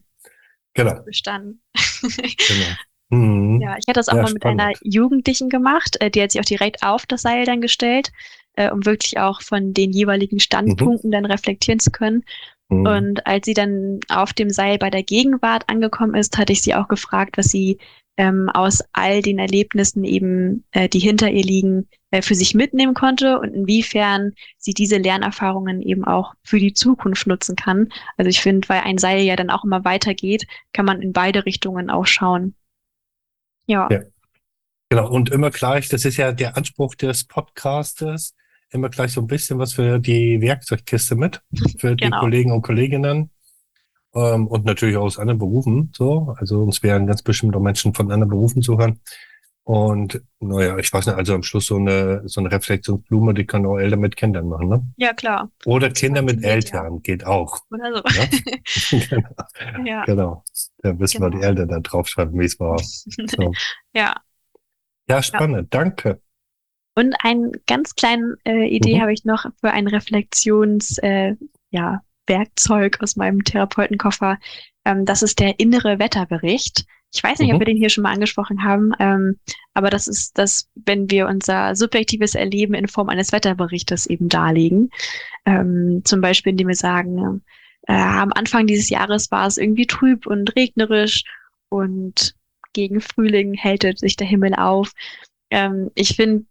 Genau. 0.75 1.01
Bestanden. 1.03 1.61
genau. 2.01 2.65
Mhm. 3.11 3.59
Ja, 3.59 3.75
ich 3.79 3.87
hatte 3.87 3.97
das 3.97 4.07
auch 4.07 4.17
ja, 4.17 4.21
mal 4.21 4.33
mit 4.33 4.43
spannend. 4.43 4.61
einer 4.61 4.73
Jugendlichen 4.83 5.49
gemacht, 5.49 5.99
äh, 5.99 6.11
die 6.11 6.21
hat 6.21 6.31
sich 6.31 6.39
auch 6.39 6.45
direkt 6.45 6.83
auf 6.83 7.07
das 7.07 7.23
Seil 7.23 7.43
dann 7.43 7.59
gestellt, 7.59 8.11
äh, 8.53 8.69
um 8.69 8.85
wirklich 8.85 9.17
auch 9.17 9.41
von 9.41 9.73
den 9.73 9.91
jeweiligen 9.91 10.39
Standpunkten 10.39 11.09
mhm. 11.09 11.13
dann 11.13 11.25
reflektieren 11.25 11.79
zu 11.79 11.89
können. 11.89 12.23
Mhm. 12.67 12.85
Und 12.85 13.25
als 13.25 13.47
sie 13.47 13.55
dann 13.55 13.99
auf 14.09 14.33
dem 14.33 14.51
Seil 14.51 14.77
bei 14.77 14.91
der 14.91 15.01
Gegenwart 15.01 15.63
angekommen 15.69 16.13
ist, 16.13 16.37
hatte 16.37 16.53
ich 16.53 16.61
sie 16.61 16.75
auch 16.75 16.87
gefragt, 16.87 17.39
was 17.39 17.47
sie 17.47 17.79
ähm, 18.17 18.47
aus 18.49 18.83
all 18.93 19.23
den 19.23 19.39
Erlebnissen 19.39 20.03
eben, 20.03 20.63
äh, 20.69 20.87
die 20.87 20.99
hinter 20.99 21.31
ihr 21.31 21.43
liegen, 21.43 21.87
für 22.21 22.35
sich 22.35 22.55
mitnehmen 22.55 22.93
konnte 22.93 23.39
und 23.39 23.53
inwiefern 23.53 24.33
sie 24.57 24.73
diese 24.73 24.97
Lernerfahrungen 24.97 25.81
eben 25.81 26.03
auch 26.05 26.33
für 26.43 26.59
die 26.59 26.73
Zukunft 26.73 27.27
nutzen 27.27 27.55
kann. 27.55 27.89
Also 28.17 28.29
ich 28.29 28.41
finde, 28.41 28.67
weil 28.69 28.81
ein 28.81 28.97
Seil 28.97 29.21
ja 29.21 29.35
dann 29.35 29.49
auch 29.49 29.63
immer 29.63 29.85
weitergeht, 29.85 30.47
kann 30.73 30.85
man 30.85 31.01
in 31.01 31.13
beide 31.13 31.45
Richtungen 31.45 31.89
auch 31.89 32.07
schauen. 32.07 32.55
Ja. 33.67 33.87
ja. 33.91 34.01
Genau, 34.89 35.07
und 35.07 35.29
immer 35.29 35.51
gleich, 35.51 35.87
das 35.87 36.03
ist 36.03 36.17
ja 36.17 36.31
der 36.31 36.57
Anspruch 36.57 36.95
des 36.95 37.25
Podcasters, 37.25 38.33
immer 38.71 38.89
gleich 38.89 39.13
so 39.13 39.21
ein 39.21 39.27
bisschen 39.27 39.59
was 39.59 39.73
für 39.73 39.99
die 39.99 40.41
Werkzeugkiste 40.41 41.15
mit, 41.15 41.43
für 41.77 41.95
genau. 41.95 42.17
die 42.17 42.19
Kollegen 42.21 42.51
und 42.51 42.63
Kolleginnen. 42.63 43.29
Ähm, 44.15 44.47
und 44.47 44.65
natürlich 44.65 44.97
auch 44.97 45.03
aus 45.03 45.19
anderen 45.19 45.37
Berufen, 45.37 45.91
so. 45.95 46.33
Also 46.39 46.63
uns 46.63 46.81
werden 46.81 47.05
ganz 47.05 47.21
bestimmt 47.21 47.55
auch 47.55 47.61
Menschen 47.61 47.93
von 47.93 48.11
anderen 48.11 48.31
Berufen 48.31 48.63
zuhören. 48.63 48.99
Und 49.69 50.19
naja, 50.39 50.79
ich 50.79 50.91
weiß 50.91 51.05
nicht, 51.05 51.15
also 51.15 51.35
am 51.35 51.43
Schluss 51.43 51.67
so 51.67 51.75
eine, 51.75 52.27
so 52.27 52.41
eine 52.41 52.51
Reflexionsblume, 52.51 53.35
die 53.35 53.45
kann 53.45 53.67
auch 53.67 53.77
Eltern 53.77 53.99
mit 53.99 54.15
Kindern 54.15 54.47
machen, 54.47 54.67
ne? 54.67 54.83
Ja, 54.97 55.13
klar. 55.13 55.51
Oder 55.63 55.91
Kinder 55.91 56.23
mit 56.23 56.43
Eltern, 56.43 56.95
ja. 56.95 56.99
geht 57.01 57.23
auch. 57.23 57.59
Oder 57.69 57.93
so. 57.93 58.99
Ja? 58.99 59.05
genau. 59.69 59.85
Ja. 59.85 60.05
genau. 60.05 60.43
Da 60.79 60.93
müssen 60.93 61.21
genau. 61.21 61.31
wir 61.31 61.39
die 61.39 61.45
Eltern 61.45 61.67
da 61.67 61.79
draufschreiben, 61.81 62.39
wie 62.39 62.45
es 62.45 62.59
war. 62.59 62.79
So. 62.79 63.51
ja. 63.93 64.15
Ja, 65.07 65.21
spannend, 65.21 65.71
danke. 65.71 66.19
Und 66.95 67.15
eine 67.19 67.51
ganz 67.67 67.93
kleine 67.93 68.37
äh, 68.45 68.67
Idee 68.67 68.95
mhm. 68.95 69.01
habe 69.01 69.13
ich 69.13 69.23
noch 69.23 69.45
für 69.61 69.69
ein 69.69 69.85
Reflexions, 69.85 70.97
äh, 70.97 71.35
ja, 71.69 72.01
Werkzeug 72.25 72.97
aus 73.01 73.17
meinem 73.17 73.43
Therapeutenkoffer. 73.43 74.39
Ähm, 74.83 75.05
das 75.05 75.21
ist 75.21 75.39
der 75.39 75.59
innere 75.59 75.99
Wetterbericht. 75.99 76.87
Ich 77.13 77.23
weiß 77.23 77.39
nicht, 77.39 77.49
mhm. 77.49 77.55
ob 77.55 77.61
wir 77.61 77.65
den 77.65 77.77
hier 77.77 77.89
schon 77.89 78.03
mal 78.03 78.13
angesprochen 78.13 78.63
haben, 78.63 78.91
ähm, 78.99 79.39
aber 79.73 79.89
das 79.89 80.07
ist 80.07 80.37
das, 80.37 80.69
wenn 80.75 81.09
wir 81.09 81.27
unser 81.27 81.75
subjektives 81.75 82.35
Erleben 82.35 82.75
in 82.75 82.87
Form 82.87 83.09
eines 83.09 83.31
Wetterberichtes 83.31 84.05
eben 84.05 84.29
darlegen. 84.29 84.91
Ähm, 85.45 86.01
zum 86.05 86.21
Beispiel, 86.21 86.51
indem 86.51 86.67
wir 86.67 86.75
sagen, 86.75 87.41
äh, 87.87 87.93
am 87.93 88.31
Anfang 88.33 88.67
dieses 88.67 88.89
Jahres 88.89 89.31
war 89.31 89.47
es 89.47 89.57
irgendwie 89.57 89.87
trüb 89.87 90.27
und 90.27 90.55
regnerisch 90.55 91.23
und 91.69 92.35
gegen 92.73 93.01
Frühling 93.01 93.55
hältet 93.55 93.97
sich 93.99 94.15
der 94.15 94.27
Himmel 94.27 94.53
auf. 94.53 94.91
Ähm, 95.49 95.89
ich 95.95 96.15
finde, 96.15 96.45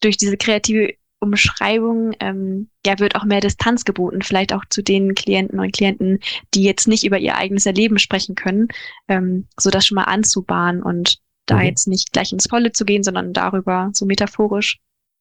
durch 0.00 0.18
diese 0.18 0.36
kreative 0.36 0.94
Umschreibung 1.22 2.12
ähm, 2.20 2.68
ja, 2.84 2.98
wird 2.98 3.14
auch 3.14 3.24
mehr 3.24 3.40
Distanz 3.40 3.84
geboten, 3.84 4.22
vielleicht 4.22 4.52
auch 4.52 4.64
zu 4.68 4.82
den 4.82 5.14
Klienten 5.14 5.60
und 5.60 5.72
Klienten, 5.72 6.18
die 6.52 6.64
jetzt 6.64 6.88
nicht 6.88 7.04
über 7.04 7.18
ihr 7.18 7.36
eigenes 7.36 7.64
Erleben 7.64 7.98
sprechen 7.98 8.34
können, 8.34 8.68
ähm, 9.08 9.46
so 9.58 9.70
das 9.70 9.86
schon 9.86 9.96
mal 9.96 10.04
anzubahnen 10.04 10.82
und 10.82 11.18
da 11.46 11.56
mhm. 11.56 11.62
jetzt 11.62 11.86
nicht 11.86 12.12
gleich 12.12 12.32
ins 12.32 12.48
Volle 12.48 12.72
zu 12.72 12.84
gehen, 12.84 13.04
sondern 13.04 13.32
darüber 13.32 13.90
so 13.92 14.04
metaphorisch 14.04 14.78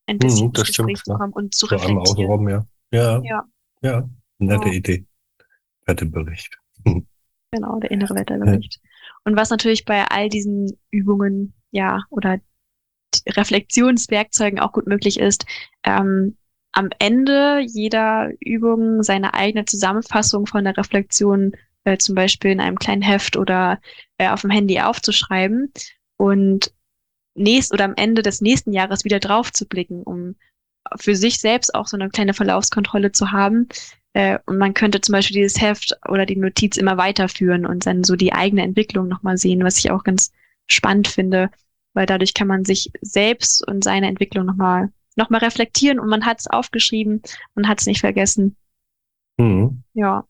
ein 0.08 0.18
bisschen 0.18 0.48
mhm, 0.48 0.54
das 0.54 0.68
ins 0.70 0.78
Gespräch 0.78 1.04
zu 1.04 1.14
kommen 1.14 1.34
und 1.34 1.54
zu 1.54 1.68
so 1.68 1.76
reflektieren. 1.76 2.00
Außenraum, 2.00 2.50
ja. 2.50 2.66
Ja, 2.92 3.22
ja. 3.24 3.48
ja. 3.82 4.10
nette 4.40 4.68
ja. 4.68 4.74
Idee. 4.74 5.06
Wetterbericht. 5.86 6.58
genau, 7.52 7.80
der 7.80 7.92
innere 7.92 8.16
Wetterbericht. 8.16 8.80
Ja. 8.82 8.90
Und 9.26 9.36
was 9.36 9.52
natürlich 9.52 9.86
bei 9.86 10.06
all 10.06 10.30
diesen 10.30 10.78
Übungen, 10.90 11.54
ja, 11.72 12.04
oder 12.10 12.40
Reflexionswerkzeugen 13.28 14.60
auch 14.60 14.74
gut 14.74 14.88
möglich 14.88 15.20
ist, 15.20 15.46
ähm, 15.84 16.38
am 16.74 16.90
Ende 17.00 17.60
jeder 17.60 18.32
Übung 18.40 19.04
seine 19.04 19.34
eigene 19.34 19.66
Zusammenfassung 19.66 20.46
von 20.46 20.64
der 20.64 20.78
Reflexion 20.78 21.52
äh, 21.84 21.98
zum 21.98 22.16
Beispiel 22.16 22.52
in 22.52 22.62
einem 22.62 22.80
kleinen 22.80 23.02
Heft 23.02 23.36
oder 23.36 23.80
äh, 24.18 24.30
auf 24.30 24.42
dem 24.42 24.52
Handy 24.52 24.80
aufzuschreiben 24.80 25.72
und 26.18 26.74
nächst 27.36 27.74
oder 27.74 27.86
am 27.86 27.96
Ende 27.96 28.22
des 28.22 28.42
nächsten 28.42 28.72
Jahres 28.72 29.04
wieder 29.04 29.20
drauf 29.20 29.52
zu 29.52 29.68
blicken, 29.68 30.04
um 30.04 30.36
für 30.98 31.16
sich 31.16 31.40
selbst 31.40 31.74
auch 31.76 31.88
so 31.88 31.98
eine 31.98 32.10
kleine 32.10 32.34
Verlaufskontrolle 32.34 33.12
zu 33.12 33.32
haben. 33.32 33.68
Äh, 34.14 34.40
und 34.46 34.58
man 34.58 34.74
könnte 34.74 35.02
zum 35.02 35.14
Beispiel 35.14 35.36
dieses 35.36 35.62
Heft 35.62 35.98
oder 36.08 36.26
die 36.26 36.36
Notiz 36.36 36.78
immer 36.78 36.98
weiterführen 36.98 37.66
und 37.66 37.86
dann 37.86 38.04
so 38.04 38.16
die 38.16 38.34
eigene 38.34 38.64
Entwicklung 38.64 39.08
nochmal 39.08 39.38
sehen, 39.38 39.64
was 39.64 39.78
ich 39.78 39.92
auch 39.92 40.04
ganz 40.04 40.32
spannend 40.68 41.08
finde, 41.08 41.50
weil 41.94 42.06
dadurch 42.06 42.34
kann 42.34 42.48
man 42.48 42.66
sich 42.66 42.92
selbst 43.02 43.68
und 43.68 43.84
seine 43.84 44.08
Entwicklung 44.08 44.46
nochmal 44.46 44.90
noch 45.16 45.30
mal 45.30 45.40
reflektieren 45.40 46.00
und 46.00 46.10
man 46.10 46.26
hat 46.26 46.40
es 46.40 46.48
aufgeschrieben 46.48 47.22
und 47.56 47.68
hat 47.68 47.82
es 47.82 47.88
nicht 47.88 48.00
vergessen. 48.00 48.56
Mhm. 49.38 49.84
Ja. 49.94 50.26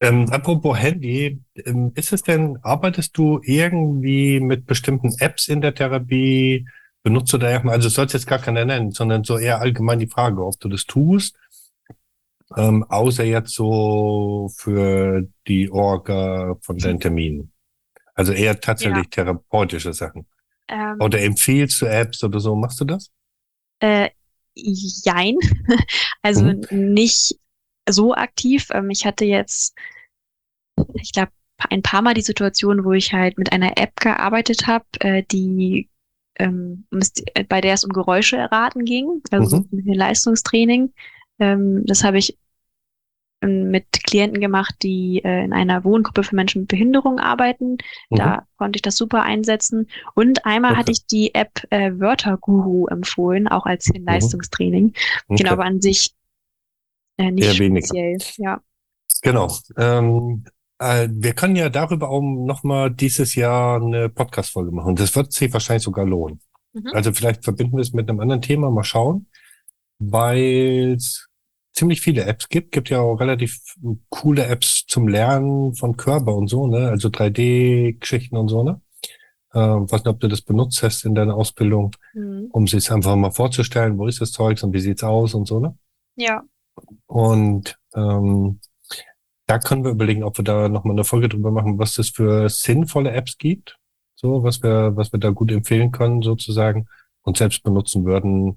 Ähm, 0.00 0.30
apropos 0.30 0.78
Handy, 0.78 1.42
ähm, 1.56 1.92
ist 1.94 2.12
es 2.12 2.22
denn, 2.22 2.58
arbeitest 2.62 3.16
du 3.18 3.40
irgendwie 3.42 4.40
mit 4.40 4.66
bestimmten 4.66 5.14
Apps 5.18 5.48
in 5.48 5.60
der 5.60 5.74
Therapie? 5.74 6.66
Benutzt 7.02 7.32
du 7.32 7.38
da 7.38 7.50
irgendwann, 7.50 7.74
also 7.74 7.88
sollst 7.88 8.14
jetzt 8.14 8.26
gar 8.26 8.38
keine 8.38 8.64
nennen, 8.64 8.92
sondern 8.92 9.24
so 9.24 9.38
eher 9.38 9.60
allgemein 9.60 9.98
die 9.98 10.06
Frage, 10.06 10.44
ob 10.44 10.58
du 10.60 10.68
das 10.68 10.84
tust, 10.84 11.36
ähm, 12.56 12.84
außer 12.84 13.24
jetzt 13.24 13.54
so 13.54 14.50
für 14.54 15.26
die 15.46 15.70
Orga 15.70 16.56
von 16.60 16.76
deinen 16.76 17.00
Terminen. 17.00 17.52
Also 18.14 18.32
eher 18.32 18.60
tatsächlich 18.60 19.04
ja. 19.04 19.10
therapeutische 19.10 19.94
Sachen. 19.94 20.26
Ähm, 20.70 20.96
oder 21.00 21.20
empfiehlst 21.20 21.82
du 21.82 21.86
Apps 21.86 22.22
oder 22.22 22.40
so? 22.40 22.54
Machst 22.54 22.80
du 22.80 22.84
das? 22.84 23.10
Äh, 23.80 24.10
jein. 24.54 25.36
also 26.22 26.44
mhm. 26.44 26.64
nicht 26.70 27.36
so 27.88 28.14
aktiv. 28.14 28.68
Ähm, 28.72 28.90
ich 28.90 29.04
hatte 29.04 29.24
jetzt, 29.24 29.76
ich 30.94 31.12
glaube, 31.12 31.32
ein 31.68 31.82
paar 31.82 32.02
Mal 32.02 32.14
die 32.14 32.22
Situation, 32.22 32.84
wo 32.84 32.92
ich 32.92 33.12
halt 33.12 33.36
mit 33.36 33.52
einer 33.52 33.76
App 33.76 33.96
gearbeitet 33.96 34.66
habe, 34.66 34.86
äh, 35.00 35.22
die 35.30 35.90
ähm, 36.38 36.86
bei 37.48 37.60
der 37.60 37.74
es 37.74 37.84
um 37.84 37.92
Geräusche 37.92 38.36
erraten 38.36 38.84
ging, 38.84 39.22
also 39.30 39.58
mhm. 39.58 39.84
dem 39.84 39.92
Leistungstraining. 39.92 40.92
Ähm, 41.38 41.84
das 41.84 42.02
habe 42.04 42.18
ich 42.18 42.38
mit 43.40 44.04
Klienten 44.04 44.40
gemacht, 44.40 44.74
die 44.82 45.22
äh, 45.24 45.44
in 45.44 45.52
einer 45.52 45.84
Wohngruppe 45.84 46.22
für 46.22 46.36
Menschen 46.36 46.62
mit 46.62 46.68
Behinderung 46.68 47.18
arbeiten. 47.18 47.78
Mhm. 48.10 48.16
Da 48.16 48.46
konnte 48.56 48.76
ich 48.76 48.82
das 48.82 48.96
super 48.96 49.22
einsetzen. 49.22 49.88
Und 50.14 50.44
einmal 50.44 50.72
okay. 50.72 50.80
hatte 50.80 50.92
ich 50.92 51.06
die 51.06 51.34
App 51.34 51.62
äh, 51.70 51.92
Wörterguru 51.94 52.86
empfohlen, 52.88 53.48
auch 53.48 53.66
als 53.66 53.88
mhm. 53.88 54.04
Leistungstraining. 54.04 54.92
Okay. 55.28 55.42
Genau, 55.42 55.52
aber 55.52 55.64
an 55.64 55.80
sich 55.80 56.14
äh, 57.16 57.30
nicht 57.30 57.46
Eher 57.46 57.54
speziell. 57.54 58.18
Weniger. 58.18 58.24
Ja. 58.36 58.60
Genau. 59.22 59.52
Ähm, 59.76 60.44
äh, 60.78 61.08
wir 61.10 61.34
können 61.34 61.56
ja 61.56 61.68
darüber 61.68 62.08
auch 62.08 62.22
nochmal 62.22 62.90
dieses 62.90 63.34
Jahr 63.34 63.80
eine 63.80 64.08
Podcast-Folge 64.08 64.72
machen. 64.72 64.96
Das 64.96 65.14
wird 65.14 65.32
sich 65.32 65.52
wahrscheinlich 65.52 65.84
sogar 65.84 66.06
lohnen. 66.06 66.40
Mhm. 66.72 66.90
Also 66.92 67.12
vielleicht 67.12 67.44
verbinden 67.44 67.76
wir 67.76 67.82
es 67.82 67.92
mit 67.92 68.08
einem 68.08 68.20
anderen 68.20 68.42
Thema, 68.42 68.70
mal 68.70 68.84
schauen, 68.84 69.26
weil 69.98 70.96
ziemlich 71.72 72.00
viele 72.00 72.24
Apps 72.24 72.48
gibt. 72.48 72.72
Gibt 72.72 72.90
ja 72.90 73.00
auch 73.00 73.16
relativ 73.16 73.60
coole 74.08 74.46
Apps 74.46 74.84
zum 74.86 75.08
Lernen 75.08 75.74
von 75.74 75.96
Körper 75.96 76.34
und 76.34 76.48
so, 76.48 76.66
ne? 76.66 76.88
Also 76.88 77.08
3D-Geschichten 77.08 78.36
und 78.36 78.48
so, 78.48 78.62
ne? 78.62 78.80
Ähm, 79.52 79.90
weiß 79.90 80.04
nicht, 80.04 80.14
ob 80.14 80.20
du 80.20 80.28
das 80.28 80.42
benutzt 80.42 80.82
hast 80.82 81.04
in 81.04 81.14
deiner 81.14 81.34
Ausbildung, 81.34 81.96
mhm. 82.14 82.48
um 82.52 82.66
sich 82.68 82.90
einfach 82.92 83.16
mal 83.16 83.32
vorzustellen, 83.32 83.98
wo 83.98 84.06
ist 84.06 84.20
das 84.20 84.30
Zeug 84.30 84.62
und 84.62 84.72
wie 84.72 84.80
sieht's 84.80 85.02
aus 85.02 85.34
und 85.34 85.48
so, 85.48 85.58
ne? 85.58 85.76
Ja. 86.16 86.42
Und 87.06 87.76
ähm, 87.94 88.60
da 89.46 89.58
können 89.58 89.82
wir 89.82 89.90
überlegen, 89.90 90.22
ob 90.22 90.38
wir 90.38 90.44
da 90.44 90.68
nochmal 90.68 90.94
eine 90.94 91.04
Folge 91.04 91.28
drüber 91.28 91.50
machen, 91.50 91.78
was 91.78 91.98
es 91.98 92.10
für 92.10 92.48
sinnvolle 92.48 93.10
Apps 93.10 93.36
gibt, 93.36 93.78
so, 94.14 94.44
was 94.44 94.62
wir, 94.62 94.96
was 94.96 95.12
wir 95.12 95.18
da 95.18 95.30
gut 95.30 95.50
empfehlen 95.50 95.90
können, 95.90 96.22
sozusagen, 96.22 96.86
und 97.22 97.36
selbst 97.36 97.64
benutzen 97.64 98.04
würden. 98.04 98.56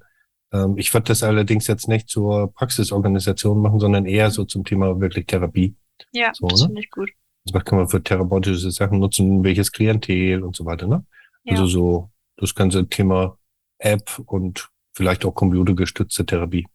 Ähm, 0.53 0.77
ich 0.77 0.93
würde 0.93 1.05
das 1.05 1.23
allerdings 1.23 1.67
jetzt 1.67 1.87
nicht 1.87 2.07
zur 2.07 2.53
Praxisorganisation 2.53 3.61
machen, 3.61 3.79
sondern 3.79 4.05
eher 4.05 4.29
so 4.31 4.45
zum 4.45 4.63
Thema 4.63 4.99
wirklich 5.01 5.25
Therapie. 5.25 5.75
Ja, 6.11 6.31
so, 6.33 6.47
das 6.47 6.61
ne? 6.61 6.67
finde 6.67 6.81
ich 6.81 6.91
gut. 6.91 7.11
Was 7.51 7.65
kann 7.65 7.79
man 7.79 7.89
für 7.89 8.01
therapeutische 8.01 8.71
Sachen 8.71 8.99
nutzen, 8.99 9.43
welches 9.43 9.71
Klientel 9.71 10.43
und 10.43 10.55
so 10.55 10.65
weiter, 10.65 10.87
ne? 10.87 11.05
Ja. 11.43 11.53
Also 11.53 11.65
so 11.65 12.11
das 12.37 12.55
ganze 12.55 12.87
Thema 12.87 13.37
App 13.79 14.21
und 14.25 14.69
vielleicht 14.93 15.25
auch 15.25 15.33
computergestützte 15.33 16.25
Therapie. 16.25 16.67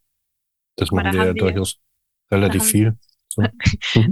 Das 0.76 0.90
machen 0.90 1.12
wir 1.14 1.26
ja 1.26 1.32
durchaus 1.32 1.78
relativ 2.30 2.64
viel. 2.64 2.96
So. 3.30 3.42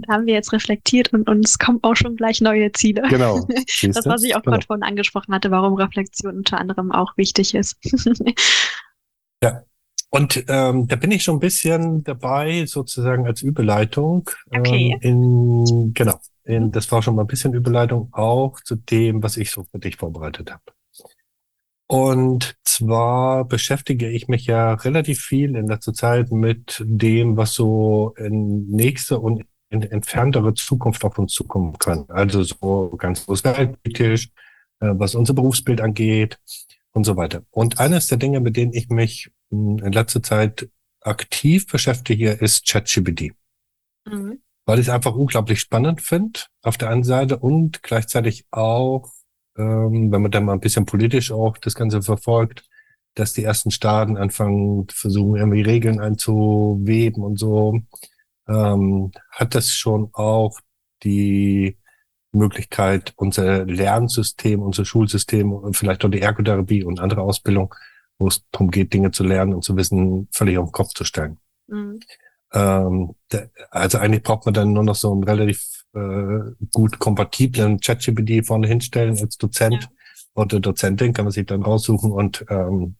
da 0.07 0.13
haben 0.13 0.27
wir 0.27 0.35
jetzt 0.35 0.53
reflektiert 0.53 1.13
und 1.13 1.29
uns 1.29 1.59
kommen 1.59 1.81
auch 1.83 1.97
schon 1.97 2.15
gleich 2.15 2.41
neue 2.41 2.71
Ziele. 2.71 3.03
Genau. 3.09 3.45
das, 3.83 4.07
was 4.07 4.23
ich 4.23 4.37
auch 4.37 4.43
genau. 4.43 4.55
gerade 4.55 4.67
vorhin 4.67 4.85
angesprochen 4.85 5.35
hatte, 5.35 5.51
warum 5.51 5.75
Reflexion 5.75 6.37
unter 6.37 6.61
anderem 6.61 6.93
auch 6.93 7.17
wichtig 7.17 7.55
ist. 7.57 7.77
ja. 9.43 9.63
Und 10.11 10.45
ähm, 10.49 10.87
da 10.87 10.97
bin 10.97 11.11
ich 11.11 11.25
schon 11.25 11.37
ein 11.37 11.41
bisschen 11.41 12.05
dabei, 12.05 12.65
sozusagen 12.67 13.27
als 13.27 13.43
Überleitung. 13.43 14.31
Okay. 14.51 14.99
Ähm, 15.03 15.65
in, 15.67 15.95
genau. 15.95 16.21
In, 16.45 16.71
das 16.73 16.91
war 16.93 17.03
schon 17.03 17.17
mal 17.17 17.25
ein 17.25 17.29
bisschen 17.29 17.55
Überleitung 17.55 18.09
auch 18.13 18.61
zu 18.61 18.77
dem, 18.77 19.23
was 19.23 19.37
ich 19.37 19.51
so 19.51 19.65
für 19.65 19.79
dich 19.79 19.97
vorbereitet 19.97 20.53
habe. 20.53 20.63
Und 21.89 22.57
zwar 22.65 23.45
beschäftige 23.45 24.09
ich 24.09 24.27
mich 24.27 24.47
ja 24.47 24.75
relativ 24.75 25.21
viel 25.21 25.55
in 25.55 25.69
letzter 25.69 25.93
Zeit 25.93 26.33
mit 26.33 26.83
dem, 26.85 27.37
was 27.37 27.55
so 27.55 28.15
in 28.17 28.67
nächste 28.69 29.19
und 29.19 29.45
in 29.71 29.83
entferntere 29.83 30.55
Zukunft 30.55 31.05
auf 31.05 31.19
uns 31.19 31.33
zukommen 31.33 31.79
kann. 31.79 32.07
Also 32.09 32.43
so 32.43 32.91
ganz 32.97 33.29
weltpolitisch, 33.29 34.31
äh, 34.81 34.93
was 34.95 35.15
unser 35.15 35.35
Berufsbild 35.35 35.81
angeht 35.81 36.39
und 36.97 37.05
so 37.05 37.17
weiter. 37.17 37.45
Und 37.51 37.79
eines 37.79 38.09
der 38.09 38.19
Dinge, 38.19 38.41
mit 38.41 38.57
denen 38.57 38.73
ich 38.73 38.89
mich 38.89 39.31
in 39.51 39.79
letzter 39.79 40.23
Zeit 40.23 40.69
aktiv 41.01 41.67
beschäftige, 41.67 42.33
ist 42.33 42.67
ChatGPT. 42.67 43.33
Mhm. 44.07 44.41
Weil 44.65 44.81
ich 44.81 44.89
es 44.89 44.93
einfach 44.93 45.15
unglaublich 45.15 45.61
spannend 45.61 46.01
finde, 46.01 46.41
auf 46.63 46.77
der 46.77 46.91
einen 46.91 47.05
Seite 47.05 47.39
und 47.39 47.85
gleichzeitig 47.85 48.47
auch 48.51 49.13
ähm, 49.59 50.13
wenn 50.13 50.23
man 50.23 50.31
dann 50.31 50.45
mal 50.45 50.53
ein 50.53 50.61
bisschen 50.61 50.87
politisch 50.87 51.33
auch 51.33 51.59
das 51.59 51.75
Ganze 51.75 52.03
verfolgt, 52.03 52.65
dass 53.15 53.33
die 53.33 53.45
ersten 53.45 53.71
Staaten 53.71 54.17
anfangen, 54.17 54.87
versuchen 54.91 55.37
irgendwie 55.37 55.63
Regeln 55.63 56.01
einzuweben 56.01 57.23
und 57.25 57.39
so, 57.39 57.81
ähm, 58.49 59.13
hat 59.31 59.55
das 59.55 59.71
schon 59.71 60.11
auch 60.13 60.59
die 61.03 61.79
Möglichkeit, 62.33 63.13
unser 63.17 63.65
Lernsystem, 63.65 64.61
unser 64.63 64.85
Schulsystem 64.85 65.53
und 65.53 65.77
vielleicht 65.77 66.05
auch 66.05 66.11
die 66.11 66.21
Ergotherapie 66.21 66.85
und 66.85 67.01
andere 67.01 67.23
Ausbildung, 67.23 67.75
wo 68.19 68.29
es 68.29 68.45
darum 68.51 68.71
geht, 68.71 68.93
Dinge 68.93 69.11
zu 69.11 69.25
lernen 69.25 69.55
und 69.55 69.63
zu 69.63 69.77
wissen, 69.77 70.29
völlig 70.33 70.59
auf 70.59 70.69
den 70.69 70.73
Kopf 70.73 70.91
zu 70.95 71.05
stellen. 71.05 71.39
Mhm. 71.67 72.01
Ähm, 72.53 73.15
also 73.71 73.99
eigentlich 73.99 74.23
braucht 74.23 74.47
man 74.47 74.55
dann 74.55 74.73
nur 74.73 74.85
noch 74.85 74.95
so 74.95 75.15
ein 75.15 75.25
relativ 75.25 75.85
äh, 75.95 76.39
gut 76.73 76.99
kompatiblen 76.99 77.81
ChatGPT 77.81 78.47
vorne 78.47 78.69
hinstellen 78.69 79.19
als 79.19 79.37
Dozent 79.37 79.83
ja. 79.83 80.43
oder 80.43 80.61
Dozentin, 80.61 81.13
kann 81.13 81.25
man 81.25 81.33
sich 81.33 81.47
dann 81.47 81.63
raussuchen 81.63 82.13
und 82.13 82.45
ähm, 82.49 82.97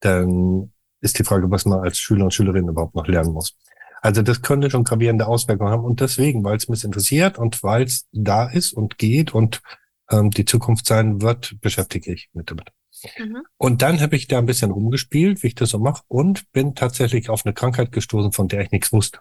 dann 0.00 0.72
ist 1.00 1.18
die 1.18 1.24
Frage, 1.24 1.50
was 1.50 1.64
man 1.64 1.80
als 1.80 1.98
Schüler 1.98 2.24
und 2.24 2.34
Schülerin 2.34 2.68
überhaupt 2.68 2.94
noch 2.94 3.06
lernen 3.06 3.32
muss. 3.32 3.56
Also 4.02 4.20
das 4.22 4.42
könnte 4.42 4.68
schon 4.68 4.82
gravierende 4.82 5.28
Auswirkungen 5.28 5.70
haben 5.70 5.84
und 5.84 6.00
deswegen, 6.00 6.42
weil 6.42 6.56
es 6.56 6.68
mich 6.68 6.82
interessiert 6.82 7.38
und 7.38 7.62
weil 7.62 7.84
es 7.84 8.08
da 8.10 8.50
ist 8.50 8.72
und 8.72 8.98
geht 8.98 9.32
und 9.32 9.62
ähm, 10.10 10.30
die 10.32 10.44
Zukunft 10.44 10.86
sein 10.86 11.22
wird, 11.22 11.54
beschäftige 11.60 12.12
ich 12.12 12.28
mich 12.32 12.46
damit. 12.46 12.72
Mhm. 13.16 13.42
Und 13.56 13.80
dann 13.80 14.00
habe 14.00 14.16
ich 14.16 14.26
da 14.26 14.38
ein 14.38 14.46
bisschen 14.46 14.72
rumgespielt, 14.72 15.42
wie 15.42 15.48
ich 15.48 15.54
das 15.54 15.70
so 15.70 15.78
mache, 15.78 16.02
und 16.08 16.50
bin 16.50 16.74
tatsächlich 16.74 17.30
auf 17.30 17.46
eine 17.46 17.54
Krankheit 17.54 17.92
gestoßen, 17.92 18.32
von 18.32 18.48
der 18.48 18.62
ich 18.62 18.72
nichts 18.72 18.92
wusste. 18.92 19.20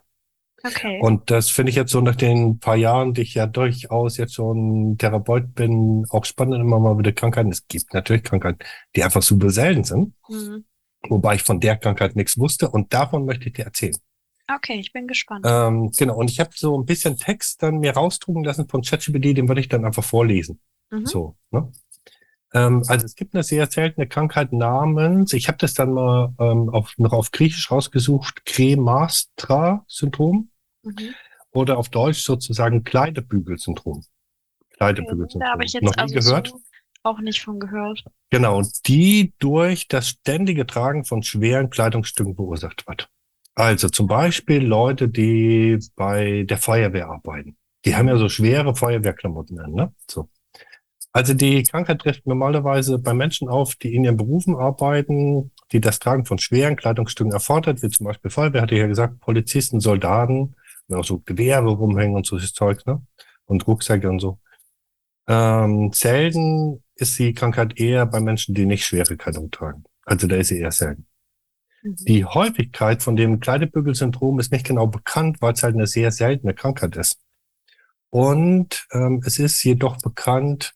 Okay. 0.63 0.99
Und 1.01 1.29
das 1.29 1.49
finde 1.49 1.69
ich 1.69 1.75
jetzt 1.75 1.91
so 1.91 2.01
nach 2.01 2.15
den 2.15 2.59
paar 2.59 2.75
Jahren, 2.75 3.13
die 3.13 3.21
ich 3.21 3.35
ja 3.35 3.45
durchaus 3.45 4.17
jetzt 4.17 4.33
schon 4.33 4.97
Therapeut 4.97 5.53
bin, 5.53 6.05
auch 6.09 6.25
spannend 6.25 6.59
immer 6.59 6.79
mal 6.79 6.97
wieder 6.97 7.11
Krankheiten. 7.11 7.51
Es 7.51 7.67
gibt 7.67 7.93
natürlich 7.93 8.23
Krankheiten, 8.23 8.59
die 8.95 9.03
einfach 9.03 9.21
super 9.21 9.51
selten 9.51 9.83
sind. 9.83 10.13
Mhm. 10.27 10.65
Wobei 11.07 11.35
ich 11.35 11.43
von 11.43 11.59
der 11.59 11.77
Krankheit 11.77 12.15
nichts 12.15 12.37
wusste 12.37 12.69
und 12.69 12.93
davon 12.93 13.25
möchte 13.25 13.47
ich 13.47 13.53
dir 13.53 13.65
erzählen. 13.65 13.95
Okay, 14.55 14.79
ich 14.79 14.91
bin 14.91 15.07
gespannt. 15.07 15.45
Ähm, 15.47 15.91
genau, 15.97 16.17
und 16.17 16.29
ich 16.29 16.39
habe 16.39 16.51
so 16.53 16.77
ein 16.77 16.85
bisschen 16.85 17.17
Text 17.17 17.63
dann 17.63 17.79
mir 17.79 17.93
rausdrucken 17.93 18.43
lassen 18.43 18.67
von 18.67 18.81
ChatGPT, 18.81 19.37
den 19.37 19.47
würde 19.47 19.61
ich 19.61 19.69
dann 19.69 19.85
einfach 19.85 20.03
vorlesen. 20.03 20.59
Mhm. 20.89 21.05
So, 21.05 21.37
ne? 21.51 21.71
Ähm, 22.53 22.83
also 22.87 23.05
es 23.05 23.15
gibt 23.15 23.33
eine 23.33 23.43
sehr 23.43 23.65
seltene 23.67 24.07
Krankheit 24.07 24.51
namens, 24.51 25.31
ich 25.33 25.47
habe 25.47 25.57
das 25.57 25.73
dann 25.73 25.93
mal 25.93 26.33
ähm, 26.39 26.69
auf, 26.69 26.93
noch 26.97 27.13
auf 27.13 27.31
Griechisch 27.31 27.71
rausgesucht, 27.71 28.45
Cremastra-Syndrom. 28.45 30.49
Mhm. 30.83 31.15
Oder 31.53 31.77
auf 31.77 31.89
Deutsch 31.89 32.23
sozusagen 32.23 32.83
Kleidebügelsyndrom. 32.83 34.03
Kleidebügelsyndrom. 34.77 35.41
Da 35.41 35.51
habe 35.51 35.65
ich 35.65 35.73
jetzt 35.73 35.83
Noch 35.83 35.95
nie 35.95 36.01
also 36.01 36.15
gehört? 36.15 36.47
So 36.47 36.61
auch 37.03 37.19
nicht 37.19 37.41
von 37.41 37.59
gehört. 37.59 38.03
Genau, 38.29 38.61
die 38.85 39.33
durch 39.39 39.87
das 39.87 40.09
ständige 40.09 40.67
Tragen 40.67 41.03
von 41.03 41.23
schweren 41.23 41.69
Kleidungsstücken 41.69 42.35
beursacht 42.35 42.87
wird. 42.87 43.09
Also 43.55 43.89
zum 43.89 44.07
Beispiel 44.07 44.65
Leute, 44.65 45.09
die 45.09 45.79
bei 45.95 46.43
der 46.43 46.57
Feuerwehr 46.57 47.09
arbeiten. 47.09 47.57
Die 47.85 47.95
haben 47.95 48.07
ja 48.07 48.17
so 48.17 48.29
schwere 48.29 48.75
Feuerwehrklamotten 48.75 49.59
an, 49.59 49.71
ne? 49.73 49.93
So. 50.09 50.29
Also 51.13 51.33
die 51.33 51.63
Krankheit 51.63 51.99
trifft 51.99 52.25
normalerweise 52.25 52.97
bei 52.97 53.13
Menschen 53.13 53.49
auf, 53.49 53.75
die 53.75 53.93
in 53.93 54.05
ihren 54.05 54.15
Berufen 54.15 54.55
arbeiten, 54.55 55.51
die 55.73 55.81
das 55.81 55.99
Tragen 55.99 56.25
von 56.25 56.37
schweren 56.37 56.77
Kleidungsstücken 56.77 57.33
erfordert, 57.33 57.83
wie 57.83 57.89
zum 57.89 58.05
Beispiel 58.05 58.31
Feuerwehr, 58.31 58.61
hatte 58.61 58.75
ich 58.75 58.81
ja 58.81 58.87
gesagt, 58.87 59.19
Polizisten, 59.19 59.81
Soldaten, 59.81 60.55
auch 60.89 61.03
so 61.03 61.19
Gewehre 61.19 61.69
rumhängen 61.69 62.15
und 62.15 62.25
so 62.25 62.37
das 62.37 62.53
Zeug, 62.53 62.85
ne? 62.85 63.01
Und 63.45 63.67
Rucksäcke 63.67 64.09
und 64.09 64.19
so. 64.19 64.39
Ähm, 65.27 65.91
selten 65.93 66.83
ist 66.95 67.17
die 67.19 67.33
Krankheit 67.33 67.79
eher 67.79 68.05
bei 68.05 68.19
Menschen, 68.21 68.55
die 68.55 68.65
nicht 68.65 68.85
schwere 68.85 69.17
Kleidung 69.17 69.51
tragen. 69.51 69.83
Also 70.05 70.27
da 70.27 70.37
ist 70.37 70.47
sie 70.47 70.59
eher 70.59 70.71
selten. 70.71 71.05
Mhm. 71.83 71.95
Die 72.07 72.25
Häufigkeit 72.25 73.03
von 73.03 73.15
dem 73.15 73.39
Kleidebügelsyndrom 73.39 74.39
ist 74.39 74.51
nicht 74.51 74.65
genau 74.65 74.87
bekannt, 74.87 75.37
weil 75.41 75.53
es 75.53 75.63
halt 75.63 75.75
eine 75.75 75.87
sehr 75.87 76.11
seltene 76.11 76.53
Krankheit 76.53 76.95
ist. 76.95 77.19
Und 78.09 78.87
ähm, 78.91 79.21
es 79.25 79.39
ist 79.39 79.63
jedoch 79.63 79.97
bekannt, 79.97 80.73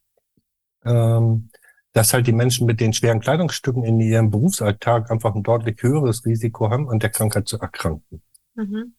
ähm, 0.85 1.49
dass 1.93 2.13
halt 2.13 2.27
die 2.27 2.33
Menschen 2.33 2.65
mit 2.65 2.79
den 2.79 2.93
schweren 2.93 3.19
Kleidungsstücken 3.19 3.83
in 3.83 3.99
ihrem 3.99 4.29
Berufsalltag 4.29 5.11
einfach 5.11 5.33
ein 5.35 5.43
deutlich 5.43 5.81
höheres 5.81 6.25
Risiko 6.25 6.69
haben, 6.69 6.89
an 6.89 6.99
der 6.99 7.09
Krankheit 7.09 7.47
zu 7.47 7.59
erkranken. 7.59 8.21
Mhm. 8.55 8.95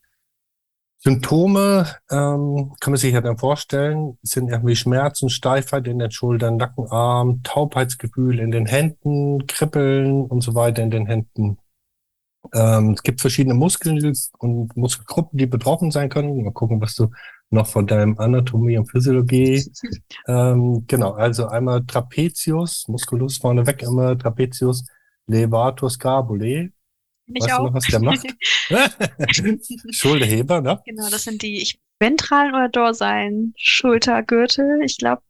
Symptome 0.98 1.86
ähm, 2.11 2.74
kann 2.80 2.92
man 2.92 2.96
sich 2.96 3.12
ja 3.12 3.20
dann 3.20 3.38
vorstellen, 3.38 4.18
sind 4.22 4.48
irgendwie 4.48 4.76
Schmerzen, 4.76 5.28
Steifheit 5.28 5.86
in 5.86 5.98
den 5.98 6.11
Schultern, 6.11 6.57
Nackenarm, 6.57 7.42
Taubheitsgefühl 7.42 8.38
in 8.40 8.50
den 8.50 8.66
Händen, 8.66 9.46
Kribbeln 9.46 10.22
und 10.22 10.40
so 10.40 10.54
weiter 10.54 10.82
in 10.82 10.90
den 10.90 11.07
Händen. 11.07 11.59
Ähm, 12.55 12.92
es 12.92 13.03
gibt 13.03 13.20
verschiedene 13.20 13.55
Muskeln 13.55 14.14
und 14.38 14.76
Muskelgruppen, 14.76 15.38
die 15.38 15.47
betroffen 15.47 15.90
sein 15.90 16.09
können. 16.09 16.42
Mal 16.42 16.53
gucken, 16.53 16.80
was 16.80 16.94
du 16.94 17.11
noch 17.51 17.66
von 17.66 17.86
deinem 17.86 18.18
Anatomie 18.18 18.78
und 18.78 18.90
Physiologie. 18.90 19.64
ähm, 20.28 20.84
genau, 20.86 21.12
also 21.12 21.47
einmal 21.47 21.84
Trapezius, 21.84 22.86
Musculus 22.88 23.38
vorneweg 23.38 23.82
immer 23.82 24.18
Trapezius, 24.18 24.84
Levator 25.26 25.90
scapulae 25.90 26.72
Ich 27.26 27.42
weißt 27.42 27.53
auch. 27.53 27.59
du 27.59 27.64
noch, 27.64 27.74
was 27.74 27.86
der 27.86 28.01
macht? 28.01 28.26
Schulterheber, 29.94 30.61
ne? 30.61 30.80
Genau, 30.84 31.09
das 31.11 31.24
sind 31.24 31.42
die 31.42 31.62
ich, 31.62 31.80
ventralen 31.99 32.55
oder 32.55 32.68
dorsalen 32.68 33.55
Schultergürtel. 33.57 34.82
Ich 34.84 34.99
glaube, 34.99 35.22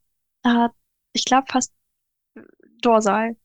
äh, 0.43 0.69
ich 1.13 1.25
glaube 1.25 1.47
fast 1.49 1.71
dorsal. 2.81 3.35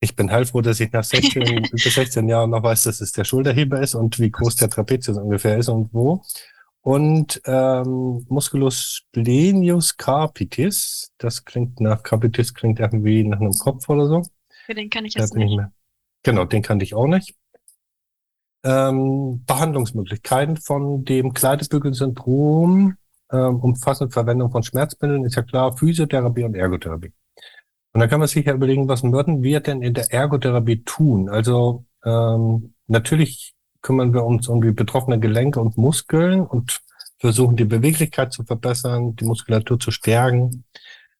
Ich 0.00 0.14
bin 0.14 0.30
heilfroh, 0.30 0.60
dass 0.60 0.80
ich 0.80 0.92
nach 0.92 1.04
16, 1.04 1.42
über 1.42 1.90
16 1.90 2.28
Jahren 2.28 2.50
noch 2.50 2.62
weiß, 2.62 2.84
dass 2.84 3.00
es 3.00 3.12
der 3.12 3.24
Schulterheber 3.24 3.80
ist 3.80 3.94
und 3.94 4.18
wie 4.18 4.30
groß 4.30 4.56
der 4.56 4.68
Trapezius 4.68 5.16
ungefähr 5.16 5.56
ist 5.56 5.68
und 5.68 5.92
wo. 5.92 6.22
Und 6.82 7.40
ähm, 7.46 8.24
Musculus 8.28 9.02
splenius 9.08 9.96
capitis, 9.96 11.10
das 11.18 11.44
klingt 11.44 11.80
nach 11.80 12.02
Capitis, 12.02 12.54
klingt 12.54 12.78
irgendwie 12.78 13.24
nach 13.24 13.40
einem 13.40 13.52
Kopf 13.52 13.88
oder 13.88 14.06
so. 14.06 14.22
Für 14.66 14.74
den 14.74 14.88
kann 14.90 15.04
ich 15.04 15.14
jetzt 15.14 15.34
nicht. 15.34 15.56
mir. 15.56 15.72
Genau, 16.22 16.44
den 16.44 16.62
kannte 16.62 16.84
ich 16.84 16.94
auch 16.94 17.08
nicht. 17.08 17.34
Ähm, 18.62 19.44
Behandlungsmöglichkeiten 19.46 20.56
von 20.58 21.04
dem 21.04 21.32
Kleidebügelsyndrom 21.32 22.96
ähm, 23.32 23.56
umfassen 23.56 24.10
Verwendung 24.10 24.50
von 24.50 24.62
Schmerzmitteln, 24.62 25.24
ist 25.24 25.36
ja 25.36 25.42
klar, 25.42 25.76
Physiotherapie 25.76 26.44
und 26.44 26.54
Ergotherapie. 26.54 27.12
Und 27.96 28.00
da 28.00 28.08
kann 28.08 28.18
man 28.18 28.28
sich 28.28 28.44
ja 28.44 28.52
überlegen, 28.52 28.88
was 28.88 29.02
würden 29.02 29.42
wir 29.42 29.60
denn 29.60 29.80
in 29.80 29.94
der 29.94 30.12
Ergotherapie 30.12 30.84
tun? 30.84 31.30
Also 31.30 31.86
ähm, 32.04 32.74
natürlich 32.88 33.54
kümmern 33.80 34.12
wir 34.12 34.22
uns 34.22 34.48
um 34.48 34.60
die 34.60 34.72
betroffenen 34.72 35.18
Gelenke 35.18 35.62
und 35.62 35.78
Muskeln 35.78 36.42
und 36.42 36.82
versuchen 37.20 37.56
die 37.56 37.64
Beweglichkeit 37.64 38.34
zu 38.34 38.44
verbessern, 38.44 39.16
die 39.16 39.24
Muskulatur 39.24 39.80
zu 39.80 39.90
stärken, 39.92 40.64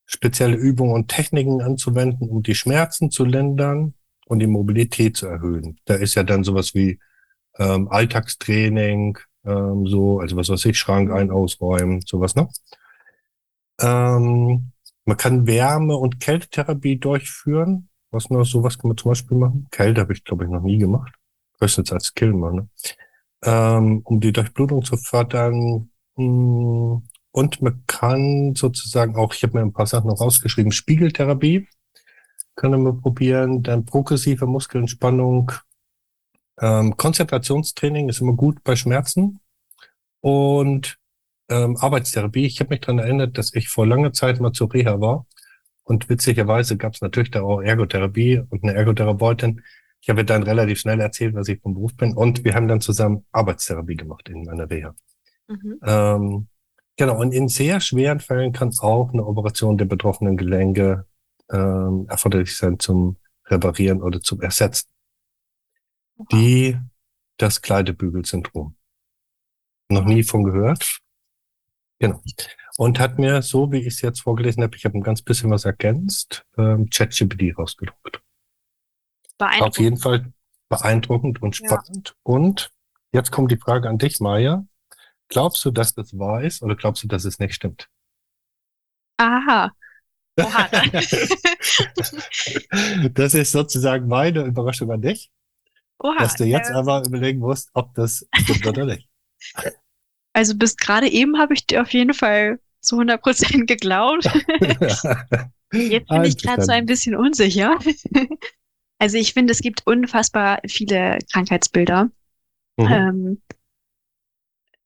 spezielle 0.05 0.55
Übungen 0.55 0.93
und 0.93 1.09
Techniken 1.09 1.63
anzuwenden, 1.63 2.29
um 2.29 2.43
die 2.43 2.55
Schmerzen 2.55 3.11
zu 3.11 3.25
lindern 3.25 3.95
und 4.27 4.41
die 4.41 4.47
Mobilität 4.47 5.17
zu 5.17 5.29
erhöhen. 5.29 5.79
Da 5.87 5.95
ist 5.95 6.15
ja 6.15 6.25
dann 6.25 6.45
sowas 6.45 6.75
wie 6.75 6.99
ähm, 7.59 7.89
Alltagstraining, 7.89 9.17
ähm, 9.47 9.87
so, 9.87 10.21
also 10.21 10.37
was 10.37 10.51
weiß 10.51 10.67
ich, 10.67 10.79
Schrank 10.79 11.11
ein, 11.11 11.31
ausräumen, 11.31 12.03
sowas, 12.03 12.37
ne? 12.37 12.51
Ähm, 13.81 14.73
man 15.07 15.17
kann 15.17 15.47
Wärme- 15.47 15.97
und 15.97 16.21
Kältetherapie 16.21 16.99
durchführen. 16.99 17.89
Was 18.11 18.31
noch, 18.31 18.45
sowas 18.45 18.79
kann 18.79 18.89
man 18.89 18.97
zum 18.99 19.11
Beispiel 19.11 19.37
machen. 19.39 19.69
Kälte 19.71 20.03
habe 20.03 20.13
ich, 20.13 20.25
glaube 20.25 20.45
ich, 20.45 20.51
noch 20.51 20.63
nie 20.63 20.79
gemacht. 20.79 21.13
Höchstens 21.61 21.93
als 21.93 22.07
Skill 22.07 22.35
mal, 22.35 22.53
ne? 22.53 22.69
Ähm, 23.45 24.03
um 24.05 24.21
die 24.21 24.33
Durchblutung 24.33 24.85
zu 24.85 24.97
fördern. 24.97 25.91
Mm, 26.17 26.97
Und 27.33 27.63
man 27.63 27.85
kann 27.87 28.55
sozusagen 28.55 29.17
auch, 29.17 29.35
ich 29.35 29.43
habe 29.43 29.55
mir 29.59 29.63
ein 29.63 29.73
paar 29.73 29.87
Sachen 29.87 30.09
noch 30.09 30.21
rausgeschrieben, 30.21 30.73
Spiegeltherapie 30.73 31.69
können 32.57 32.83
wir 32.85 32.95
probieren, 32.95 33.63
dann 33.63 33.85
progressive 33.85 34.47
Muskelentspannung, 34.47 35.53
ähm, 36.61 36.97
Konzentrationstraining 36.97 38.09
ist 38.09 38.21
immer 38.21 38.33
gut 38.33 38.65
bei 38.65 38.77
Schmerzen 38.77 39.41
und 40.21 40.99
ähm, 41.49 41.77
Arbeitstherapie. 41.77 42.47
Ich 42.47 42.61
habe 42.61 42.71
mich 42.71 42.81
daran 42.81 42.99
erinnert, 42.99 43.39
dass 43.39 43.55
ich 43.55 43.69
vor 43.69 43.87
langer 43.87 44.13
Zeit 44.13 44.41
mal 44.41 44.53
zur 44.53 44.73
Reha 44.73 45.01
war 45.01 45.27
und 45.85 46.09
witzigerweise 46.09 46.77
gab 46.77 46.95
es 46.95 47.01
natürlich 47.01 47.31
da 47.31 47.43
auch 47.43 47.61
Ergotherapie 47.61 48.43
und 48.51 48.65
eine 48.65 48.75
Ergotherapeutin. 48.75 49.63
Ich 50.01 50.11
habe 50.11 50.25
dann 50.25 50.43
relativ 50.43 50.81
schnell 50.81 51.01
erzählt, 51.01 51.35
was 51.35 51.49
ich 51.49 51.61
vom 51.61 51.75
Beruf 51.75 51.97
bin 51.97 52.15
und 52.15 52.45
wir 52.45 52.55
haben 52.55 52.69
dann 52.69 52.81
zusammen 52.81 53.25
Arbeitstherapie 53.33 53.97
gemacht 53.97 54.29
in 54.29 54.45
meiner 54.45 54.69
Reha. 54.69 54.95
Mhm. 55.49 55.79
Ähm, 55.85 56.49
genau, 56.97 57.21
und 57.21 57.33
in 57.33 57.49
sehr 57.49 57.81
schweren 57.81 58.21
Fällen 58.21 58.53
kann 58.53 58.73
auch 58.81 59.13
eine 59.13 59.25
Operation 59.25 59.79
der 59.79 59.87
betroffenen 59.87 60.37
Gelenke 60.37 61.07
ähm, 61.51 62.07
erforderlich 62.09 62.57
sein 62.57 62.79
zum 62.79 63.17
Reparieren 63.47 64.03
oder 64.03 64.21
zum 64.21 64.41
Ersetzen. 64.41 64.89
Die, 66.33 66.77
das 67.37 67.63
Kleidebügelsyndrom. 67.63 68.75
Noch 69.89 70.05
nie 70.05 70.23
von 70.23 70.43
gehört. 70.43 71.01
Genau. 71.99 72.21
Und 72.77 73.01
hat 73.01 73.19
mir, 73.19 73.41
so 73.43 73.73
wie 73.73 73.79
ich 73.79 73.87
es 73.87 74.03
jetzt 74.03 74.21
vorgelesen 74.21 74.63
habe, 74.63 74.77
ich 74.77 74.85
habe 74.85 74.99
ein 74.99 75.03
ganz 75.03 75.23
bisschen 75.23 75.51
was 75.51 75.65
ergänzt, 75.65 76.45
ähm, 76.59 76.91
ChatGPT 76.91 77.57
rausgedruckt. 77.57 78.17
Auf 78.19 78.23
Beeindruckend. 79.39 79.79
jeden 79.79 79.97
Fall 79.97 80.33
beeindruckend 80.69 81.41
und 81.43 81.59
Ja. 81.61 81.69
spannend. 81.81 82.15
Und 82.23 82.71
jetzt 83.13 83.31
kommt 83.31 83.51
die 83.51 83.57
Frage 83.57 83.89
an 83.89 83.97
dich, 83.99 84.21
Maja. 84.21 84.67
Glaubst 85.29 85.65
du, 85.65 85.71
dass 85.71 85.95
das 85.95 86.19
wahr 86.19 86.43
ist 86.43 86.63
oder 86.63 86.77
glaubst 86.77 87.03
du, 87.03 87.09
dass 87.09 87.25
es 87.25 87.39
nicht 87.39 87.55
stimmt? 87.55 87.89
Aha. 89.19 89.73
Oha. 90.39 90.69
das 93.15 93.33
ist 93.35 93.53
sozusagen 93.53 94.07
meine 94.07 94.43
Überraschung 94.43 94.91
an 94.93 95.01
dich, 95.01 95.31
Oha. 95.99 96.19
dass 96.19 96.35
du 96.35 96.45
jetzt 96.45 96.71
äh, 96.71 96.75
aber 96.75 97.03
überlegen 97.07 97.41
musst, 97.41 97.71
ob 97.73 97.95
das 97.95 98.27
stimmt 98.35 98.67
oder 98.67 98.85
nicht. 98.87 99.09
Also 100.37 100.55
bis 100.55 100.77
gerade 100.77 101.09
eben 101.09 101.39
habe 101.39 101.55
ich 101.55 101.67
dir 101.67 101.81
auf 101.81 101.95
jeden 101.95 102.13
Fall 102.13 102.61
zu 102.83 102.97
100% 102.99 103.65
geglaubt. 103.67 104.25
Jetzt 105.73 106.09
bin 106.09 106.25
ich 106.25 106.37
gerade 106.37 106.63
so 106.63 106.73
ein 106.73 106.87
bisschen 106.87 107.17
unsicher. 107.17 107.79
Also 108.99 109.19
ich 109.19 109.35
finde, 109.35 109.53
es 109.53 109.61
gibt 109.61 109.87
unfassbar 109.87 110.59
viele 110.67 111.19
Krankheitsbilder, 111.31 112.11
Mhm. 112.79 112.87
ähm, 112.91 113.43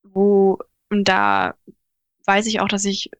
wo, 0.02 0.58
und 0.90 1.04
da 1.06 1.54
weiß 2.26 2.46
ich 2.46 2.58
auch, 2.58 2.66
dass 2.66 2.84
ich 2.84 3.12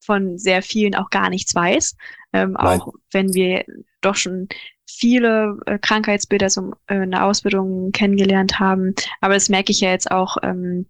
von 0.00 0.36
sehr 0.36 0.62
vielen 0.62 0.96
auch 0.96 1.10
gar 1.10 1.30
nichts 1.30 1.54
weiß. 1.54 1.96
Ähm, 2.32 2.56
auch 2.56 2.94
wenn 3.12 3.34
wir 3.34 3.64
doch 4.00 4.16
schon 4.16 4.48
viele 4.84 5.60
äh, 5.66 5.78
Krankheitsbilder 5.78 6.50
so 6.50 6.72
äh, 6.88 7.04
in 7.04 7.12
der 7.12 7.24
Ausbildung 7.24 7.92
kennengelernt 7.92 8.58
haben. 8.58 8.96
Aber 9.20 9.34
das 9.34 9.48
merke 9.48 9.70
ich 9.70 9.80
ja 9.80 9.90
jetzt 9.90 10.10
auch 10.10 10.38
ähm, 10.42 10.86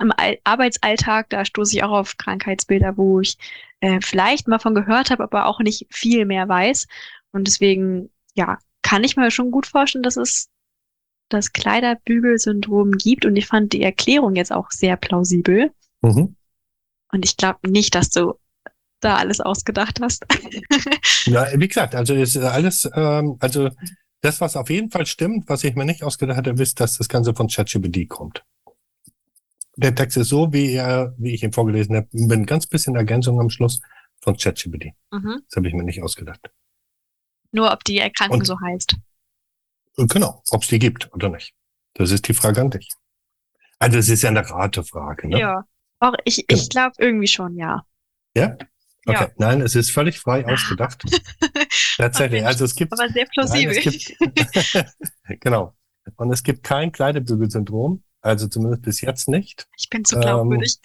im 0.00 0.12
Al 0.16 0.38
Arbeitsalltag. 0.44 1.30
Da 1.30 1.44
stoße 1.44 1.76
ich 1.76 1.84
auch 1.84 1.92
auf 1.92 2.16
Krankheitsbilder, 2.16 2.96
wo 2.96 3.20
ich 3.20 3.36
äh, 3.80 4.00
vielleicht 4.02 4.48
mal 4.48 4.58
von 4.58 4.74
gehört 4.74 5.10
habe, 5.10 5.22
aber 5.22 5.46
auch 5.46 5.60
nicht 5.60 5.86
viel 5.90 6.24
mehr 6.26 6.48
weiß. 6.48 6.86
Und 7.32 7.46
deswegen, 7.46 8.10
ja, 8.34 8.58
kann 8.82 9.04
ich 9.04 9.16
mir 9.16 9.30
schon 9.30 9.50
gut 9.50 9.66
vorstellen, 9.66 10.02
dass 10.02 10.16
es 10.16 10.48
das 11.28 11.52
Kleiderbügelsyndrom 11.52 12.92
gibt. 12.92 13.24
Und 13.24 13.36
ich 13.36 13.46
fand 13.46 13.72
die 13.72 13.82
Erklärung 13.82 14.34
jetzt 14.34 14.52
auch 14.52 14.70
sehr 14.70 14.96
plausibel. 14.96 15.72
Mhm. 16.02 16.36
Und 17.12 17.24
ich 17.24 17.36
glaube 17.36 17.68
nicht, 17.68 17.94
dass 17.94 18.10
du 18.10 18.34
da 19.00 19.16
alles 19.16 19.40
ausgedacht 19.40 20.00
hast. 20.00 20.26
Ja, 21.24 21.46
wie 21.54 21.68
gesagt, 21.68 21.94
also 21.94 22.14
ist 22.14 22.36
alles, 22.36 22.88
ähm, 22.94 23.36
also 23.40 23.70
das, 24.20 24.40
was 24.40 24.56
auf 24.56 24.68
jeden 24.68 24.90
Fall 24.90 25.06
stimmt, 25.06 25.48
was 25.48 25.64
ich 25.64 25.74
mir 25.74 25.86
nicht 25.86 26.02
ausgedacht 26.02 26.36
hatte, 26.36 26.50
ist, 26.50 26.80
dass 26.80 26.98
das 26.98 27.08
Ganze 27.08 27.34
von 27.34 27.48
ChatGPT 27.48 28.08
kommt. 28.08 28.44
Der 29.80 29.94
Text 29.94 30.16
ist 30.18 30.28
so, 30.28 30.52
wie 30.52 30.72
er, 30.74 31.14
wie 31.18 31.32
ich 31.34 31.42
ihn 31.42 31.52
vorgelesen 31.52 31.96
habe, 31.96 32.08
mit 32.12 32.32
ein 32.38 32.46
ganz 32.46 32.66
bisschen 32.66 32.94
Ergänzung 32.96 33.40
am 33.40 33.48
Schluss 33.50 33.80
von 34.22 34.36
ChatGPT. 34.36 34.92
Mhm. 35.10 35.42
Das 35.48 35.56
habe 35.56 35.68
ich 35.68 35.74
mir 35.74 35.82
nicht 35.84 36.02
ausgedacht. 36.02 36.40
Nur 37.52 37.72
ob 37.72 37.82
die 37.84 37.98
Erkrankung 37.98 38.40
Und- 38.40 38.44
so 38.44 38.58
heißt. 38.60 38.96
Genau, 39.96 40.42
ob 40.50 40.62
es 40.62 40.68
die 40.68 40.78
gibt 40.78 41.12
oder 41.14 41.28
nicht. 41.30 41.52
Das 41.94 42.10
ist 42.10 42.28
die 42.28 42.34
Frage 42.34 42.60
an 42.60 42.70
dich. 42.70 42.88
Also 43.78 43.98
es 43.98 44.08
ist 44.08 44.22
ja 44.22 44.28
eine 44.30 44.48
Ratefrage, 44.48 45.28
ne? 45.28 45.38
Ja. 45.40 45.64
Auch 45.98 46.14
ich, 46.24 46.44
ich 46.48 46.68
glaube 46.70 46.94
irgendwie 46.98 47.26
schon, 47.26 47.56
ja. 47.56 47.84
Ja? 48.36 48.56
Okay. 49.06 49.24
Ja. 49.24 49.30
Nein, 49.38 49.60
es 49.62 49.74
ist 49.74 49.90
völlig 49.90 50.18
frei 50.18 50.46
ausgedacht. 50.52 51.02
Tatsächlich. 51.96 52.44
Also 52.46 52.64
es 52.66 52.74
gibt 52.74 52.92
Aber 52.92 53.08
sehr 53.10 53.24
Nein, 53.24 53.30
plausibel. 53.34 53.76
es 53.76 53.82
gibt, 53.82 54.86
genau. 55.40 55.74
Und 56.16 56.32
es 56.32 56.42
gibt 56.42 56.62
kein 56.62 56.92
Kleidebügelsyndrom, 56.92 58.02
also 58.20 58.48
zumindest 58.48 58.82
bis 58.82 59.00
jetzt 59.00 59.28
nicht. 59.28 59.68
ich 59.76 59.88
bin 59.88 60.04
zu 60.04 60.16
ähm, 60.16 60.22
glaubwürdig. 60.22 60.78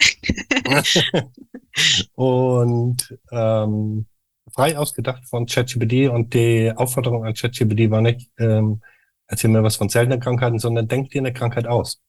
und 2.14 3.18
ähm, 3.30 4.06
frei 4.52 4.78
ausgedacht 4.78 5.24
von 5.28 5.46
ChatGPT 5.46 6.08
und 6.08 6.34
die 6.34 6.72
Aufforderung 6.74 7.24
an 7.24 7.34
ChatGPT 7.34 7.90
war 7.90 8.00
nicht, 8.00 8.30
ähm, 8.38 8.80
erzähl 9.26 9.50
mir 9.50 9.62
was 9.62 9.76
von 9.76 9.88
seltenen 9.88 10.20
Krankheiten, 10.20 10.58
sondern 10.58 10.88
denk 10.88 11.10
dir 11.10 11.20
eine 11.20 11.32
Krankheit 11.32 11.66
aus, 11.66 12.00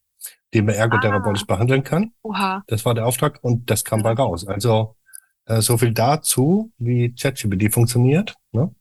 die 0.53 0.61
man 0.61 0.75
ergotherapeutisch 0.75 1.45
behandeln 1.45 1.83
kann. 1.83 2.11
Oha. 2.23 2.63
Das 2.67 2.85
war 2.85 2.93
der 2.93 3.05
Auftrag 3.05 3.39
und 3.41 3.69
das 3.69 3.83
kam 3.83 4.03
bei 4.03 4.13
raus. 4.13 4.47
Also 4.47 4.95
äh, 5.45 5.61
so 5.61 5.77
viel 5.77 5.93
dazu, 5.93 6.71
wie 6.77 7.13
ChatGPT 7.13 7.73
funktioniert. 7.73 8.35
Ne? 8.51 8.73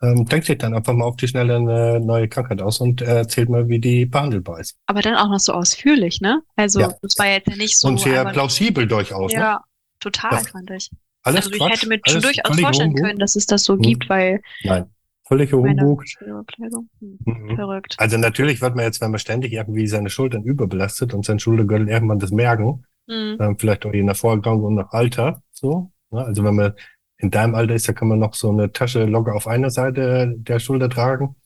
Ähm, 0.00 0.24
denkt 0.26 0.46
sich 0.46 0.58
dann 0.58 0.74
einfach 0.74 0.94
mal 0.94 1.04
auf 1.06 1.16
die 1.16 1.26
Schnelle 1.26 1.56
eine 1.56 1.98
neue 2.00 2.28
Krankheit 2.28 2.62
aus 2.62 2.78
und 2.80 3.02
äh, 3.02 3.16
erzählt 3.16 3.48
mal, 3.48 3.68
wie 3.68 3.80
die 3.80 4.06
behandelbar 4.06 4.60
ist. 4.60 4.76
Aber 4.86 5.02
dann 5.02 5.16
auch 5.16 5.28
noch 5.28 5.40
so 5.40 5.52
ausführlich, 5.52 6.20
ne? 6.20 6.40
Also, 6.54 6.80
Ja. 6.80 6.94
das 7.02 7.18
war 7.18 7.26
jetzt 7.26 7.48
ja 7.48 7.56
nicht 7.56 7.78
so. 7.78 7.88
und 7.88 7.98
sehr 7.98 8.24
plausibel 8.26 8.86
durchaus. 8.86 9.32
Ne? 9.32 9.40
Ja, 9.40 9.60
total, 9.98 10.32
Ja. 10.34 10.38
fand 10.44 10.70
ich. 10.70 10.90
Alles 11.24 11.46
also, 11.46 11.50
ich 11.50 11.58
Quatsch, 11.58 11.72
hätte 11.72 11.88
mir 11.88 12.00
schon 12.06 12.22
durchaus 12.22 12.60
vorstellen 12.60 12.90
Humbug. 12.90 13.04
können, 13.04 13.18
dass 13.18 13.34
es 13.34 13.46
das 13.46 13.64
so 13.64 13.74
Hm. 13.74 13.80
gibt, 13.82 14.08
weil 14.08 14.40
Nein, 14.62 14.86
völliger 15.26 15.56
Humbug. 15.58 16.04
Hm, 16.20 17.18
Mhm. 17.24 17.56
verrückt. 17.56 17.94
Also 17.98 18.16
natürlich 18.18 18.60
wird 18.60 18.76
man 18.76 18.84
jetzt, 18.84 19.00
wenn 19.00 19.10
man 19.10 19.18
ständig 19.18 19.52
irgendwie 19.52 19.86
seine 19.88 20.10
Schultern 20.10 20.42
überbelastet 20.44 21.12
und 21.12 21.24
sein 21.24 21.38
Schultergürtel 21.40 21.88
irgendwann 21.88 22.18
das 22.20 22.30
merken, 22.30 22.84
Hm. 23.08 23.36
ähm, 23.40 23.58
vielleicht 23.58 23.84
auch 23.86 23.92
je 23.92 24.02
nach 24.02 24.16
Vorerkrankung 24.16 24.64
und 24.64 24.74
nach 24.76 24.90
Alter, 24.92 25.42
so. 25.50 25.90
Ne? 26.10 26.24
Also 26.24 26.44
wenn 26.44 26.54
man 26.54 26.72
in 27.18 27.30
deinem 27.30 27.54
Alter 27.54 27.74
ist, 27.74 27.88
da 27.88 27.92
kann 27.92 28.08
man 28.08 28.20
noch 28.20 28.34
so 28.34 28.50
eine 28.50 28.72
Tasche 28.72 29.04
locker 29.04 29.34
auf 29.34 29.46
einer 29.46 29.70
Seite 29.70 30.34
der 30.36 30.58
Schulter 30.60 30.88
tragen. 30.88 31.36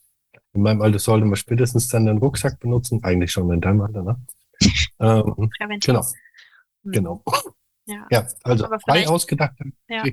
In 0.53 0.63
meinem 0.63 0.83
Alter 0.83 0.99
sollte 0.99 1.25
man 1.25 1.37
spätestens 1.37 1.89
dann 1.89 2.05
den 2.05 2.19
Rucksack 2.19 2.61
benutzen. 2.61 3.03
Eigentlich 3.03 3.33
schon 3.33 3.51
in 3.51 3.61
deinem 3.61 3.81
Alter, 3.81 4.03
ne? 4.03 4.17
ähm, 5.01 5.51
genau. 5.81 6.05
Mhm. 6.83 6.93
Genau. 6.93 7.25
Ja, 7.87 8.07
ja 8.11 8.27
also 8.45 8.69
frei 8.85 9.09
ausgedachte 9.09 9.65
ja. 9.89 10.05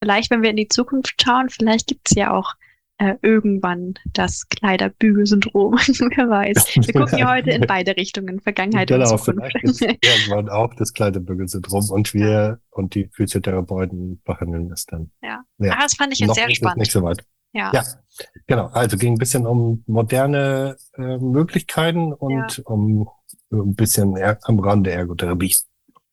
Vielleicht, 0.00 0.30
wenn 0.30 0.42
wir 0.42 0.50
in 0.50 0.56
die 0.56 0.68
Zukunft 0.68 1.20
schauen, 1.22 1.48
vielleicht 1.48 1.86
gibt 1.88 2.08
es 2.08 2.16
ja 2.16 2.32
auch 2.32 2.54
äh, 2.98 3.14
irgendwann 3.22 3.94
das 4.12 4.48
Kleiderbügelsyndrom. 4.48 5.72
Wer 5.76 6.28
weiß. 6.28 6.76
Wir 6.86 6.94
gucken 6.94 7.18
ja 7.18 7.32
heute 7.32 7.50
in 7.50 7.62
beide 7.62 7.96
Richtungen, 7.96 8.40
Vergangenheit 8.40 8.88
genau, 8.88 9.10
und 9.10 9.18
Zukunft. 9.18 9.52
Vielleicht 9.52 9.64
ist 9.64 9.82
irgendwann 9.82 10.48
auch 10.48 10.74
das 10.74 10.92
Kleiderbügelsyndrom 10.92 11.90
und 11.90 12.12
wir 12.12 12.28
ja. 12.28 12.58
und 12.70 12.94
die 12.94 13.08
Physiotherapeuten 13.12 14.20
behandeln 14.24 14.68
das 14.68 14.84
dann. 14.86 15.10
Ja, 15.22 15.42
ja. 15.58 15.74
Ah, 15.74 15.82
das 15.82 15.94
fand 15.94 16.12
ich 16.12 16.18
jetzt 16.18 16.28
Noch 16.28 16.34
sehr 16.34 16.50
spannend. 16.50 16.78
Nicht 16.78 16.92
so 16.92 17.02
weit. 17.02 17.24
Ja. 17.52 17.70
ja, 17.72 17.82
genau. 18.46 18.66
Also 18.66 18.96
ging 18.98 19.14
ein 19.14 19.18
bisschen 19.18 19.46
um 19.46 19.82
moderne 19.86 20.76
äh, 20.96 21.16
Möglichkeiten 21.18 22.12
und 22.12 22.58
ja. 22.58 22.64
um 22.64 23.08
ein 23.50 23.74
bisschen 23.74 24.16
am 24.42 24.58
Rande 24.58 24.90
Ergotherapie. 24.90 25.54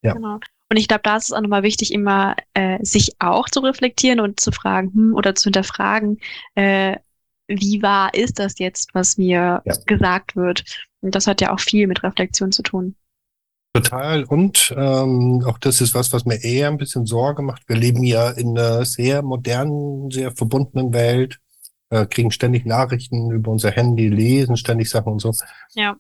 Ja. 0.02 0.14
Genau. 0.14 0.40
Und 0.70 0.78
ich 0.78 0.88
glaube, 0.88 1.04
da 1.04 1.18
ist 1.18 1.26
es 1.26 1.32
auch 1.32 1.42
nochmal 1.42 1.64
wichtig, 1.64 1.94
immer 1.94 2.36
äh, 2.54 2.84
sich 2.84 3.16
auch 3.20 3.48
zu 3.50 3.60
reflektieren 3.60 4.20
und 4.20 4.40
zu 4.40 4.52
fragen 4.52 4.92
hm, 4.94 5.14
oder 5.14 5.36
zu 5.36 5.46
hinterfragen, 5.46 6.20
äh, 6.56 6.98
wie 7.48 7.82
wahr 7.84 8.14
ist 8.14 8.40
das 8.40 8.58
jetzt, 8.58 8.90
was 8.94 9.18
mir 9.18 9.62
ja. 9.64 9.74
gesagt 9.86 10.36
wird. 10.36 10.64
Und 11.02 11.14
das 11.14 11.28
hat 11.28 11.42
ja 11.42 11.54
auch 11.54 11.60
viel 11.60 11.86
mit 11.86 12.02
Reflexion 12.04 12.52
zu 12.52 12.64
tun. 12.64 12.96
Total. 13.76 14.24
Und 14.24 14.74
ähm, 14.76 15.44
auch 15.46 15.60
das 15.60 15.82
ist 15.82 15.94
was, 15.94 16.14
was 16.14 16.26
mir 16.26 16.42
eher 16.44 16.70
ein 16.70 16.78
bisschen 16.78 17.06
Sorge 17.06 17.42
macht. 17.42 17.68
Wir 17.68 17.76
leben 17.76 18.04
ja 18.04 18.32
in 18.32 18.58
einer 18.58 18.86
sehr 18.86 19.22
modernen, 19.22 20.10
sehr 20.10 20.32
verbundenen 20.32 20.94
Welt, 20.94 21.40
äh, 21.90 22.06
kriegen 22.06 22.32
ständig 22.32 22.66
Nachrichten 22.66 23.32
über 23.32 23.52
unser 23.52 23.72
Handy, 23.72 24.08
lesen 24.08 24.58
ständig 24.58 24.90
Sachen 24.90 25.12
und 25.12 25.20
so. 25.20 25.34
Ja. 25.74 25.98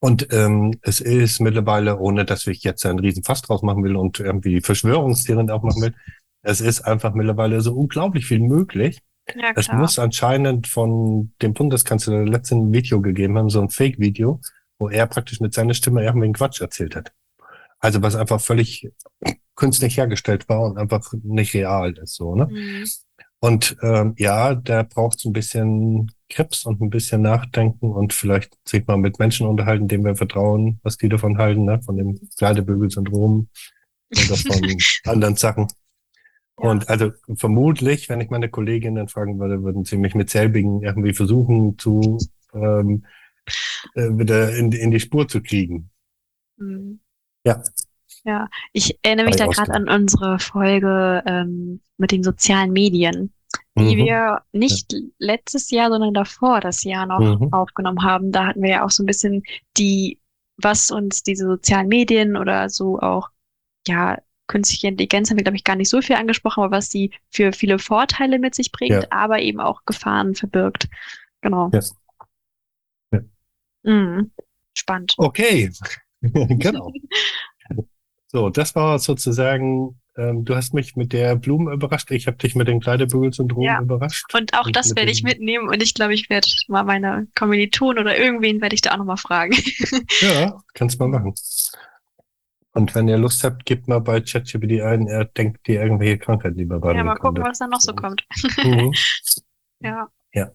Und 0.00 0.32
ähm, 0.32 0.78
es 0.82 1.00
ist 1.00 1.40
mittlerweile, 1.40 1.98
ohne 1.98 2.24
dass 2.24 2.46
ich 2.46 2.62
jetzt 2.62 2.86
einen 2.86 3.00
riesen 3.00 3.24
Fass 3.24 3.42
draus 3.42 3.62
machen 3.62 3.82
will 3.82 3.96
und 3.96 4.20
irgendwie 4.20 4.60
Verschwörungstheorien 4.60 5.50
auch 5.50 5.62
machen 5.62 5.82
will, 5.82 5.94
es 6.42 6.60
ist 6.60 6.82
einfach 6.82 7.14
mittlerweile 7.14 7.60
so 7.60 7.74
unglaublich 7.74 8.26
viel 8.26 8.40
möglich. 8.40 9.00
Ja, 9.34 9.52
es 9.56 9.70
muss 9.70 9.98
anscheinend 9.98 10.68
von 10.68 11.32
dem 11.42 11.52
Bundeskanzler 11.52 12.24
letzten 12.24 12.72
Video 12.72 13.02
gegeben 13.02 13.36
haben, 13.36 13.50
so 13.50 13.60
ein 13.60 13.68
Fake-Video, 13.68 14.40
wo 14.78 14.88
er 14.88 15.06
praktisch 15.06 15.40
mit 15.40 15.52
seiner 15.52 15.74
Stimme 15.74 16.02
irgendwie 16.02 16.32
Quatsch 16.32 16.60
erzählt 16.60 16.96
hat. 16.96 17.12
Also 17.80 18.00
was 18.00 18.16
einfach 18.16 18.40
völlig 18.40 18.90
künstlich 19.54 19.96
hergestellt 19.96 20.48
war 20.48 20.62
und 20.62 20.78
einfach 20.78 21.12
nicht 21.22 21.54
real 21.54 21.92
ist, 21.98 22.14
so, 22.14 22.34
ne? 22.34 22.46
Mhm. 22.50 22.84
Und 23.40 23.76
ähm, 23.82 24.14
ja, 24.16 24.54
da 24.54 24.82
braucht 24.82 25.18
es 25.18 25.24
ein 25.24 25.32
bisschen 25.32 26.10
Krebs 26.28 26.64
und 26.64 26.80
ein 26.80 26.90
bisschen 26.90 27.22
Nachdenken 27.22 27.92
und 27.92 28.12
vielleicht 28.12 28.58
sich 28.66 28.86
mal 28.86 28.98
mit 28.98 29.18
Menschen 29.18 29.46
unterhalten, 29.46 29.88
denen 29.88 30.04
wir 30.04 30.16
vertrauen, 30.16 30.78
was 30.82 30.96
die 30.96 31.08
davon 31.08 31.38
halten, 31.38 31.64
ne? 31.64 31.80
von 31.82 31.96
dem 31.96 32.18
Kleidebügel-Syndrom 32.36 33.48
oder 34.10 34.36
von 34.36 34.76
anderen 35.06 35.36
Sachen. 35.36 35.68
Ja. 36.60 36.70
Und 36.70 36.88
also 36.88 37.12
vermutlich, 37.34 38.08
wenn 38.08 38.20
ich 38.20 38.30
meine 38.30 38.48
Kolleginnen 38.48 39.08
fragen 39.08 39.38
würde, 39.38 39.62
würden 39.62 39.84
sie 39.84 39.96
mich 39.96 40.14
mit 40.14 40.30
selbigen 40.30 40.82
irgendwie 40.82 41.14
versuchen 41.14 41.78
zu 41.78 42.18
ähm, 42.52 43.04
äh, 43.94 44.08
wieder 44.10 44.54
in, 44.56 44.72
in 44.72 44.90
die 44.90 45.00
Spur 45.00 45.28
zu 45.28 45.42
kriegen. 45.42 45.90
Mhm. 46.56 47.00
Ja. 47.44 47.62
Ja, 48.24 48.48
ich 48.72 48.98
erinnere 49.02 49.26
mich 49.26 49.36
da 49.36 49.46
gerade 49.46 49.72
an 49.72 49.88
unsere 49.88 50.38
Folge 50.38 51.22
ähm, 51.24 51.80
mit 51.96 52.10
den 52.10 52.22
sozialen 52.22 52.72
Medien, 52.72 53.32
die 53.76 53.96
mhm. 53.96 54.04
wir 54.04 54.42
nicht 54.52 54.92
ja. 54.92 54.98
letztes 55.18 55.70
Jahr, 55.70 55.90
sondern 55.90 56.14
davor 56.14 56.60
das 56.60 56.82
Jahr 56.82 57.06
noch 57.06 57.20
mhm. 57.20 57.52
aufgenommen 57.52 58.02
haben. 58.02 58.32
Da 58.32 58.46
hatten 58.46 58.62
wir 58.62 58.70
ja 58.70 58.84
auch 58.84 58.90
so 58.90 59.02
ein 59.02 59.06
bisschen 59.06 59.42
die, 59.76 60.20
was 60.56 60.90
uns 60.90 61.22
diese 61.22 61.46
sozialen 61.46 61.88
Medien 61.88 62.36
oder 62.36 62.68
so 62.68 62.98
auch, 62.98 63.28
ja, 63.86 64.18
künstliche 64.48 64.88
Intelligenz 64.88 65.30
haben 65.30 65.36
wir, 65.36 65.44
glaube 65.44 65.56
ich, 65.56 65.64
gar 65.64 65.76
nicht 65.76 65.90
so 65.90 66.00
viel 66.00 66.16
angesprochen, 66.16 66.64
aber 66.64 66.76
was 66.76 66.90
sie 66.90 67.12
für 67.30 67.52
viele 67.52 67.78
Vorteile 67.78 68.38
mit 68.38 68.54
sich 68.54 68.72
bringt, 68.72 68.90
ja. 68.90 69.06
aber 69.10 69.40
eben 69.40 69.60
auch 69.60 69.84
Gefahren 69.84 70.34
verbirgt. 70.34 70.88
Genau. 71.42 71.70
Yes. 71.72 71.94
Ja. 73.12 73.20
Mhm. 73.82 74.32
Spannend. 74.74 75.14
Okay, 75.18 75.70
genau. 76.20 76.92
So, 78.30 78.50
das 78.50 78.74
war 78.74 78.98
sozusagen, 78.98 79.98
ähm, 80.18 80.44
du 80.44 80.56
hast 80.56 80.74
mich 80.74 80.96
mit 80.96 81.12
der 81.12 81.36
Blumen 81.36 81.72
überrascht, 81.72 82.10
ich 82.10 82.26
habe 82.26 82.36
dich 82.36 82.56
mit 82.56 82.66
dem 82.66 82.80
Kleidebügelsyndrom 82.80 83.62
ja. 83.62 83.80
überrascht. 83.80 84.34
Und 84.34 84.52
auch 84.54 84.66
und 84.66 84.74
das 84.74 84.94
werde 84.96 85.12
ich 85.12 85.22
mitnehmen 85.22 85.68
und 85.68 85.82
ich 85.82 85.94
glaube, 85.94 86.14
ich 86.14 86.28
werde 86.28 86.48
mal 86.66 86.82
meine 86.82 87.28
Kommilitonen 87.36 87.98
oder 87.98 88.18
irgendwen 88.18 88.60
werde 88.60 88.74
ich 88.74 88.80
da 88.80 88.92
auch 88.92 88.98
nochmal 88.98 89.16
fragen. 89.16 89.56
ja, 90.20 90.58
kannst 90.74 90.98
mal 90.98 91.08
machen. 91.08 91.34
Und 92.72 92.94
wenn 92.94 93.08
ihr 93.08 93.16
Lust 93.16 93.44
habt, 93.44 93.64
gebt 93.64 93.88
mal 93.88 94.00
bei 94.00 94.20
ChatGPT 94.20 94.82
ein, 94.82 95.06
er 95.06 95.24
denkt 95.24 95.66
dir 95.66 95.82
irgendwelche 95.82 96.18
Krankheit 96.18 96.54
lieber 96.56 96.80
bei. 96.80 96.94
Ja, 96.94 97.04
mal 97.04 97.16
gucken, 97.16 97.42
was 97.44 97.58
da 97.58 97.66
noch 97.68 97.80
so 97.80 97.94
kommt. 97.94 98.24
Mhm. 98.62 98.92
ja. 99.80 100.08
Ja. 100.32 100.50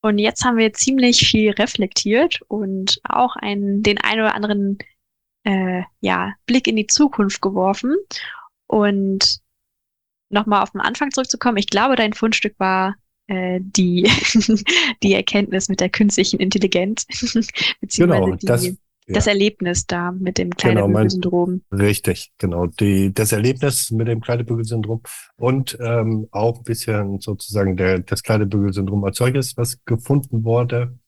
Und 0.00 0.18
jetzt 0.18 0.44
haben 0.44 0.56
wir 0.56 0.72
ziemlich 0.72 1.26
viel 1.28 1.50
reflektiert 1.50 2.40
und 2.46 3.00
auch 3.02 3.34
einen, 3.36 3.82
den 3.82 3.98
ein 3.98 4.20
oder 4.20 4.34
anderen 4.34 4.78
äh, 5.44 5.82
ja, 6.00 6.34
Blick 6.46 6.66
in 6.66 6.76
die 6.76 6.86
Zukunft 6.86 7.40
geworfen. 7.40 7.94
Und 8.66 9.40
nochmal 10.30 10.62
auf 10.62 10.70
den 10.70 10.80
Anfang 10.80 11.10
zurückzukommen, 11.10 11.56
ich 11.56 11.68
glaube, 11.68 11.96
dein 11.96 12.12
Fundstück 12.12 12.54
war 12.58 12.96
äh, 13.28 13.60
die, 13.62 14.08
die 15.02 15.14
Erkenntnis 15.14 15.68
mit 15.68 15.80
der 15.80 15.88
künstlichen 15.88 16.40
Intelligenz, 16.40 17.06
beziehungsweise 17.80 18.24
genau, 18.24 18.36
die, 18.36 18.46
das, 18.46 18.66
ja. 18.66 18.72
das 19.08 19.26
Erlebnis 19.26 19.86
da 19.86 20.12
mit 20.12 20.38
dem 20.38 20.50
Kleidebügelsyndrom. 20.50 21.62
Genau, 21.70 21.82
richtig, 21.84 22.32
genau. 22.38 22.66
Die, 22.66 23.12
das 23.12 23.32
Erlebnis 23.32 23.90
mit 23.90 24.08
dem 24.08 24.20
Kleidebügelsyndrom 24.20 25.02
und 25.36 25.78
ähm, 25.80 26.28
auch 26.30 26.58
ein 26.58 26.64
bisschen 26.64 27.20
sozusagen 27.20 27.76
der, 27.76 28.00
das 28.00 28.22
Kleidebügelsyndrom 28.22 29.04
als 29.04 29.18
solches, 29.18 29.56
was 29.56 29.82
gefunden 29.84 30.44
wurde 30.44 30.98